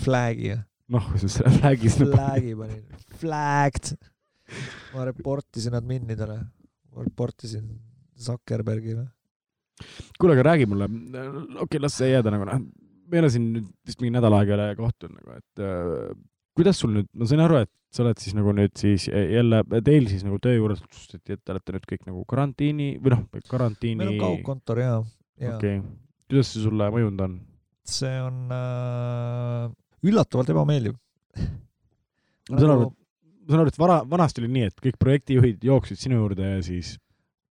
[0.03, 0.55] flag'i,
[0.95, 3.93] noh, kui sa selle flag'i sinna flag'i panin, flagged.
[4.95, 6.41] ma reportisin adminidele,
[6.95, 7.69] ma reportisin
[8.19, 9.07] Zuckerbergile.
[10.19, 12.65] kuule, aga räägi mulle, okei okay,, las see jääda nagu noh,
[13.09, 16.13] me ei ole siin nüüd vist mingi nädal aega ei ole kohtunud nagu, et äh,
[16.59, 20.09] kuidas sul nüüd, ma sain aru, et sa oled siis nagu nüüd siis jälle teil
[20.11, 23.99] siis nagu töö juures otsustati, et te olete nüüd kõik nagu karantiini või noh, karantiini.
[24.03, 24.93] meil on kaugkontor ja,
[25.41, 25.97] ja okei okay.,
[26.29, 27.39] kuidas see sulle mõjunud on?
[27.89, 29.71] see on äh,
[30.05, 30.97] üllatavalt ebameeldiv.
[32.51, 36.01] ma saan aru, ma saan aru, et vara, vanasti oli nii, et kõik projektijuhid jooksid
[36.03, 36.97] sinu juurde ja siis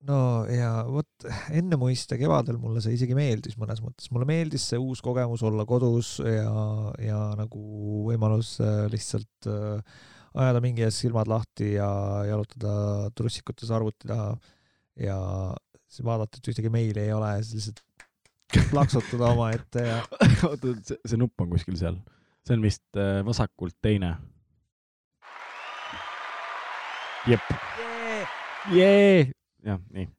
[0.06, 0.18] no
[0.50, 5.02] ja vot enne muiste kevadel mulle see isegi meeldis mõnes mõttes, mulle meeldis see uus
[5.04, 6.50] kogemus olla kodus ja,
[7.02, 7.62] ja nagu
[8.06, 10.04] võimalus äh, lihtsalt äh,
[10.36, 11.88] ajada mingi hetk silmad lahti ja
[12.28, 14.34] jalutada trussikutes arvuti taha.
[15.00, 15.16] Ja
[15.88, 19.98] siis vaadata, et ühtegi meili ei ole ja siis lihtsalt plaksutada omaette ja
[20.48, 21.98] oota, see, see nupp on kuskil seal,
[22.46, 24.14] see on vist äh, vasakult teine.
[27.26, 27.42] jep,
[28.70, 29.32] jee,
[29.66, 30.06] jah, nii.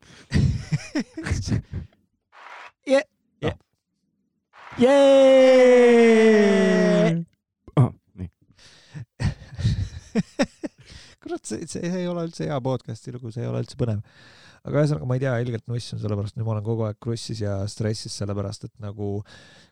[2.88, 3.04] Je-
[3.44, 3.56] jee,
[4.80, 4.98] jee.
[8.18, 8.30] nii,
[11.22, 14.00] kurat, see, see ei ole üldse hea podcast'i lugu, see ei ole üldse põnev.
[14.68, 17.40] aga ühesõnaga, ma ei tea, ilgelt nuss on sellepärast, nüüd ma olen kogu aeg krussis
[17.44, 19.06] ja stressis, sellepärast et nagu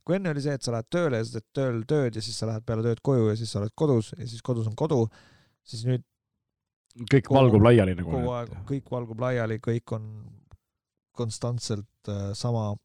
[0.07, 2.37] kui enne oli see, et sa lähed tööle ja sa teed tööl tööd ja siis
[2.39, 5.01] sa lähed peale tööd koju ja siis sa oled kodus ja siis kodus on kodu,
[5.67, 6.03] siis nüüd
[6.95, 8.11] kõik Kogu- valgub laiali nagu.
[8.11, 10.09] kogu aeg kõik valgub laiali, kõik on
[11.15, 12.75] konstantselt äh, sama.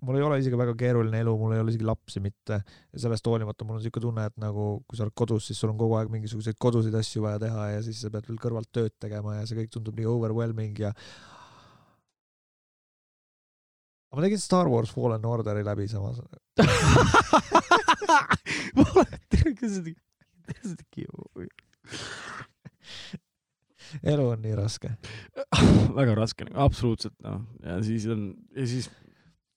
[0.00, 2.62] mul ei ole isegi väga keeruline elu, mul ei ole isegi lapsi mitte
[2.96, 5.78] sellest hoolimata mul on niisugune tunne, et nagu kui sa oled kodus, siis sul on
[5.80, 9.36] kogu aeg mingisuguseid koduseid asju vaja teha ja siis sa pead veel kõrvalt tööd tegema
[9.36, 10.94] ja see kõik tundub nii overwhelming ja
[14.14, 16.16] ma tegin Star Wars Fallen Orderi läbi samas.
[24.02, 24.94] elu on nii raske.
[26.00, 28.90] väga raske, absoluutselt noh, ja siis on ja siis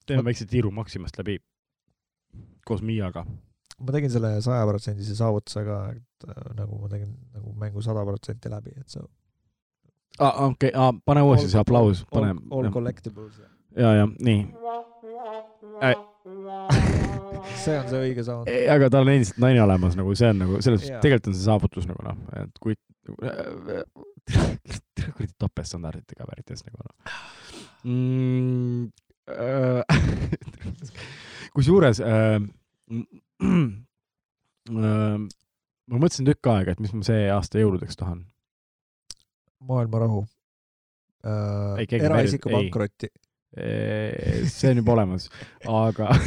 [0.07, 1.39] teeme väikse tiiru Maximast läbi
[2.65, 3.25] koos Miaga.
[3.79, 8.75] ma tegin selle sajaprotsendise saavutusega, et äh, nagu ma tegin nagu mängu sada protsenti läbi,
[8.79, 9.03] et see
[10.19, 10.71] aa, okei,
[11.05, 13.41] pane uuesti see aplaus, pane all, collectibles.
[13.77, 14.45] ja, ja nii.
[17.63, 18.49] see on see õige sound.
[18.75, 21.89] aga tal on endiselt naine olemas, nagu see on nagu selles tegelikult on see saavutus
[21.89, 22.77] nagu noh, et kui
[24.31, 26.93] kuradi topeltstandarditega värvides nagu noh
[27.83, 28.83] mm,.
[31.55, 32.39] kusjuures äh,
[34.73, 38.19] äh, ma mõtlesin tükk aega, et mis ma see aasta jõuludeks tahan.
[39.63, 40.21] maailma rahu
[41.23, 42.03] Ei, äh,.
[42.03, 43.07] eraisiku pankrotti.
[43.53, 45.23] see on juba olemas,
[45.69, 46.05] aga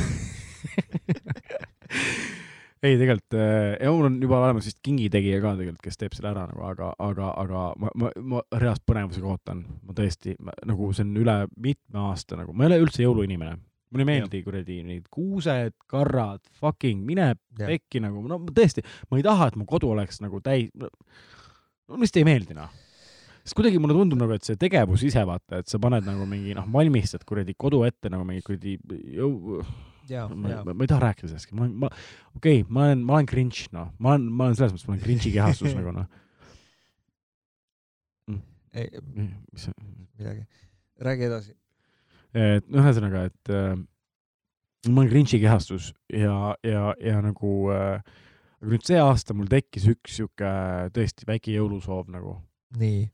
[2.83, 6.33] ei, tegelikult äh, ja mul on juba olemas vist kingitegija ka tegelikult, kes teeb selle
[6.33, 10.37] ära nagu, aga, aga, aga ma, ma, ma reaalselt põnevusega ootan, ma tõesti,
[10.69, 13.57] nagu see on üle mitme aasta nagu, ma ei ole üldse jõuluinimene.
[13.95, 19.21] mulle ei meeldi kuradi need kuused, karrad, fucking mine pekki nagu, no ma tõesti, ma
[19.21, 22.83] ei taha, et mu kodu oleks nagu täis, no lihtsalt ei meeldi noh.
[23.47, 26.55] Sest kuidagi mulle tundub nagu, et see tegevus ise vaata, et sa paned nagu mingi
[26.59, 28.75] noh, valmistad kuradi kodu ette nagu mingi kuradi
[29.15, 29.63] jõu,
[30.11, 31.91] ma, ma, ma ei taha rääkida sellest, ma olen, ma,
[32.37, 34.97] okei okay,, ma olen, ma olen cringe, noh, ma olen, ma olen selles mõttes, ma
[34.97, 36.09] olen cringe'i kehastus nagu noh,
[38.77, 39.73] ei mis see,
[40.21, 40.47] midagi.
[41.01, 41.57] räägi edasi.
[42.37, 43.75] et no ühesõnaga, et äh,
[44.91, 48.17] ma olen cringe'i kehastus ja, ja, ja nagu äh,
[48.61, 50.51] aga nüüd see aasta mul tekkis üks sihuke
[50.97, 52.39] tõesti väike jõulusoov nagu.
[52.81, 53.05] Nii,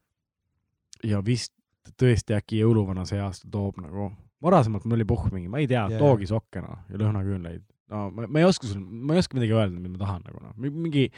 [1.11, 1.53] ja vist
[1.99, 4.13] tõesti äkki jõuluvana see aasta toob nagu,
[4.43, 8.07] varasemalt mul oli puhh mingi, ma ei tea yeah., toogi sokke noh ja lõhnaküünlaid, no
[8.15, 10.55] ma, ma ei oska sul, ma ei oska midagi öelda, mida ma tahan nagu noh,
[10.71, 11.09] mingi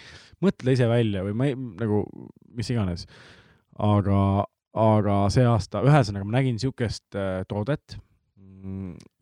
[0.44, 2.05] mõtle ise välja või ma ei, nagu
[2.55, 3.06] mis iganes.
[3.74, 4.18] aga,
[4.84, 7.98] aga see aasta, ühesõnaga ma nägin niisugust äh, toodet,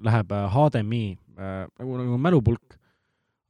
[0.02, 1.04] läheb äh, HDMI
[1.38, 2.78] äh, nagu, nagu mälupulk,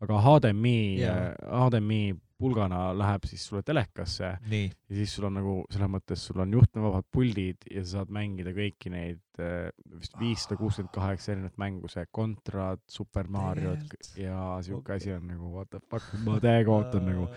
[0.03, 4.32] aga HDMI yeah., HDMI pulgana läheb siis sulle telekasse.
[4.51, 8.12] Nii, ja siis sul on nagu selles mõttes, sul on juhtmevabad puldid ja sa saad
[8.14, 14.39] mängida kõiki neid äh, vist viissada kuuskümmend kaheksa erinevat mängu, see Contrad, Super Mariot ja
[14.66, 17.28] siuke asi on nagu what the fuck, ma täiega ootan nagu,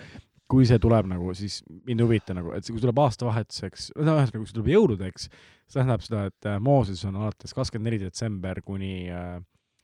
[0.52, 4.18] kui see tuleb nagu, siis mind ei huvita nagu, et see- kui tuleb aastavahetuseks, no
[4.20, 5.30] ühesõnaga, kui see tuleb jõuludeks,
[5.66, 9.40] see tähendab seda, et äh, Mooses on alates kakskümmend neli detsember kuni äh,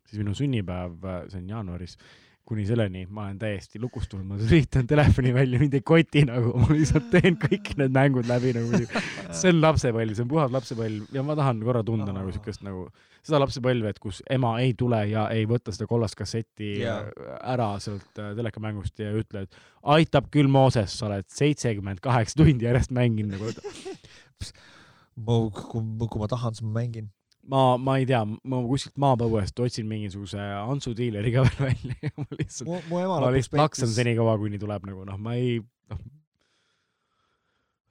[0.10, 1.00] siis minu sünnipäev,
[1.32, 1.96] see on jaanuaris,
[2.48, 6.74] kuni selleni ma olen täiesti lukustunud, ma lülitan telefoni välja, mind ei koti nagu, ma
[6.74, 8.82] lihtsalt teen kõik need mängud läbi nagu,
[9.30, 12.88] see on lapsepõlv, see on puhas lapsepõlv ja ma tahan korra tunda nagu siukest nagu
[13.22, 17.08] seda lapsepõlve, et kus ema ei tule ja ei võta seda kollast kasseti yeah.
[17.54, 19.62] ära sealt äh, telekamängust ja ütle, et
[19.96, 23.54] aitab küll, Mooses, sa oled seitsekümmend kaheksa tundi järjest mänginud nagu.
[25.22, 27.12] ma, kui, kui ma tahan, siis ma mängin.
[27.50, 32.14] ma, ma ei tea, ma kuskilt maapõuest otsin mingisuguse Antsu diileri ka veel välja ja
[32.18, 35.62] ma lihtsalt, ma lihtsalt laksan senikaua, kuni tuleb nagu noh, ma ei,
[35.92, 36.04] noh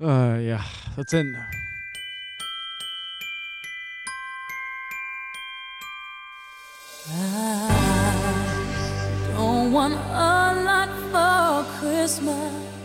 [0.01, 0.39] uh,.
[0.45, 1.35] jah, vot see on
[7.13, 7.17] I
[9.35, 12.80] don't want a lot for Christmas.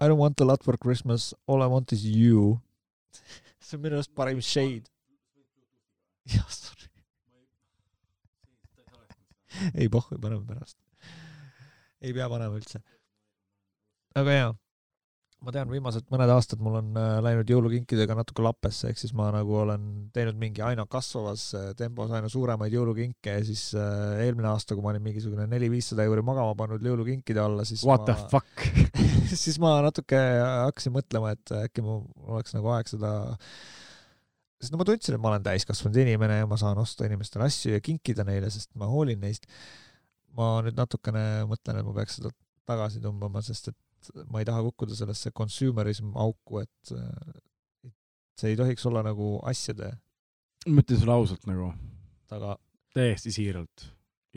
[0.00, 2.60] I don't want a lot for Christmas, all I want is you.
[3.60, 4.90] see on minu arust parim shade.
[6.26, 6.88] jah, sorry.
[9.74, 10.76] ei pohhu, paneme pärast.
[12.00, 12.82] ei pea panema üldse.
[14.14, 14.52] aga jaa,
[15.44, 19.28] ma tean, viimased mõned aastad mul on äh, läinud jõulukinkidega natuke lappesse, ehk siis ma
[19.34, 19.84] nagu olen
[20.14, 24.84] teinud mingi aina kasvavas äh, tempos aina suuremaid jõulukinke ja siis äh, eelmine aasta, kui
[24.84, 28.12] ma olin mingisugune neli-viissada euri magama pannud jõulukinkide alla, siis what ma...
[28.12, 28.66] the fuck.
[29.44, 32.04] siis ma natuke hakkasin mõtlema, et äkki mul
[32.38, 33.14] oleks nagu aeg seda,
[34.62, 37.76] sest no ma tundsin, et ma olen täiskasvanud inimene ja ma saan osta inimestele asju
[37.76, 39.50] ja kinkida neile, sest ma hoolin neist.
[40.34, 42.32] ma nüüd natukene mõtlen, et ma peaks seda
[42.66, 43.76] tagasi tõmbama, sest et
[44.30, 46.94] ma ei taha kukkuda sellesse consumerism auku, et
[47.84, 49.92] et see ei tohiks olla nagu asjade
[50.66, 51.72] ma ütlen sulle ausalt nagu,
[52.30, 52.56] taga.
[52.94, 53.88] täiesti siiralt,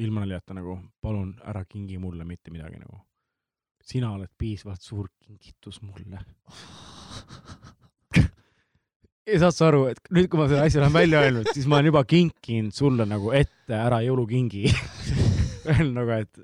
[0.04, 2.98] ilma naljata nagu, palun ära kingi mulle mitte midagi nagu.
[3.88, 6.20] sina oled piisavalt suur kingitus mulle.
[9.32, 11.78] ja saad sa aru, et nüüd, kui ma selle asja olen välja öelnud, siis ma
[11.78, 14.66] olen juba kinkinud sulle nagu ette ära jõulukingi.
[15.68, 16.38] Nagu, et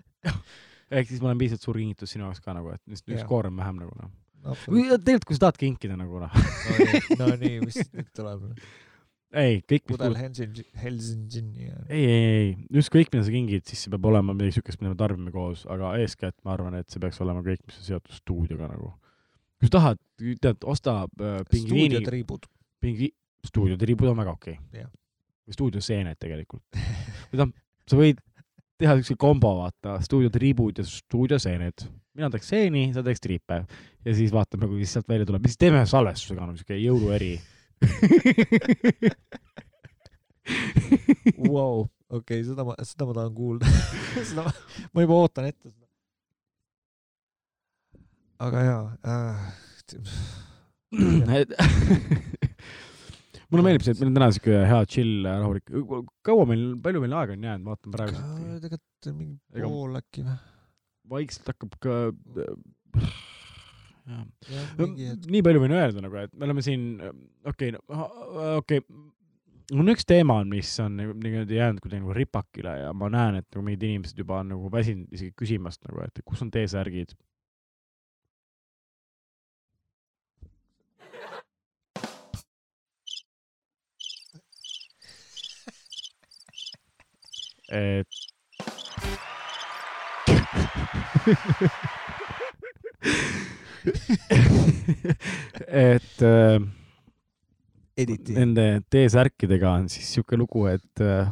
[0.91, 3.59] ehk siis ma olen piisavalt suur kingitus sinu jaoks ka nagu, et lihtsalt üks koorem
[3.61, 4.13] vähem nagu noh.
[4.43, 6.39] no tegelikult, kui sa tahad kinkida nagu noh,
[7.19, 8.49] no nii, mis nüüd tuleb?
[9.33, 12.49] ei, kõik, mis pudel Helsingi, Helsingi ei, ei, ei,
[12.81, 15.95] ükskõik mida sa kingid, siis see peab olema midagi siukest, mida me tarbime koos, aga
[16.03, 18.91] eeskätt ma arvan, et see peaks olema kõik, mis on seotud stuudioga nagu.
[19.57, 22.49] kui sa tahad, tead, osta äh, pingviini, stuudiotriibud.
[22.83, 23.13] pingvi-,
[23.47, 24.91] stuudiotriibud on väga okei okay.
[25.43, 26.63] Või stuudioseened tegelikult.
[27.31, 27.57] või tähendab,
[27.89, 28.21] sa võid
[28.83, 31.87] teha siukse kombo, vaata, stuudiotriibud ja stuudioseened.
[32.13, 33.63] mina teeks seeni, sa teeks triipe
[34.05, 37.33] ja siis vaatame, kui sealt välja tuleb, siis teeme salvestuse ka, siuke jõulueri
[41.53, 43.65] Vau, okei, seda ma, seda ma tahan kuulda.
[44.29, 44.51] seda ma,
[44.93, 45.87] ma juba ootan ette seda.
[48.43, 49.37] aga jaa äh,
[53.53, 55.71] mulle meeldib see, et meil on täna siuke hea chill rahulik,
[56.25, 58.25] kaua meil, palju meil aega on jäänud, vaatan praegu,
[58.65, 60.41] tegelikult mingi pool äkki või?
[61.13, 61.97] vaikselt hakkab ka.
[64.79, 65.31] mingi hetk.
[65.31, 66.87] nii palju võin öelda nagu, et me oleme siin,
[67.47, 68.05] okei okay,,
[68.59, 69.03] okei okay.,
[69.71, 73.47] on üks teema, mis on nagu niimoodi jäänud kuidagi nagu ripakile ja ma näen, et
[73.53, 77.15] nagu mingid inimesed juba on nagu väsinud isegi küsimast nagu, et kus on T-särgid.
[87.73, 88.07] Et
[95.67, 96.59] et äh,
[97.97, 98.33] Editi.
[98.37, 101.27] nende T-särkidega on siis siuke lugu, et äh,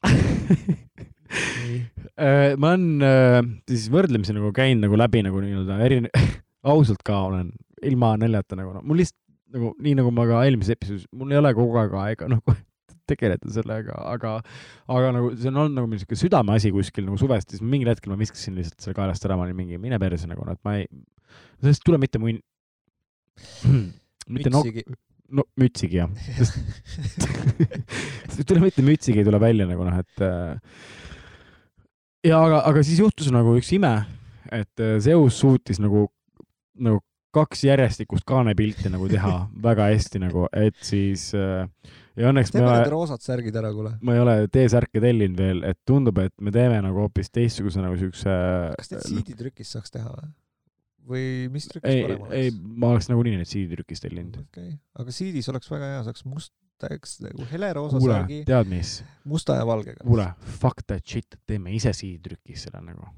[2.60, 3.40] ma olen äh,
[3.70, 6.14] siis võrdlemisi nagu käinud nagu läbi nagu nii-öelda erine-,
[6.72, 7.48] ausalt ka olen
[7.86, 9.18] ilma naljata nagu noh, mul lihtsalt
[9.50, 12.48] nagu nii nagu ma ka eelmises episoodis, mul ei ole kogu aeg aega nagu
[13.10, 14.36] tegeleda sellega, aga,
[14.90, 18.12] aga nagu see on olnud nagu mingi sihuke südameasi kuskil nagu suvest, siis mingil hetkel
[18.12, 20.78] ma viskasin lihtsalt selle kaelast ära, ma olin mingi mine perse nagu noh, et ma
[20.78, 20.86] ei,
[21.60, 22.40] sellest ei tule mitte munn,
[24.34, 24.86] mitte mütsigi.
[25.36, 30.56] no mütsigi jah, sest ei tule mitte mütsigi ei tule välja nagu noh, et äh,
[32.30, 33.94] ja aga, aga siis juhtus nagu üks ime,
[34.50, 36.08] et äh, Zeus suutis nagu,
[36.80, 37.02] nagu
[37.34, 39.34] kaks järjestikust kaanepilti nagu teha
[39.68, 41.66] väga hästi nagu, et siis äh,
[42.18, 43.94] ja õnneks me teeme ei need roosad särgid ära, kuule.
[44.04, 47.98] ma ei ole T-särke tellinud veel, et tundub, et me teeme nagu hoopis teistsuguse nagu
[48.00, 48.36] siukse
[48.76, 50.30] kas need CD-trükis saaks teha või?
[51.10, 54.42] või mis trükis ei parem, ei oleks?, ma oleks nagunii neid CD-trükis tellinud.
[54.42, 58.94] okei okay., aga CD-s oleks väga hea, saaks mustaks nagu heleroosa kuule särgi, tead mis?
[59.24, 60.04] musta ja valgega.
[60.04, 60.28] kuule,
[60.60, 63.08] fuck that shit, teeme ise CD-trükis selle nagu.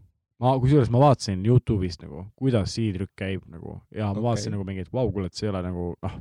[0.42, 4.26] ma, kusjuures ma vaatasin Youtube'ist nagu, kuidas CD-trükk käib nagu ja ma okay.
[4.26, 6.16] vaatasin nagu mingi, et vau, kuule, et see ei ole nagu noh,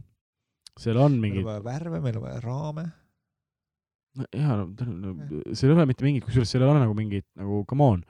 [0.80, 2.86] seal on meil mingid on, vaja värve, meil on vaja raame.
[4.20, 5.16] no jaa, no no,
[5.56, 8.06] seal ei ole mitte mingit, kusjuures seal ei ole nagu mingit nagu come on.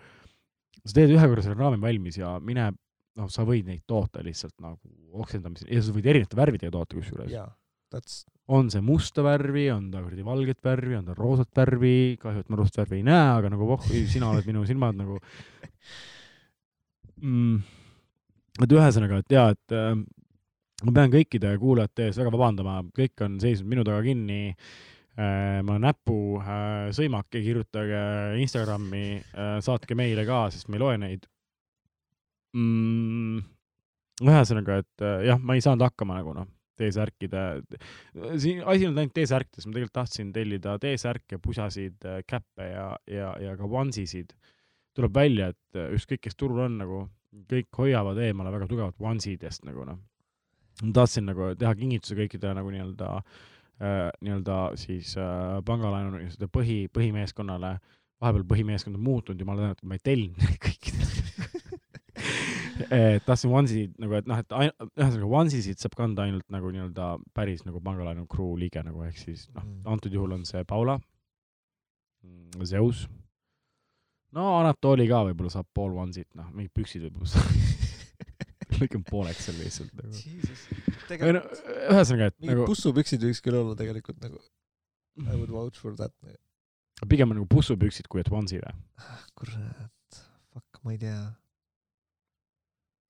[0.83, 2.71] sa teed ühe korra selle raami valmis ja mine,
[3.19, 7.31] noh, sa võid neid toota lihtsalt nagu oksendamisel ja sa võid erinevate värvidega toota kusjuures.
[7.31, 7.47] jaa,
[7.93, 12.43] that's, on see musta värvi, on ta kuradi valget värvi, on ta roosat värvi, kahju,
[12.43, 15.19] et ma roosat värvi ei näe, aga nagu voh, sina oled minu silmad nagu
[17.21, 17.61] mm,.
[18.65, 19.93] et ühesõnaga, et jaa, et äh,
[20.85, 25.59] ma pean kõikide kuulajate ees väga vabandama, kõik on seisnud minu taga kinni äh,.
[25.67, 28.03] ma näpu äh, sõimake, kirjutage
[28.43, 31.27] Instagrami äh,, saatke meile ka, sest me ei loe neid
[32.57, 33.45] mm,.
[34.27, 36.51] ühesõnaga, et äh, jah, ma ei saanud hakkama nagu noh,
[36.81, 37.45] T-särkide,
[38.41, 43.31] siin asi ei olnud ainult T-särkides, ma tegelikult tahtsin tellida T-särke, pusasid, käppe ja, ja,
[43.41, 44.33] ja ka onesisid.
[44.97, 47.05] tuleb välja, et äh, ükskõik, kes turul on nagu,
[47.47, 50.01] kõik hoiavad eemale väga tugevalt onesidest nagu noh.
[50.83, 56.81] ma tahtsin nagu teha kingituse kõikidele nagu nii-öelda äh,, nii-öelda siis äh, pangalaenu nii-öelda põhi,
[56.91, 57.77] põhimeeskonnale.
[58.21, 61.79] vahepeal põhimeeskond on muutunud loodan, et ma ei tellinud neid kõikidele
[62.89, 67.63] et tahtsin onesid nagu, et noh, et ühesõnaga onesisid saab kanda ainult nagu nii-öelda päris
[67.67, 70.97] nagu pangalaenu crew liige nagu ehk siis noh Mm., antud juhul on see Paula,
[72.65, 73.07] Zeus.
[74.35, 77.51] no Anatoli ka võib-olla saab pool onesit, noh, mingid püksid võib-olla saab
[78.81, 80.13] lõikan pooleks seal lihtsalt nagu.
[80.13, 84.39] või no tegelikult ühesõnaga, et nagu bussupüksid võiks küll olla tegelikult nagu,
[85.21, 86.13] I would vouch for that.
[87.09, 88.75] pigem on nagu bussupüksid kui et onesie või?
[89.35, 90.21] kurat,
[90.53, 91.19] fuck, ma ei tea.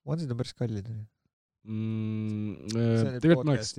[0.06, 0.88] Onesid on päris kallid.
[1.62, 3.76] Mm, see äh, tegelikult ma oleks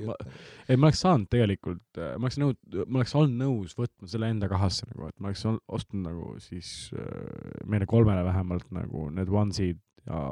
[0.70, 4.46] ei ma oleks saanud tegelikult, ma oleks nõud, ma oleks olnud nõus võtma selle enda
[4.52, 9.32] kahasse nagu, et ma oleks ol- ostnud nagu siis äh, meile kolmele vähemalt nagu need
[9.34, 10.28] onesid ja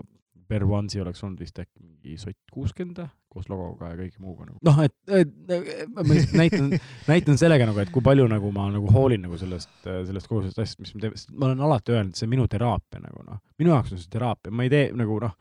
[0.51, 4.59] per onesie oleks olnud vist äkki mingi sott kuuskümmend koos logoga ja kõige muuga nagu.
[4.67, 6.71] noh, et, et, et ma lihtsalt näitan,
[7.11, 10.62] näitan sellega nagu, et kui palju nagu ma nagu hoolin nagu sellest, sellest kogu sellest
[10.65, 13.27] asjast, mis me teeme, sest ma olen alati öelnud, et see on minu teraapia nagu
[13.27, 15.37] noh, minu jaoks on see teraapia, ma ei tee nagu noh,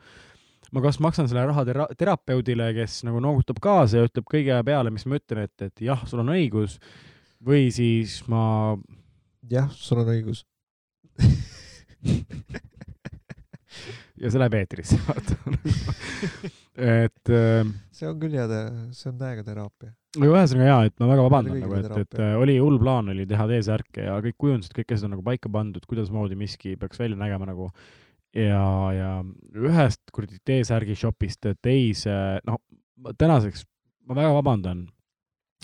[0.70, 4.92] ma kas maksan selle raha tera-, terapeudile, kes nagu noogutab kaasa ja ütleb kõige peale,
[4.94, 6.78] mis ma ütlen, et, et jah, sul on õigus,
[7.44, 8.42] või siis ma
[9.50, 10.44] jah, sul on õigus.
[14.20, 15.36] ja see läheb eetrisse, vaata.
[16.80, 17.64] et äh,
[17.94, 18.46] see on küll hea,
[18.96, 19.90] see on täiega teraapia.
[20.18, 23.44] aga ühesõnaga jaa, et ma väga vabandan nagu, et, et oli hull plaan oli teha
[23.50, 27.48] T-särke ja kõik kujundused, kõik asjad on nagu paika pandud, kuidasmoodi miski peaks välja nägema
[27.50, 27.70] nagu.
[28.36, 29.10] ja, ja
[29.58, 32.14] ühest kuradi T-särgi shopist teise,
[32.46, 32.60] noh,
[33.18, 33.64] tänaseks
[34.08, 34.86] ma väga vabandan,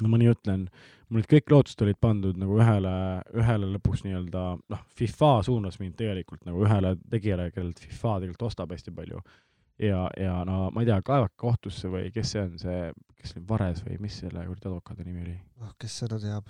[0.06, 0.66] ma nii ütlen,
[1.08, 2.92] mul olid kõik lootused olid pandud nagu ühele,
[3.38, 8.74] ühele lõpuks nii-öelda noh, FIFA suunas mind tegelikult nagu ühele tegijale, kellelt FIFA tegelikult ostab
[8.74, 9.22] hästi palju.
[9.82, 13.44] ja, ja no ma ei tea, kaevake kohtusse või kes see on, see, kes oli
[13.48, 15.36] Vares või mis selle kuradi advokaadi nimi oli?
[15.62, 16.48] noh, kes seda teab?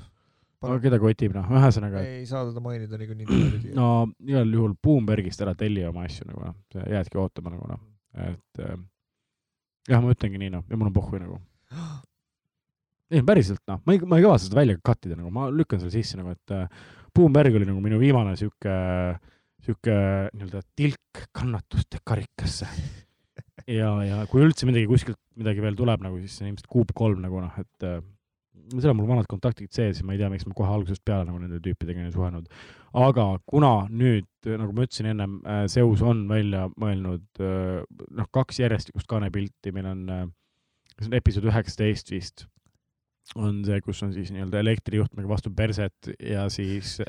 [0.66, 3.88] No keda kotib, noh, ühesõnaga, ei saa teda mainida niikuinii no
[4.26, 6.58] igal juhul Bloombergist ära telli oma asju nagu noh,
[6.94, 7.82] jäädki ootama nagu noh,
[8.26, 8.76] et äh,
[9.90, 11.40] jah, ma ütlengi nii noh, ja mul on pohhui nagu.
[13.14, 15.82] ei päriselt noh, ma ei, ma ei kavatse seda välja cut ida nagu, ma lükkan
[15.82, 16.66] selle sisse nagu, et äh,
[17.16, 18.76] Bloomberg oli nagu minu viimane sihuke,
[19.64, 19.96] sihuke
[20.34, 22.68] nii-öelda tilk kannatuste karikasse.
[23.78, 26.92] ja, ja kui üldse midagi kuskilt midagi veel tuleb nagu, siis see on ilmselt kuup
[26.96, 28.02] kolm nagu noh, et äh,
[28.74, 31.26] seal on mul vanad kontaktid sees ja ma ei tea, miks ma kohe algusest peale
[31.28, 32.48] nagu nende tüüpidega ei suhelnud.
[32.96, 35.38] aga kuna nüüd, nagu ma ütlesin ennem,
[35.72, 40.04] Zeus on välja mõelnud äh, noh, kaks järjestikust kaanepilti, meil on,
[40.96, 42.46] see on episood üheksateist vist,
[43.34, 46.98] on see, kus on siis nii-öelda elektrijuhtmega vastu perset ja siis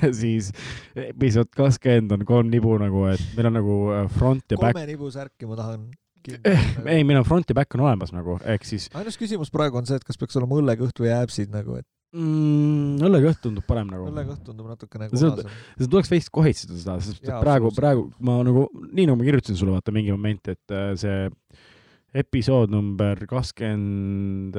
[0.00, 0.50] ja siis
[0.96, 4.76] episood kakskümmend on kolm nibu nagu, et meil on nagu äh, front ja back.
[4.76, 5.88] kolme nibu särki ma tahan
[6.34, 9.88] ei, meil on front ja back on olemas nagu, ehk siis ainus küsimus praegu on
[9.88, 11.86] see, et kas peaks olema õllekõht või äpsid nagu, et
[12.16, 14.08] mm, õllekõht tundub parem nagu.
[14.10, 15.54] õllekõht tundub natuke nagu punasem.
[15.76, 19.58] seda tuleks veits kohitseda seda, sest Jaa, praegu, praegu ma nagu, nii nagu ma kirjutasin
[19.60, 21.24] sulle vaata mingi moment, et äh, see
[22.16, 24.54] episood number kakskümmend,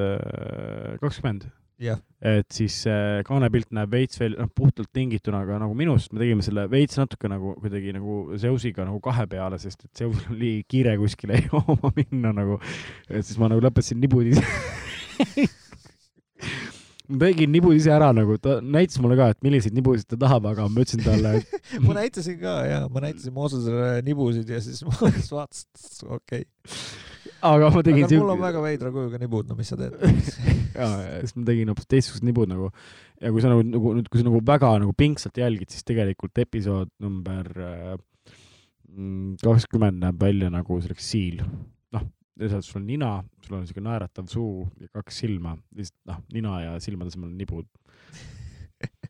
[1.01, 1.47] kakskümmend,
[1.81, 6.13] jah, et siis see kaanepilt näeb veits veel, noh, puhtalt tingituna, aga nagu minu arust
[6.13, 10.33] me tegime selle veits natuke nagu kuidagi nagu Zeusiga nagu kahe peale, sest et Zeusil
[10.33, 12.59] oli kiire kuskile jooma minna nagu,
[13.09, 14.43] et siis ma nagu lõpetasin nibud ise
[17.07, 20.49] ma tegin nibud ise ära nagu, ta näitas mulle ka, et milliseid nibusid ta tahab,
[20.49, 21.45] aga ma ütlesin talle, et
[21.85, 27.06] ma näitasin ka ja ma näitasin Moosesele nibusid ja siis Mooses vaatas, okei okay..
[27.47, 29.95] Aga ma tegin aga mul on väga veidra kujuga nibud, no mis sa teed?
[30.79, 32.71] ja, ja siis ma tegin hoopis teistsugused nibud nagu
[33.21, 36.37] ja kui sa nagu, nagu nüüd, kui sa nagu väga nagu pingsalt jälgid, siis tegelikult
[36.43, 37.95] episood number äh,
[38.93, 41.41] mm, kakskümmend näeb välja nagu see oleks siil.
[41.95, 42.05] noh,
[42.39, 43.11] lihtsalt sul on nina,
[43.45, 47.37] sul on siuke naeratav suu ja kaks silma, lihtsalt noh, nina ja silmade asemel on
[47.39, 47.69] nibud.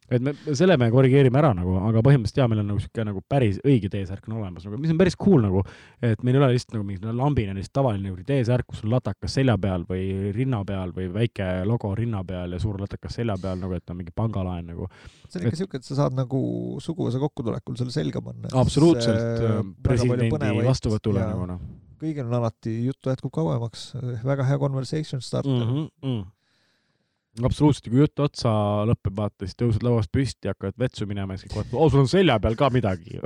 [0.07, 3.21] Et me selle me korrigeerime ära nagu, aga põhimõtteliselt jaa, meil on nagu siuke nagu
[3.27, 5.63] päris õige T-särk on olemas nagu, mis on päris cool nagu,
[6.03, 9.35] et meil ei ole lihtsalt nagu mingi lambine lihtsalt tavaline nagu T-särk, kus on latakas
[9.39, 13.59] selja peal või rinna peal või väike logo rinna peal ja suur latakas selja peal
[13.59, 14.87] nagu, et on mingi pangalaen nagu.
[15.27, 16.39] see on ikka siuke, et sa saad nagu
[16.83, 18.53] suguvõsa kokkutulekul selle selga panna.
[18.55, 20.31] absoluutselt äh, presidendi
[20.67, 21.67] vastuvõtule nagu noh
[21.97, 23.87] kõigil on alati, jutt jätkub kauemaks,
[24.21, 25.71] väga hea conversation starter mm.
[25.71, 26.25] -hmm, mm.
[27.45, 28.51] absoluutselt, kui jutt otsa
[28.89, 32.05] lõpeb, vaata, siis tõused lauast püsti, hakkad vetsu minema ja siis kõik vaatavad, oo, sul
[32.05, 33.19] on selja peal ka midagi.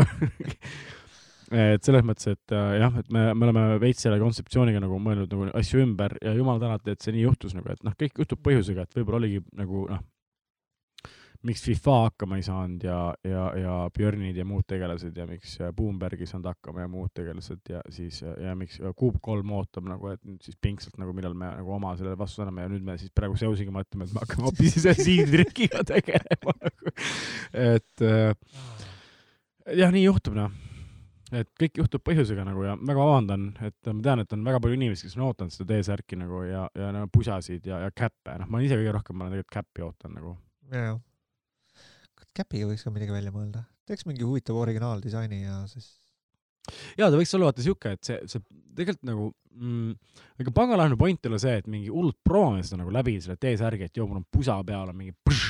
[1.51, 5.33] Et selles mõttes, et äh, jah, et me, me oleme veits selle kontseptsiooniga nagu mõelnud
[5.33, 8.39] nagu asju ümber ja jumal tänatud, et see nii juhtus nagu, et noh, kõik juhtub
[8.45, 9.99] põhjusega, et võib-olla oligi nagu noh,
[11.47, 15.71] miks FIFA hakkama ei saanud ja, ja, ja Björnid ja muud tegelased ja miks äh,
[15.75, 19.53] Boomberg ei saanud hakkama ja muud tegelased ja siis ja, ja miks äh, Kuup kolm
[19.57, 22.73] ootab nagu, et nüüd siis pingsalt nagu millal me nagu oma sellele vastuse anname ja
[22.73, 26.95] nüüd me siis praegu Seusiga mõtleme, et me hakkame hoopis ise siidrikiga tegelema nagu.
[27.51, 28.35] et äh,
[29.77, 30.53] jah, nii juhtub noh
[31.31, 34.77] et kõik juhtub põhjusega nagu ja väga vabandan, et ma tean, et on väga palju
[34.77, 38.51] inimesi, kes on ootanud seda T-särki nagu ja, ja no pusasid ja, ja käppe, noh,
[38.51, 40.35] ma ise kõige rohkem, ma olen tegelikult käppi ootan nagu.
[40.75, 40.97] jaa.
[42.37, 43.65] Käpiga võiks ka midagi välja mõelda.
[43.89, 45.89] teeks mingi huvitava originaaldisaini ja siis
[46.99, 48.43] ja ta võiks olla vaata siuke, et see, see
[48.77, 49.95] tegelikult nagu mm,,
[50.43, 53.89] ega pangalaenu point ei ole see, et mingi hullult promome seda nagu läbi selle T-särgi,
[53.89, 55.49] et joo, mul on pusa peal on mingi pšš.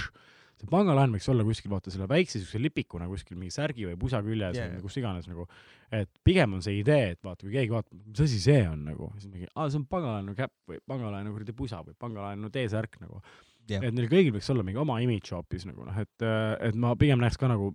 [0.62, 4.22] see pangalaen võiks olla kuskil vaata selle väikse siukse lipikuna kuskil mingi särgi või pusa
[4.26, 4.74] küljes yeah.
[4.76, 5.48] või kus iganes nagu.
[5.91, 9.12] et pigem on see idee, et vaata, kui keegi vaatab, mis asi see on nagu,
[9.20, 13.24] siis mingi, aa, see on pangalaenu käpp või pangalaenu kuradi pusa või pangalaenu T-särk nagu.
[13.72, 16.26] jah, et neil kõigil võiks olla mingi oma image hoopis nagu noh, et,
[16.68, 17.72] et ma pigem näeks ka nagu,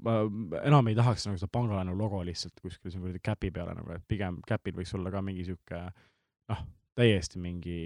[0.62, 4.05] enam ei tahaks nagu seda pangalaenu logo lihtsalt kuskil siin kuradi käpi peale nagu, et
[4.09, 5.82] pigem käpil võiks olla ka mingi sihuke
[6.52, 6.64] noh,
[6.97, 7.81] täiesti mingi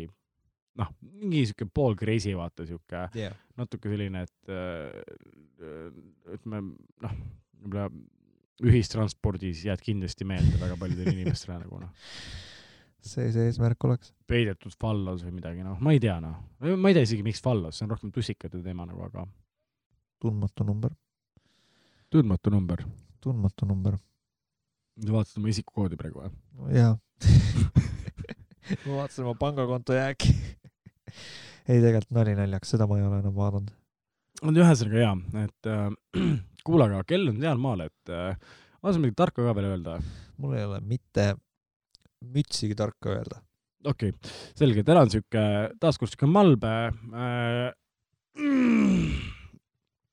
[0.81, 3.37] noh, mingi sihuke pool crazy vaata sihuke jah.
[3.61, 4.55] natuke selline, et
[5.61, 6.63] ütleme
[7.05, 7.19] noh,
[7.61, 7.91] võib-olla
[8.61, 11.93] ühistranspordis jääd kindlasti meelde väga paljudele inimestele nagu noh,
[13.07, 14.13] see see eesmärk oleks.
[14.31, 17.79] peidetud fallos või midagi noh, ma ei tea noh, ma ei tea isegi, miks fallos,
[17.79, 19.27] see on rohkem tussikate teema nagu, aga
[20.21, 20.95] tundmatu number,
[22.13, 22.85] tundmatu number.
[23.21, 23.97] tundmatu number.
[25.01, 26.33] sa vaatasid oma isikukoodi praegu või?
[26.77, 26.95] jaa.
[28.87, 30.35] ma vaatasin oma pangakonto jääki.
[31.69, 33.75] ei, tegelikult nali naljaks, seda ma ei ole enam vaadanud.
[34.45, 35.87] no ühesõnaga jaa, et äh,
[36.67, 38.35] kuule, aga kell on sealmaal, et äh,
[38.81, 40.01] ma saan midagi tarka ka veel öelda.
[40.41, 41.33] mul ei ole mitte
[42.21, 43.43] mütsigi tarka öelda.
[43.85, 45.45] okei okay., selge, täna on siuke,
[45.81, 46.73] taaskord siuke malbe
[47.17, 47.69] äh,.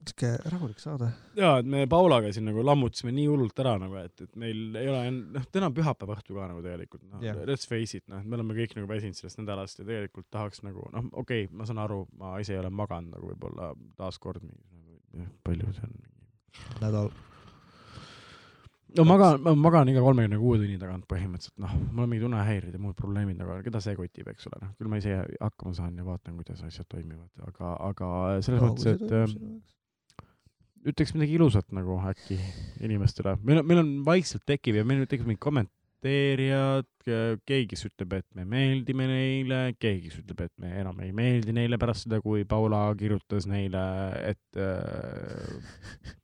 [0.07, 1.09] Sihuke rahulik saade.
[1.35, 4.87] ja, et me Paulaga siin nagu lammutasime nii hullult ära nagu, et, et meil ei
[4.91, 5.01] ole,
[5.35, 8.39] noh, täna on pühapäeva õhtu ka nagu tegelikult, noh yeah., let's face it, noh, me
[8.39, 11.83] oleme kõik nagu väsinud sellest nädalast ja tegelikult tahaks nagu, noh, okei okay,, ma saan
[11.83, 15.97] aru, ma ise ei ole maganud nagu võib-olla taaskord mingi nagu,, palju see on?
[16.81, 17.11] nädal.
[18.95, 22.75] No magan, ma magan iga kolmekümne kuue tunni tagant põhimõtteliselt, noh, mul on mingid unehäired
[22.75, 25.97] ja muud probleemid, aga keda see kotib, eks ole, noh, küll ma ise hakkama saan
[25.99, 28.11] ja vaatan, kuidas asjad toimivad, aga, aga
[28.45, 30.27] selles mõttes, et äh,
[30.87, 32.37] ütleks midagi ilusat nagu äkki
[32.87, 36.87] inimestele, meil on, meil on vaikselt tekib ja meil tekib mingid kommenteerijad,
[37.47, 41.55] keegi, kes ütleb, et me meeldime neile, keegi, kes ütleb, et me enam ei meeldi
[41.55, 43.83] neile pärast seda, kui Paula kirjutas neile,
[44.31, 46.15] et äh,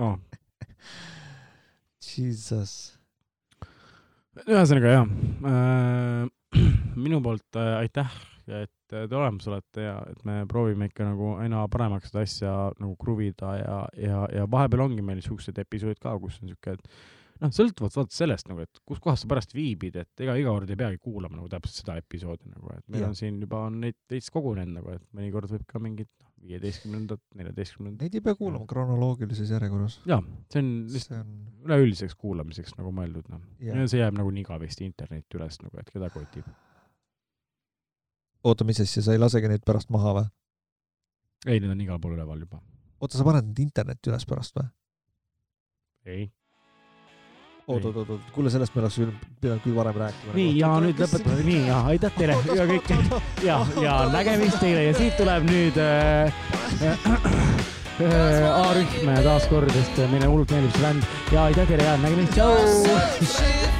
[0.00, 0.18] noh,
[2.18, 2.72] Jesus.
[4.46, 5.06] ühesõnaga jah
[5.50, 6.24] äh,
[7.04, 8.10] minu poolt äh, aitäh,
[8.46, 12.54] et äh, te olemas olete ja et me proovime ikka nagu aina paremaks seda asja
[12.78, 17.42] nagu kruvida ja, ja, ja vahepeal ongi meil siuksed episoodid ka, kus on siuke, et
[17.42, 20.70] noh, sõltuvalt vaata sellest nagu, et kus kohas sa pärast viibid, et ega iga kord
[20.70, 23.12] ei peagi kuulama nagu täpselt seda episoodi nagu, et meil Jah.
[23.12, 27.20] on siin juba on neid veits kogunenud nagu, et mõnikord võib ka mingit noh, viieteistkümnendat,
[27.38, 28.06] neljateistkümnendat.
[28.06, 29.98] Neid ei pea kuulama kronoloogilises järjekorras.
[30.06, 30.20] jaa,
[30.52, 31.34] see on lihtsalt on,
[31.66, 33.42] üleüldiseks kuulamiseks nagu mõeldud, noh.
[33.64, 33.82] jah.
[33.90, 36.48] see jääb nagu nii igavesti internetti üles nagu, et keda kotib.
[38.44, 40.26] oota, mis asja, sa ei lasegi neid pärast maha või?
[41.46, 42.62] ei, need on igal pool üleval juba.
[43.00, 44.68] oota, sa paned need internetti üles pärast või?
[46.08, 46.28] ei.
[47.68, 48.98] oot, oot, oot, oot, kuule, sellest me oleks
[49.42, 50.34] pidanud küll varem rääkima.
[50.36, 52.38] nii, ja nüüd lõpetame, nii ja aitäh teile.
[52.56, 52.92] Ja kõik
[53.44, 54.86] ja, ja nägemist teile.
[54.88, 56.32] Ja siit tuleb nüüd äh,
[58.00, 61.12] äh, A-rühm taas kord, sest meile hullult meeldib see bänd.
[61.34, 63.77] Ja aitäh teile ja nägemist, tšau.